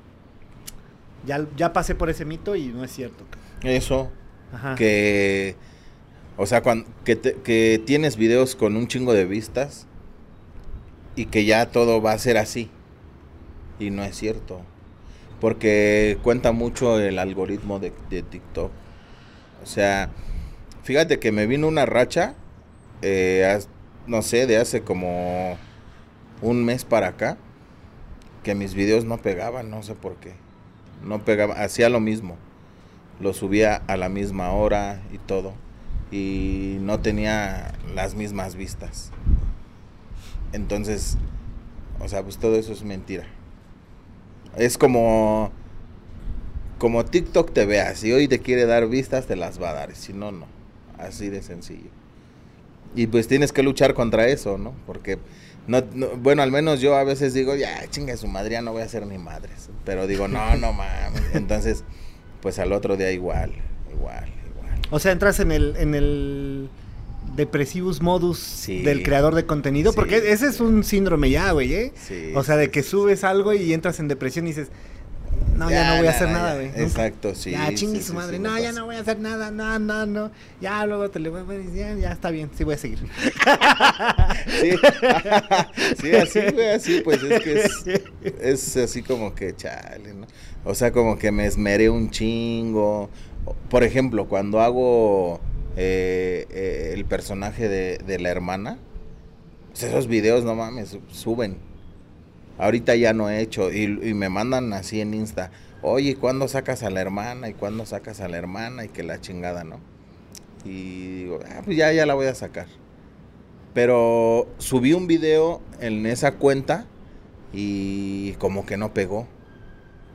ya, 1.25 1.45
ya 1.57 1.73
pasé 1.73 1.95
por 1.95 2.09
ese 2.09 2.25
mito 2.25 2.55
y 2.55 2.67
no 2.67 2.83
es 2.83 2.91
cierto? 2.91 3.25
Eso, 3.63 4.09
Ajá. 4.53 4.75
que, 4.75 5.55
o 6.37 6.45
sea, 6.45 6.61
que, 7.03 7.15
te- 7.15 7.35
que 7.35 7.81
tienes 7.85 8.15
videos 8.17 8.55
con 8.55 8.75
un 8.77 8.87
chingo 8.87 9.13
de 9.13 9.25
vistas 9.25 9.87
y 11.15 11.25
que 11.25 11.45
ya 11.45 11.71
todo 11.71 12.01
va 12.01 12.13
a 12.13 12.19
ser 12.19 12.37
así. 12.37 12.69
Y 13.79 13.89
no 13.89 14.03
es 14.03 14.15
cierto. 14.15 14.61
Porque 15.41 16.17
cuenta 16.23 16.51
mucho 16.51 16.99
el 16.99 17.19
algoritmo 17.19 17.79
de, 17.79 17.91
de 18.09 18.23
TikTok. 18.23 18.71
O 19.63 19.65
sea, 19.65 20.09
fíjate 20.83 21.19
que 21.19 21.31
me 21.31 21.45
vino 21.45 21.67
una 21.67 21.85
racha, 21.85 22.35
eh, 23.01 23.59
no 24.07 24.21
sé, 24.21 24.47
de 24.47 24.57
hace 24.57 24.81
como 24.81 25.57
un 26.41 26.63
mes 26.65 26.85
para 26.85 27.09
acá, 27.09 27.37
que 28.47 28.55
mis 28.55 28.73
videos 28.73 29.03
no 29.03 29.17
pegaban, 29.17 29.69
no 29.69 29.83
sé 29.83 29.93
por 29.93 30.15
qué. 30.15 30.31
No 31.03 31.23
pegaban, 31.25 31.61
hacía 31.61 31.89
lo 31.89 31.99
mismo 31.99 32.37
lo 33.19 33.33
subía 33.33 33.81
a 33.87 33.97
la 33.97 34.09
misma 34.09 34.51
hora 34.51 35.01
y 35.11 35.17
todo. 35.17 35.53
Y 36.11 36.77
no 36.81 36.99
tenía 36.99 37.73
las 37.93 38.15
mismas 38.15 38.55
vistas. 38.55 39.11
Entonces, 40.53 41.17
o 41.99 42.07
sea, 42.07 42.23
pues 42.23 42.37
todo 42.37 42.55
eso 42.55 42.73
es 42.73 42.83
mentira. 42.83 43.25
Es 44.55 44.77
como 44.77 45.51
como 46.77 47.05
TikTok 47.05 47.53
te 47.53 47.65
vea, 47.65 47.95
si 47.95 48.11
hoy 48.11 48.27
te 48.27 48.39
quiere 48.39 48.67
dar 48.67 48.87
vistas 48.87 49.25
te 49.25 49.35
las 49.35 49.61
va 49.61 49.71
a 49.71 49.73
dar, 49.73 49.95
si 49.95 50.13
no 50.13 50.31
no. 50.31 50.45
Así 50.97 51.29
de 51.29 51.41
sencillo. 51.41 51.89
Y 52.95 53.07
pues 53.07 53.27
tienes 53.27 53.51
que 53.51 53.63
luchar 53.63 53.93
contra 53.93 54.27
eso, 54.27 54.57
¿no? 54.57 54.73
Porque 54.85 55.17
no, 55.67 55.83
no- 55.93 56.15
bueno, 56.17 56.41
al 56.41 56.51
menos 56.51 56.79
yo 56.81 56.95
a 56.95 57.03
veces 57.03 57.33
digo, 57.33 57.55
ya, 57.55 57.85
chinga 57.89 58.15
su 58.17 58.27
madre, 58.27 58.53
ya 58.53 58.61
no 58.61 58.71
voy 58.71 58.81
a 58.81 58.87
ser 58.87 59.05
ni 59.05 59.17
madres. 59.17 59.69
Pero 59.85 60.07
digo, 60.07 60.27
no, 60.27 60.55
no 60.57 60.73
mames. 60.73 61.21
Entonces, 61.33 61.83
pues 62.41 62.59
al 62.59 62.71
otro 62.73 62.97
día 62.97 63.11
igual, 63.11 63.51
igual, 63.91 64.25
igual. 64.49 64.79
O 64.91 64.99
sea, 64.99 65.11
entras 65.11 65.39
en 65.39 65.51
el, 65.51 65.75
en 65.77 65.95
el 65.95 66.69
depresivus 67.35 68.01
modus 68.01 68.39
Sí. 68.39 68.81
del 68.83 69.03
creador 69.03 69.35
de 69.35 69.45
contenido, 69.45 69.91
Sí, 69.91 69.95
porque 69.95 70.31
ese 70.31 70.47
es 70.47 70.59
un 70.59 70.83
síndrome 70.83 71.29
ya, 71.29 71.51
güey, 71.51 71.73
¿eh? 71.73 71.93
Sí, 71.95 72.31
O 72.35 72.43
sea, 72.43 72.55
de 72.57 72.71
que 72.71 72.83
subes 72.83 73.23
algo 73.23 73.53
y 73.53 73.73
entras 73.73 73.99
en 73.99 74.07
depresión 74.07 74.45
y 74.47 74.51
dices, 74.51 74.69
no, 75.55 75.69
ya, 75.69 75.91
no 75.91 75.97
voy 75.97 76.07
a 76.07 76.11
hacer 76.11 76.29
nada, 76.29 76.55
güey. 76.55 76.67
Exacto, 76.75 77.33
sí. 77.35 77.51
ya, 77.51 77.73
chingue 77.73 77.99
sí, 77.99 78.03
su 78.03 78.11
sí, 78.11 78.17
madre. 78.17 78.37
sí, 78.37 78.43
no, 78.43 78.57
ya 78.59 78.71
no 78.71 78.85
voy 78.85 78.95
a 78.95 78.99
hacer 78.99 79.19
nada, 79.19 79.51
no, 79.51 79.79
no, 79.79 80.05
no. 80.05 80.31
Ya 80.61 80.85
luego 80.85 81.09
te 81.09 81.19
le 81.19 81.29
voy 81.29 81.41
a 81.41 81.43
decir, 81.59 81.73
ya, 81.73 81.93
ya 81.95 82.11
está 82.11 82.29
bien, 82.31 82.49
sí 82.55 82.63
voy 82.63 82.75
a 82.75 82.77
seguir. 82.77 82.99
Sí, 84.59 84.71
sí, 86.01 86.15
así, 86.15 86.39
güey, 86.53 86.67
así, 86.69 87.01
pues 87.01 87.21
es 87.23 87.41
que 87.43 87.53
es, 87.61 87.85
es 88.41 88.77
así 88.77 89.03
como 89.03 89.33
que 89.35 89.55
chale, 89.55 90.13
¿no? 90.13 90.27
O 90.65 90.73
sea, 90.75 90.91
como 90.91 91.17
que 91.17 91.31
me 91.31 91.45
esmeré 91.45 91.89
un 91.89 92.09
chingo. 92.09 93.09
Por 93.69 93.83
ejemplo, 93.83 94.27
cuando 94.27 94.61
hago 94.61 95.39
eh, 95.75 96.45
eh, 96.49 96.91
el 96.93 97.05
personaje 97.05 97.69
de, 97.69 97.97
de 98.05 98.19
la 98.19 98.29
hermana, 98.29 98.77
pues 99.69 99.83
esos 99.83 100.07
videos, 100.07 100.43
no 100.43 100.55
mames, 100.55 100.89
su- 100.89 101.01
suben. 101.11 101.57
Ahorita 102.57 102.95
ya 102.95 103.13
no 103.13 103.29
he 103.29 103.41
hecho 103.41 103.71
y, 103.71 103.87
me 103.87 104.29
mandan 104.29 104.73
así 104.73 104.99
en 105.01 105.13
Insta, 105.13 105.51
oye, 105.81 106.15
¿cuándo 106.15 106.47
sacas 106.47 106.83
a 106.83 106.89
la 106.89 107.01
hermana? 107.01 107.49
¿Y 107.49 107.53
cuándo 107.53 107.85
sacas 107.85 108.19
a 108.19 108.27
la 108.27 108.37
hermana? 108.37 108.85
Y 108.85 108.89
que 108.89 109.03
la 109.03 109.21
chingada, 109.21 109.63
¿no? 109.63 109.79
Y 110.65 111.23
digo, 111.23 111.39
ah, 111.47 111.61
pues 111.63 111.77
ya, 111.77 111.91
ya 111.93 112.05
la 112.05 112.15
voy 112.15 112.25
a 112.25 112.35
sacar. 112.35 112.67
Pero 113.73 114.47
subí 114.57 114.93
un 114.93 115.05
video 115.05 115.61
en 115.79 116.05
esa 116.07 116.33
cuenta 116.33 116.87
y 117.53 118.33
como 118.33 118.65
que 118.65 118.77
no 118.77 118.93
pegó. 118.93 119.27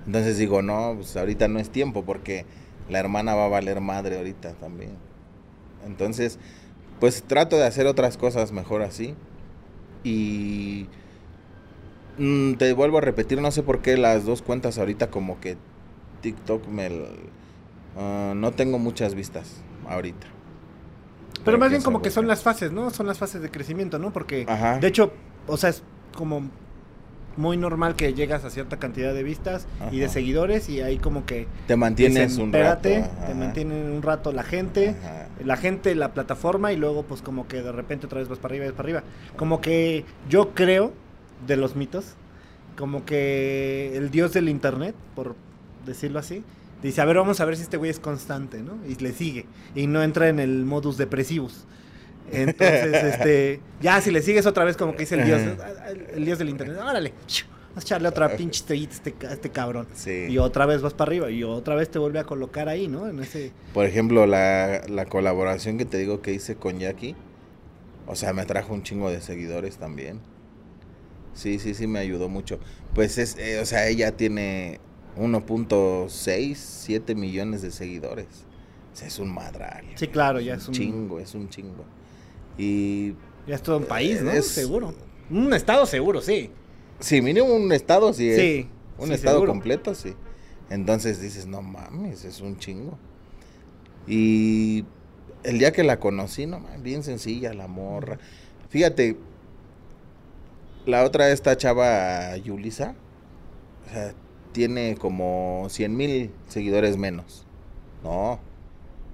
Entonces 0.06 0.36
digo, 0.36 0.62
no, 0.62 0.94
pues 0.96 1.16
ahorita 1.16 1.46
no 1.46 1.60
es 1.60 1.70
tiempo 1.70 2.04
porque 2.04 2.44
la 2.90 2.98
hermana 2.98 3.36
va 3.36 3.44
a 3.44 3.48
valer 3.48 3.80
madre 3.80 4.18
ahorita 4.18 4.54
también. 4.54 4.90
Entonces, 5.86 6.38
pues 6.98 7.22
trato 7.22 7.56
de 7.56 7.66
hacer 7.66 7.86
otras 7.86 8.16
cosas 8.16 8.50
mejor 8.52 8.82
así. 8.82 9.14
Y 10.04 10.88
mm, 12.18 12.54
te 12.54 12.72
vuelvo 12.72 12.98
a 12.98 13.00
repetir, 13.00 13.40
no 13.40 13.50
sé 13.50 13.62
por 13.62 13.80
qué 13.80 13.96
las 13.96 14.24
dos 14.24 14.42
cuentas 14.42 14.78
ahorita 14.78 15.10
como 15.10 15.40
que 15.40 15.56
TikTok 16.20 16.66
me... 16.68 16.90
ah, 17.96 18.32
no 18.36 18.52
tengo 18.52 18.78
muchas 18.78 19.14
vistas 19.14 19.62
ahorita. 19.88 20.26
Pero 21.44 21.58
más 21.58 21.70
bien 21.70 21.82
como 21.82 22.02
que 22.02 22.10
son 22.10 22.28
las 22.28 22.42
fases, 22.42 22.70
¿no? 22.72 22.90
Son 22.90 23.06
las 23.06 23.18
fases 23.18 23.42
de 23.42 23.50
crecimiento, 23.50 23.98
¿no? 23.98 24.12
Porque, 24.12 24.44
Ajá. 24.48 24.78
de 24.78 24.86
hecho, 24.86 25.12
o 25.48 25.56
sea, 25.56 25.70
es 25.70 25.82
como 26.14 26.48
muy 27.36 27.56
normal 27.56 27.96
que 27.96 28.12
llegas 28.12 28.44
a 28.44 28.50
cierta 28.50 28.76
cantidad 28.78 29.14
de 29.14 29.22
vistas 29.22 29.66
y 29.90 29.98
de 29.98 30.08
seguidores 30.10 30.68
y 30.68 30.82
ahí 30.82 30.98
como 30.98 31.24
que 31.24 31.48
Te 31.66 31.76
mantienes 31.76 32.28
dicen, 32.32 32.42
un 32.42 32.48
"Espérate", 32.54 33.00
rato. 33.00 33.26
te 33.26 33.34
mantienen 33.34 33.90
un 33.90 34.02
rato 34.02 34.32
la 34.32 34.42
gente, 34.42 34.90
Ajá. 35.02 35.28
la 35.42 35.56
gente, 35.56 35.94
la 35.94 36.12
plataforma 36.12 36.72
y 36.72 36.76
luego 36.76 37.02
pues 37.04 37.22
como 37.22 37.48
que 37.48 37.62
de 37.62 37.72
repente 37.72 38.04
otra 38.06 38.18
vez 38.20 38.28
vas 38.28 38.38
para 38.38 38.52
arriba 38.52 38.66
y 38.66 38.68
vas 38.68 38.76
para 38.76 38.86
arriba. 38.86 39.02
Como 39.36 39.60
que 39.62 40.04
yo 40.28 40.50
creo 40.50 40.92
de 41.46 41.56
los 41.56 41.76
mitos, 41.76 42.14
como 42.76 43.04
que 43.04 43.96
el 43.96 44.10
dios 44.10 44.32
del 44.32 44.48
internet, 44.48 44.94
por 45.14 45.36
decirlo 45.86 46.18
así, 46.18 46.42
dice, 46.82 47.00
a 47.00 47.04
ver, 47.04 47.16
vamos 47.16 47.40
a 47.40 47.44
ver 47.44 47.56
si 47.56 47.62
este 47.62 47.76
güey 47.76 47.90
es 47.90 47.98
constante, 47.98 48.62
¿no? 48.62 48.78
Y 48.88 48.94
le 48.96 49.12
sigue 49.12 49.46
y 49.74 49.86
no 49.86 50.02
entra 50.02 50.28
en 50.28 50.40
el 50.40 50.64
modus 50.64 50.96
depresivos. 50.96 51.64
Entonces, 52.30 53.04
este, 53.14 53.60
ya 53.80 54.00
si 54.00 54.10
le 54.10 54.22
sigues 54.22 54.46
otra 54.46 54.64
vez 54.64 54.76
como 54.76 54.92
que 54.92 55.00
dice 55.00 55.16
el 55.16 55.24
dios, 55.24 55.40
Ajá. 55.42 55.90
el, 55.90 56.06
el 56.14 56.24
dios 56.24 56.38
del 56.38 56.48
internet, 56.48 56.78
órale, 56.80 57.12
vas 57.74 57.84
a 57.84 57.86
echarle 57.86 58.08
otra 58.08 58.36
pinche 58.36 58.64
a 58.68 58.74
este, 58.76 59.14
a 59.26 59.32
este 59.32 59.50
cabrón. 59.50 59.86
Sí. 59.94 60.26
Y 60.28 60.38
otra 60.38 60.66
vez 60.66 60.82
vas 60.82 60.94
para 60.94 61.10
arriba 61.10 61.30
y 61.30 61.44
otra 61.44 61.74
vez 61.74 61.90
te 61.90 61.98
vuelve 61.98 62.18
a 62.18 62.24
colocar 62.24 62.68
ahí, 62.68 62.88
¿no? 62.88 63.08
En 63.08 63.20
ese... 63.20 63.52
Por 63.74 63.86
ejemplo, 63.86 64.26
la, 64.26 64.82
la 64.88 65.06
colaboración 65.06 65.78
que 65.78 65.84
te 65.84 65.98
digo 65.98 66.22
que 66.22 66.32
hice 66.32 66.56
con 66.56 66.78
Jackie, 66.78 67.16
o 68.06 68.16
sea, 68.16 68.32
me 68.32 68.44
trajo 68.44 68.74
un 68.74 68.82
chingo 68.82 69.10
de 69.10 69.20
seguidores 69.20 69.76
también. 69.76 70.20
Sí, 71.34 71.58
sí, 71.58 71.74
sí, 71.74 71.86
me 71.86 71.98
ayudó 71.98 72.28
mucho. 72.28 72.58
Pues 72.94 73.18
es, 73.18 73.36
eh, 73.38 73.58
o 73.60 73.66
sea, 73.66 73.88
ella 73.88 74.16
tiene 74.16 74.80
1.6, 75.16 76.54
7 76.56 77.14
millones 77.14 77.62
de 77.62 77.70
seguidores. 77.70 78.26
O 78.92 78.96
sea, 78.96 79.08
es 79.08 79.18
un 79.18 79.32
madral. 79.32 79.84
Sí, 79.94 80.08
claro, 80.08 80.40
ya 80.40 80.54
es 80.54 80.68
un... 80.68 80.74
chingo, 80.74 81.18
es 81.20 81.34
un 81.34 81.48
chingo. 81.48 81.84
Y 82.58 83.14
Ya 83.46 83.54
es 83.54 83.62
todo 83.62 83.78
un 83.78 83.84
país, 83.84 84.22
¿no? 84.22 84.30
Es- 84.32 84.48
Seguro. 84.48 84.94
Un 85.30 85.52
estado 85.54 85.86
seguro, 85.86 86.20
sí. 86.20 86.50
Sí, 87.00 87.22
mínimo 87.22 87.46
un 87.54 87.72
estado, 87.72 88.12
sí. 88.12 88.28
es. 88.28 88.36
Sí, 88.40 88.68
Un 88.98 89.08
sí, 89.08 89.14
estado 89.14 89.36
seguro. 89.36 89.52
completo, 89.52 89.94
sí. 89.94 90.12
Entonces 90.68 91.20
dices, 91.20 91.46
no 91.46 91.62
mames, 91.62 92.24
es 92.24 92.40
un 92.40 92.58
chingo. 92.58 92.98
Y 94.06 94.84
el 95.44 95.58
día 95.58 95.72
que 95.72 95.82
la 95.84 95.98
conocí, 95.98 96.46
no 96.46 96.60
mames, 96.60 96.82
bien 96.82 97.02
sencilla 97.02 97.54
la 97.54 97.66
morra. 97.68 98.18
Fíjate, 98.68 99.16
la 100.86 101.04
otra, 101.04 101.30
esta 101.30 101.56
chava 101.56 102.36
Yulisa, 102.36 102.94
o 103.86 103.92
sea, 103.92 104.14
tiene 104.52 104.96
como 104.96 105.66
100 105.70 105.96
mil 105.96 106.30
seguidores 106.48 106.96
menos. 106.96 107.46
No, 108.02 108.40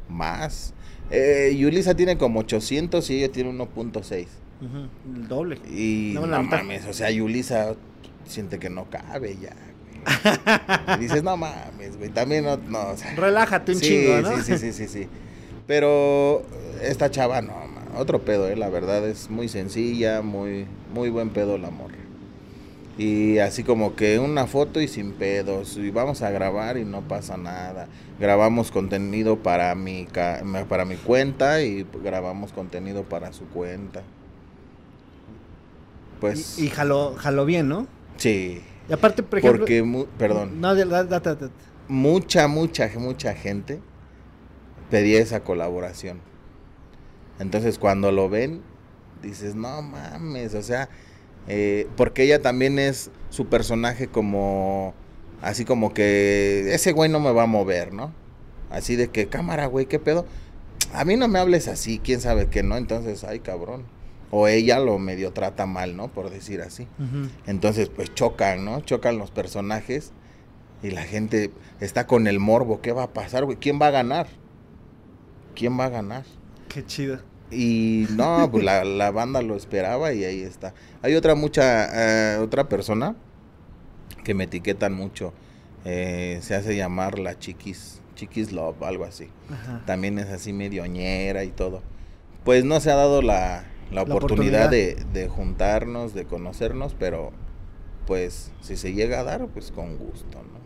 más. 0.09 0.75
Eh, 1.11 1.55
Yulisa 1.57 1.95
tiene 1.95 2.19
como 2.19 2.41
800 2.41 3.09
y 3.11 3.23
ella 3.23 3.33
tiene 3.33 3.51
1.6. 3.51 4.27
Ujú, 4.61 4.89
El 5.14 5.29
doble. 5.29 5.59
Y 5.71 6.12
No, 6.14 6.27
mames, 6.27 6.87
o 6.87 6.93
sea, 6.93 7.11
Yulisa 7.11 7.77
siente 8.27 8.59
que 8.59 8.69
no 8.71 8.87
cabe 8.91 9.37
ya, 9.41 9.55
güey. 9.55 10.97
Y 10.97 11.01
dices, 11.01 11.23
no 11.23 11.37
mames, 11.37 11.97
güey, 11.97 12.11
también 12.11 12.45
no, 12.45 12.57
no, 12.57 12.89
o 12.91 12.97
sea, 12.97 13.14
Relájate 13.14 13.73
un 13.73 13.79
sí, 13.79 13.87
chingo, 13.87 14.21
¿no? 14.21 14.37
Sí, 14.37 14.43
sí, 14.43 14.59
sí, 14.59 14.73
sí, 14.73 14.89
sí. 14.89 15.09
Pero 15.66 16.43
esta 16.83 17.11
chava 17.11 17.41
no, 17.43 17.55
otro 17.97 18.23
pedo, 18.23 18.49
eh, 18.49 18.57
la 18.57 18.69
verdad 18.69 19.07
es 19.07 19.31
muy 19.31 19.49
sencilla, 19.49 20.23
muy 20.23 20.66
muy 20.95 21.11
buen 21.11 21.30
pedo 21.30 21.59
la 21.59 21.70
morra. 21.70 21.95
Y 22.97 23.39
así 23.39 23.62
como 23.62 23.95
que 23.95 24.18
una 24.18 24.47
foto 24.49 24.80
y 24.80 24.89
sin 24.89 25.12
pedos, 25.12 25.76
y 25.76 25.91
vamos 25.91 26.22
a 26.22 26.30
grabar 26.30 26.76
y 26.78 26.84
no 26.84 27.03
pasa 27.03 27.36
nada. 27.36 27.86
Grabamos 28.18 28.72
contenido 28.72 29.36
para 29.39 29.72
mi 29.76 30.05
ca- 30.07 30.43
para 30.68 30.84
mi 30.84 30.97
cuenta 30.97 31.62
y 31.62 31.86
grabamos 32.03 32.53
contenido 32.53 33.05
para 33.05 33.32
su 33.32 33.45
cuenta. 33.45 34.03
Pues 36.20 36.59
Y, 36.59 36.64
y 36.66 36.68
jaló, 36.70 37.14
jaló 37.16 37.45
bien, 37.45 37.68
¿no? 37.68 37.86
sí, 38.16 38.61
Y 38.89 38.93
aparte, 38.93 39.22
por 39.22 39.39
ejemplo. 39.39 39.61
porque 39.61 39.82
mu- 39.82 40.07
perdón, 40.18 40.61
No, 40.61 40.74
mucha, 41.86 42.49
mucha, 42.49 42.91
mucha 42.99 43.34
gente 43.34 43.80
pedía 44.91 45.20
esa 45.20 45.45
colaboración. 45.45 46.20
Entonces 47.39 47.78
cuando 47.78 48.11
lo 48.11 48.28
ven, 48.28 48.62
dices, 49.23 49.55
no 49.55 49.83
mames, 49.83 50.55
o 50.55 50.62
sea, 50.62 50.89
eh, 51.47 51.89
porque 51.97 52.25
ella 52.25 52.41
también 52.43 52.79
es 52.79 53.11
su 53.31 53.47
personaje 53.47 54.09
como, 54.09 54.95
así 55.43 55.64
como 55.64 55.95
que 55.95 56.75
ese 56.75 56.93
güey 56.93 57.11
no 57.11 57.21
me 57.21 57.33
va 57.33 57.45
a 57.45 57.47
mover, 57.47 57.93
¿no? 57.93 58.12
Así 58.71 58.97
de 58.97 59.09
que, 59.09 59.29
cámara, 59.29 59.66
güey, 59.66 59.87
¿qué 59.87 59.99
pedo? 59.99 60.27
A 60.93 61.05
mí 61.05 61.16
no 61.16 61.29
me 61.29 61.39
hables 61.39 61.69
así, 61.69 61.99
quién 61.99 62.21
sabe 62.21 62.49
que 62.49 62.62
no, 62.62 62.77
entonces, 62.77 63.25
ay, 63.25 63.41
cabrón. 63.41 63.85
O 64.31 64.47
ella 64.47 64.79
lo 64.79 64.99
medio 64.99 65.33
trata 65.33 65.64
mal, 65.64 65.97
¿no? 65.97 66.09
Por 66.09 66.29
decir 66.29 66.61
así. 66.61 66.87
Entonces, 67.47 67.89
pues 67.89 68.14
chocan, 68.14 68.62
¿no? 68.62 68.83
Chocan 68.83 69.16
los 69.16 69.31
personajes 69.31 70.12
y 70.83 70.91
la 70.91 71.03
gente 71.03 71.51
está 71.81 72.07
con 72.07 72.27
el 72.27 72.39
morbo. 72.39 72.83
¿Qué 72.83 72.93
va 72.93 73.05
a 73.05 73.12
pasar, 73.14 73.47
güey? 73.47 73.57
¿Quién 73.57 73.81
va 73.81 73.87
a 73.87 73.91
ganar? 73.91 74.27
¿Quién 75.55 75.81
va 75.81 75.87
a 75.87 75.89
ganar? 75.89 76.25
Qué 76.69 76.85
chido. 76.85 77.21
Y 77.51 78.07
no, 78.11 78.49
pues 78.51 78.62
la, 78.64 78.84
la 78.84 79.11
banda 79.11 79.40
lo 79.42 79.57
esperaba 79.57 80.12
y 80.12 80.24
ahí 80.24 80.42
está. 80.42 80.74
Hay 81.03 81.14
otra 81.14 81.34
mucha, 81.34 82.34
eh, 82.34 82.38
otra 82.38 82.68
persona 82.68 83.16
que 84.24 84.34
me 84.34 84.44
etiquetan 84.44 84.92
mucho. 84.94 85.32
eh, 85.84 86.38
se 86.42 86.55
hace 86.55 86.76
llamar 86.76 87.18
la 87.18 87.38
Chiquis, 87.38 88.01
Chiquis 88.14 88.53
Love, 88.53 88.82
algo 88.82 89.05
así. 89.05 89.28
Ajá. 89.51 89.82
También 89.86 90.18
es 90.18 90.26
así 90.28 90.53
medio 90.53 90.84
ñera 90.86 91.44
y 91.44 91.51
todo. 91.51 91.82
Pues 92.44 92.64
no 92.64 92.80
se 92.80 92.90
ha 92.90 92.94
dado 92.96 93.22
la, 93.22 93.64
la 93.90 93.94
La 93.94 94.03
oportunidad, 94.03 94.66
oportunidad. 94.66 94.70
De, 94.70 95.20
de 95.20 95.28
juntarnos, 95.28 96.12
de 96.14 96.24
conocernos, 96.24 96.94
pero 96.99 97.32
pues 98.07 98.51
si 98.61 98.76
se 98.76 98.92
llega 98.92 99.20
a 99.20 99.24
dar, 99.24 99.46
pues 99.49 99.70
con 99.70 99.96
gusto, 99.96 100.38
¿no? 100.42 100.59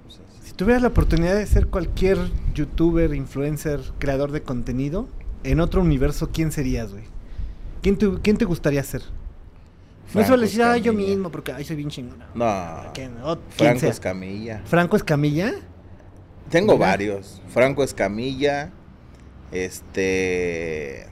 Si 0.45 0.53
tuvieras 0.55 0.83
la 0.83 0.89
oportunidad 0.89 1.35
de 1.37 1.47
ser 1.47 1.69
cualquier 1.69 2.19
youtuber, 2.55 3.15
influencer, 3.15 3.81
creador 3.99 4.33
de 4.33 4.43
contenido, 4.43 5.09
en 5.45 5.61
otro 5.61 5.81
universo, 5.81 6.31
¿quién 6.33 6.53
serías, 6.53 6.93
güey? 6.93 7.05
¿Quién 7.83 7.97
te, 7.97 8.11
¿Quién 8.23 8.37
te 8.37 8.45
gustaría 8.45 8.83
ser? 8.83 9.03
No 10.15 10.27
suele 10.27 10.45
decir, 10.45 10.63
ah, 10.63 10.77
yo 10.77 10.93
mismo, 10.93 11.31
porque 11.31 11.53
ay, 11.53 11.65
soy 11.65 11.77
bien 11.77 11.89
chingón. 11.89 12.19
No, 12.35 12.91
¿Quién, 12.93 13.15
Franco 13.51 13.81
sea? 13.81 13.89
Escamilla. 13.89 14.61
¿Franco 14.67 14.97
Escamilla? 14.97 15.55
Tengo 16.51 16.77
varios. 16.77 17.41
Franco 17.49 17.83
Escamilla, 17.83 18.71
este... 19.53 21.07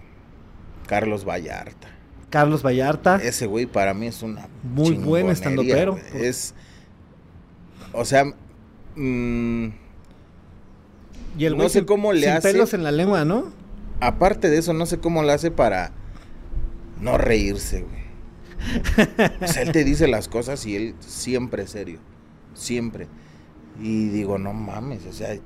Carlos 0.86 1.24
Vallarta. 1.24 1.88
Carlos 2.28 2.62
Vallarta. 2.64 3.16
Ese 3.16 3.46
güey 3.46 3.64
para 3.66 3.94
mí 3.94 4.06
es 4.06 4.22
una 4.22 4.48
Muy 4.62 4.94
buen 4.96 5.30
estandopero. 5.30 5.92
güey. 5.92 6.26
Es... 6.26 6.54
O 7.92 8.04
sea... 8.04 8.24
mm, 8.96 9.68
y 11.38 11.44
el 11.44 11.56
no 11.56 11.68
sé 11.68 11.86
cómo 11.86 12.12
le 12.12 12.22
sin 12.22 12.30
hace. 12.30 12.52
pelos 12.52 12.74
en 12.74 12.82
la 12.82 12.90
lengua, 12.90 13.24
¿no? 13.24 13.52
Aparte 14.01 14.51
de 14.51 14.59
eso, 14.59 14.72
no 14.72 14.86
sé 14.86 14.98
cómo 14.98 15.22
lo 15.22 15.32
hace 15.32 15.51
para 15.51 15.92
no 17.01 17.18
reírse, 17.18 17.82
güey. 17.82 18.01
O 19.40 19.46
sea, 19.46 19.62
él 19.62 19.72
te 19.72 19.84
dice 19.84 20.09
las 20.09 20.28
cosas 20.28 20.66
y 20.66 20.76
él 20.76 20.94
siempre 21.01 21.66
serio. 21.66 21.98
Siempre. 22.55 23.09
Y 23.80 24.09
digo, 24.09 24.38
no 24.38 24.53
mames, 24.53 25.07
o 25.07 25.12
sea, 25.12 25.38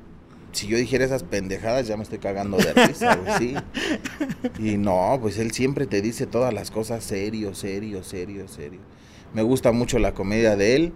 si 0.52 0.66
yo 0.66 0.76
dijera 0.76 1.04
esas 1.04 1.22
pendejadas 1.22 1.86
ya 1.86 1.96
me 1.96 2.02
estoy 2.02 2.18
cagando 2.18 2.56
de 2.56 2.72
risa, 2.72 3.16
güey, 3.16 3.38
sí. 3.38 3.54
Y 4.58 4.76
no, 4.76 5.18
pues 5.20 5.38
él 5.38 5.52
siempre 5.52 5.86
te 5.86 6.00
dice 6.00 6.26
todas 6.26 6.54
las 6.54 6.70
cosas 6.70 7.04
serio, 7.04 7.54
serio, 7.54 8.02
serio, 8.02 8.48
serio. 8.48 8.80
Me 9.32 9.42
gusta 9.42 9.72
mucho 9.72 9.98
la 9.98 10.14
comedia 10.14 10.56
de 10.56 10.76
él. 10.76 10.92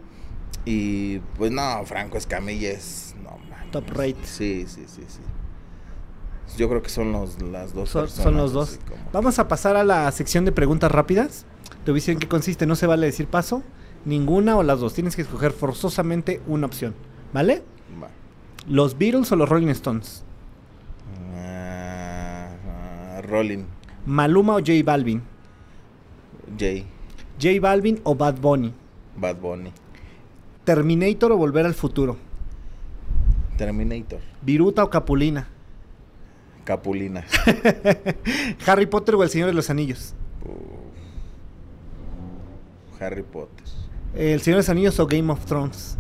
Y 0.64 1.18
pues 1.36 1.50
no, 1.50 1.84
Franco 1.84 2.18
Escamilla 2.18 2.70
es. 2.70 3.14
No 3.22 3.38
mames. 3.50 3.70
Top 3.70 3.88
rate. 3.90 4.16
Sí, 4.24 4.64
sí, 4.66 4.84
sí, 4.86 5.02
sí. 5.08 5.20
Yo 6.56 6.68
creo 6.68 6.82
que 6.82 6.88
son 6.88 7.12
los, 7.12 7.40
las 7.42 7.74
dos 7.74 7.90
Son, 7.90 8.02
personas. 8.02 8.24
son 8.24 8.36
los 8.36 8.52
dos. 8.52 8.78
como- 8.88 9.00
Vamos 9.12 9.38
a 9.38 9.46
pasar 9.48 9.76
a 9.76 9.84
la 9.84 10.10
sección 10.12 10.44
de 10.44 10.52
preguntas 10.52 10.90
rápidas. 10.90 11.44
Te 11.84 11.90
voy 11.90 11.98
a 11.98 12.00
decir 12.00 12.14
en 12.14 12.20
qué 12.20 12.28
consiste. 12.28 12.66
No 12.66 12.74
se 12.76 12.86
vale 12.86 13.06
decir 13.06 13.26
paso, 13.26 13.62
ninguna 14.04 14.56
o 14.56 14.62
las 14.62 14.80
dos. 14.80 14.94
Tienes 14.94 15.14
que 15.16 15.22
escoger 15.22 15.52
forzosamente 15.52 16.40
una 16.46 16.66
opción. 16.66 16.94
¿Vale? 17.32 17.62
Va. 18.02 18.08
¿Los 18.66 18.98
Beatles 18.98 19.30
o 19.32 19.36
los 19.36 19.48
Rolling 19.48 19.68
Stones? 19.68 20.24
Ah, 21.36 23.20
Rolling, 23.22 23.64
¿Maluma 24.06 24.54
o 24.56 24.58
J 24.58 24.72
Balvin? 24.84 25.22
Jay, 26.58 26.86
¿J 27.40 27.60
Balvin 27.60 28.00
o 28.04 28.14
Bad 28.14 28.36
Bunny? 28.40 28.72
Bad 29.16 29.36
Bunny, 29.36 29.70
¿Terminator 30.64 31.32
o 31.32 31.36
Volver 31.36 31.66
al 31.66 31.74
Futuro? 31.74 32.16
Terminator, 33.56 34.20
¿Viruta 34.42 34.84
o 34.84 34.90
Capulina? 34.90 35.48
Capulina. 36.68 37.24
¿Harry 38.66 38.84
Potter 38.84 39.14
o 39.14 39.22
El 39.22 39.30
Señor 39.30 39.46
de 39.48 39.54
los 39.54 39.70
Anillos? 39.70 40.12
Harry 43.00 43.22
Potter, 43.22 43.64
¿El 44.14 44.42
Señor 44.42 44.56
de 44.56 44.60
los 44.64 44.68
Anillos 44.68 45.00
o 45.00 45.06
Game 45.06 45.32
of 45.32 45.46
Thrones? 45.46 45.96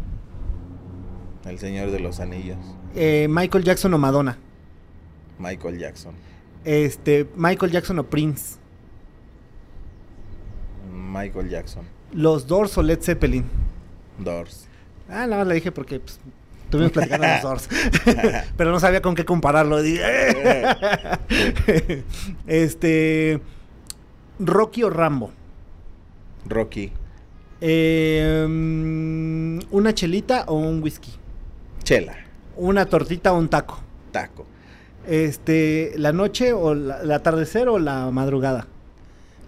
El 1.46 1.58
Señor 1.58 1.90
de 1.90 2.00
los 2.00 2.20
Anillos, 2.20 2.58
Eh, 2.94 3.28
¿Michael 3.30 3.64
Jackson 3.64 3.94
o 3.94 3.98
Madonna? 3.98 4.36
Michael 5.38 5.78
Jackson, 5.78 6.12
Este, 6.66 7.26
¿Michael 7.34 7.72
Jackson 7.72 7.98
o 8.00 8.04
Prince? 8.04 8.58
Michael 10.92 11.48
Jackson, 11.48 11.84
¿Los 12.12 12.46
Doors 12.46 12.76
o 12.76 12.82
Led 12.82 13.00
Zeppelin? 13.00 13.44
Doors. 14.18 14.66
Ah, 15.08 15.26
nada 15.26 15.38
más 15.38 15.46
la 15.46 15.54
dije 15.54 15.72
porque 15.72 15.98
pues, 16.00 16.20
estuvimos 16.68 16.92
platicando 16.92 17.26
los 17.26 17.42
Doors. 17.42 17.68
Pero 18.56 18.70
no 18.70 18.78
sabía 18.78 19.00
con 19.00 19.14
qué 19.14 19.24
compararlo. 19.24 19.80
Dije, 19.82 20.04
este. 22.46 23.40
Rocky 24.38 24.82
o 24.84 24.90
Rambo. 24.90 25.32
Rocky, 26.46 26.92
Eh, 27.60 28.46
mm, 28.48 29.58
¿Una 29.70 29.92
chelita 29.92 30.44
o 30.46 30.54
un 30.54 30.82
whisky? 30.82 31.10
Chela, 31.82 32.14
¿Una 32.56 32.86
tortita 32.86 33.32
o 33.32 33.38
un 33.38 33.48
taco? 33.48 33.80
Taco, 34.12 34.46
Este, 35.06 35.92
¿La 35.96 36.12
noche 36.12 36.52
o 36.52 36.74
la, 36.74 37.00
el 37.00 37.10
atardecer 37.12 37.68
o 37.68 37.78
la 37.78 38.10
madrugada? 38.10 38.66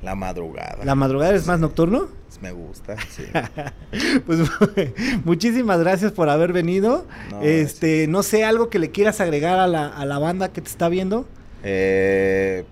La 0.03 0.15
Madrugada. 0.15 0.83
¿La 0.85 0.95
madrugada 0.95 1.35
es 1.35 1.47
más 1.47 1.61
nocturno? 1.61 2.09
Me 2.41 2.53
gusta, 2.53 2.97
sí. 3.11 3.25
Pues 4.27 4.41
muchísimas 5.25 5.81
gracias 5.81 6.13
por 6.13 6.29
haber 6.31 6.53
venido. 6.53 7.05
No, 7.31 7.43
este, 7.43 8.07
no 8.07 8.23
sé, 8.23 8.45
algo 8.45 8.71
que 8.71 8.79
le 8.79 8.91
quieras 8.91 9.21
agregar 9.21 9.59
a 9.59 9.67
la, 9.67 9.89
a 9.89 10.05
la 10.07 10.19
banda 10.19 10.51
que 10.53 10.61
te 10.63 10.69
está 10.69 10.89
viendo. 10.89 11.27
Eh, 11.63 12.65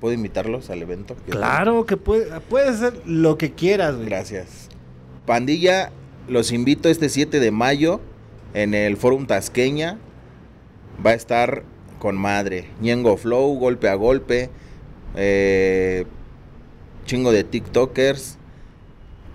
¿Puedo 0.00 0.14
invitarlos 0.14 0.70
al 0.70 0.80
evento? 0.80 1.16
Claro 1.28 1.84
que 1.86 1.96
puede, 1.98 2.40
puedes 2.48 2.76
hacer 2.80 2.94
lo 3.04 3.36
que 3.36 3.52
quieras, 3.52 3.96
güey. 3.96 4.08
Gracias. 4.08 4.68
Pandilla, 5.26 5.90
los 6.28 6.50
invito 6.52 6.88
este 6.88 7.08
7 7.10 7.40
de 7.40 7.50
mayo 7.50 8.00
en 8.54 8.72
el 8.74 8.96
Forum 8.96 9.26
Tasqueña. 9.26 9.98
Va 11.04 11.10
a 11.10 11.14
estar 11.14 11.62
con 11.98 12.16
madre. 12.16 12.70
Ñengo 12.80 13.16
Flow, 13.18 13.54
golpe 13.58 13.88
a 13.88 13.94
golpe. 13.94 14.48
eh, 15.16 16.06
chingo 17.04 17.32
de 17.32 17.44
TikTokers. 17.44 18.38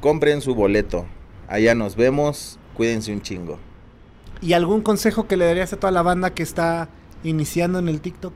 Compren 0.01 0.41
su 0.41 0.55
boleto. 0.55 1.05
Allá 1.47 1.75
nos 1.75 1.95
vemos. 1.95 2.59
Cuídense 2.75 3.11
un 3.11 3.21
chingo. 3.21 3.59
¿Y 4.41 4.53
algún 4.53 4.81
consejo 4.81 5.27
que 5.27 5.35
le 5.37 5.45
darías 5.45 5.73
a 5.73 5.77
toda 5.77 5.91
la 5.91 6.01
banda 6.01 6.33
que 6.33 6.43
está 6.43 6.87
iniciando 7.23 7.79
en 7.79 7.89
el 7.89 7.99
TikTok? 7.99 8.33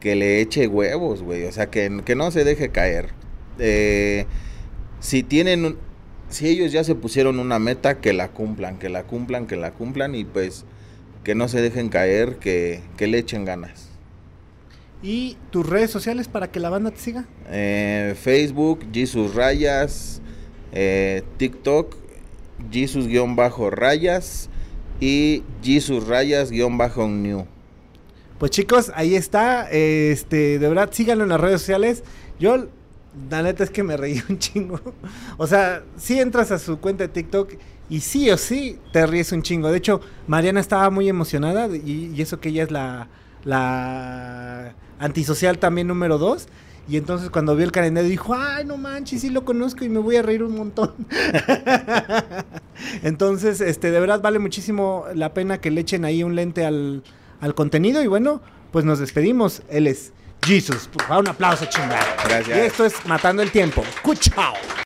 Que 0.00 0.14
le 0.14 0.40
eche 0.40 0.66
huevos, 0.66 1.22
güey. 1.22 1.44
O 1.44 1.52
sea, 1.52 1.70
que, 1.70 2.02
que 2.04 2.14
no 2.14 2.30
se 2.30 2.44
deje 2.44 2.68
caer. 2.68 3.10
Eh, 3.58 4.26
si 5.00 5.22
tienen, 5.22 5.64
un- 5.64 5.78
si 6.28 6.48
ellos 6.48 6.72
ya 6.72 6.84
se 6.84 6.94
pusieron 6.94 7.38
una 7.38 7.58
meta, 7.58 7.98
que 8.00 8.12
la 8.12 8.28
cumplan, 8.28 8.78
que 8.78 8.90
la 8.90 9.04
cumplan, 9.04 9.46
que 9.46 9.56
la 9.56 9.70
cumplan 9.72 10.14
y 10.14 10.24
pues 10.24 10.64
que 11.24 11.34
no 11.34 11.48
se 11.48 11.62
dejen 11.62 11.88
caer, 11.88 12.36
que, 12.36 12.82
que 12.96 13.06
le 13.06 13.18
echen 13.18 13.44
ganas. 13.46 13.87
¿Y 15.02 15.36
tus 15.50 15.68
redes 15.68 15.90
sociales 15.90 16.26
para 16.28 16.50
que 16.50 16.58
la 16.58 16.70
banda 16.70 16.90
te 16.90 16.98
siga? 16.98 17.24
Eh, 17.48 18.16
Facebook, 18.20 18.80
Jesus 18.92 19.34
Rayas, 19.34 20.20
eh, 20.72 21.22
TikTok, 21.36 21.94
Jesus-Rayas 22.70 24.50
y 25.00 25.44
Jesus 25.62 26.06
Rayas-New. 26.06 27.46
Pues 28.38 28.50
chicos, 28.50 28.92
ahí 28.94 29.14
está. 29.14 29.70
Este, 29.70 30.58
de 30.58 30.68
verdad, 30.68 30.90
síganlo 30.92 31.24
en 31.24 31.30
las 31.30 31.40
redes 31.40 31.60
sociales. 31.60 32.02
Yo, 32.40 32.66
la 33.30 33.42
neta 33.42 33.64
es 33.64 33.70
que 33.70 33.82
me 33.84 33.96
reí 33.96 34.20
un 34.28 34.38
chingo. 34.38 34.80
O 35.36 35.46
sea, 35.46 35.84
si 35.96 36.18
entras 36.18 36.50
a 36.50 36.58
su 36.58 36.80
cuenta 36.80 37.04
de 37.04 37.08
TikTok 37.08 37.52
y 37.88 38.00
sí 38.00 38.30
o 38.30 38.36
sí 38.36 38.78
te 38.92 39.06
ríes 39.06 39.30
un 39.30 39.42
chingo. 39.42 39.70
De 39.70 39.78
hecho, 39.78 40.00
Mariana 40.26 40.60
estaba 40.60 40.90
muy 40.90 41.08
emocionada 41.08 41.68
y, 41.76 42.12
y 42.14 42.20
eso 42.20 42.40
que 42.40 42.48
ella 42.50 42.64
es 42.64 42.70
la, 42.70 43.08
la 43.48 44.74
antisocial 44.98 45.58
también 45.58 45.88
número 45.88 46.18
dos. 46.18 46.48
Y 46.86 46.96
entonces 46.96 47.30
cuando 47.30 47.54
vio 47.56 47.66
el 47.66 47.72
calendario 47.72 48.08
dijo, 48.08 48.34
ay, 48.34 48.64
no 48.64 48.76
manches, 48.76 49.20
sí 49.20 49.30
lo 49.30 49.44
conozco 49.44 49.84
y 49.84 49.88
me 49.88 49.98
voy 49.98 50.16
a 50.16 50.22
reír 50.22 50.42
un 50.42 50.54
montón. 50.54 50.94
entonces, 53.02 53.60
este, 53.60 53.90
de 53.90 54.00
verdad 54.00 54.22
vale 54.22 54.38
muchísimo 54.38 55.04
la 55.14 55.34
pena 55.34 55.60
que 55.60 55.70
le 55.70 55.82
echen 55.82 56.04
ahí 56.04 56.22
un 56.22 56.34
lente 56.34 56.64
al, 56.64 57.02
al 57.40 57.54
contenido. 57.54 58.02
Y 58.02 58.06
bueno, 58.06 58.40
pues 58.70 58.84
nos 58.84 58.98
despedimos. 58.98 59.62
Él 59.68 59.86
es 59.86 60.12
Jesus. 60.42 60.88
Un 61.10 61.28
aplauso, 61.28 61.66
chingada. 61.66 62.16
Gracias. 62.24 62.56
Y 62.56 62.60
esto 62.60 62.84
es 62.86 63.06
Matando 63.06 63.42
el 63.42 63.50
Tiempo. 63.50 63.82
¡Cuchao! 64.02 64.54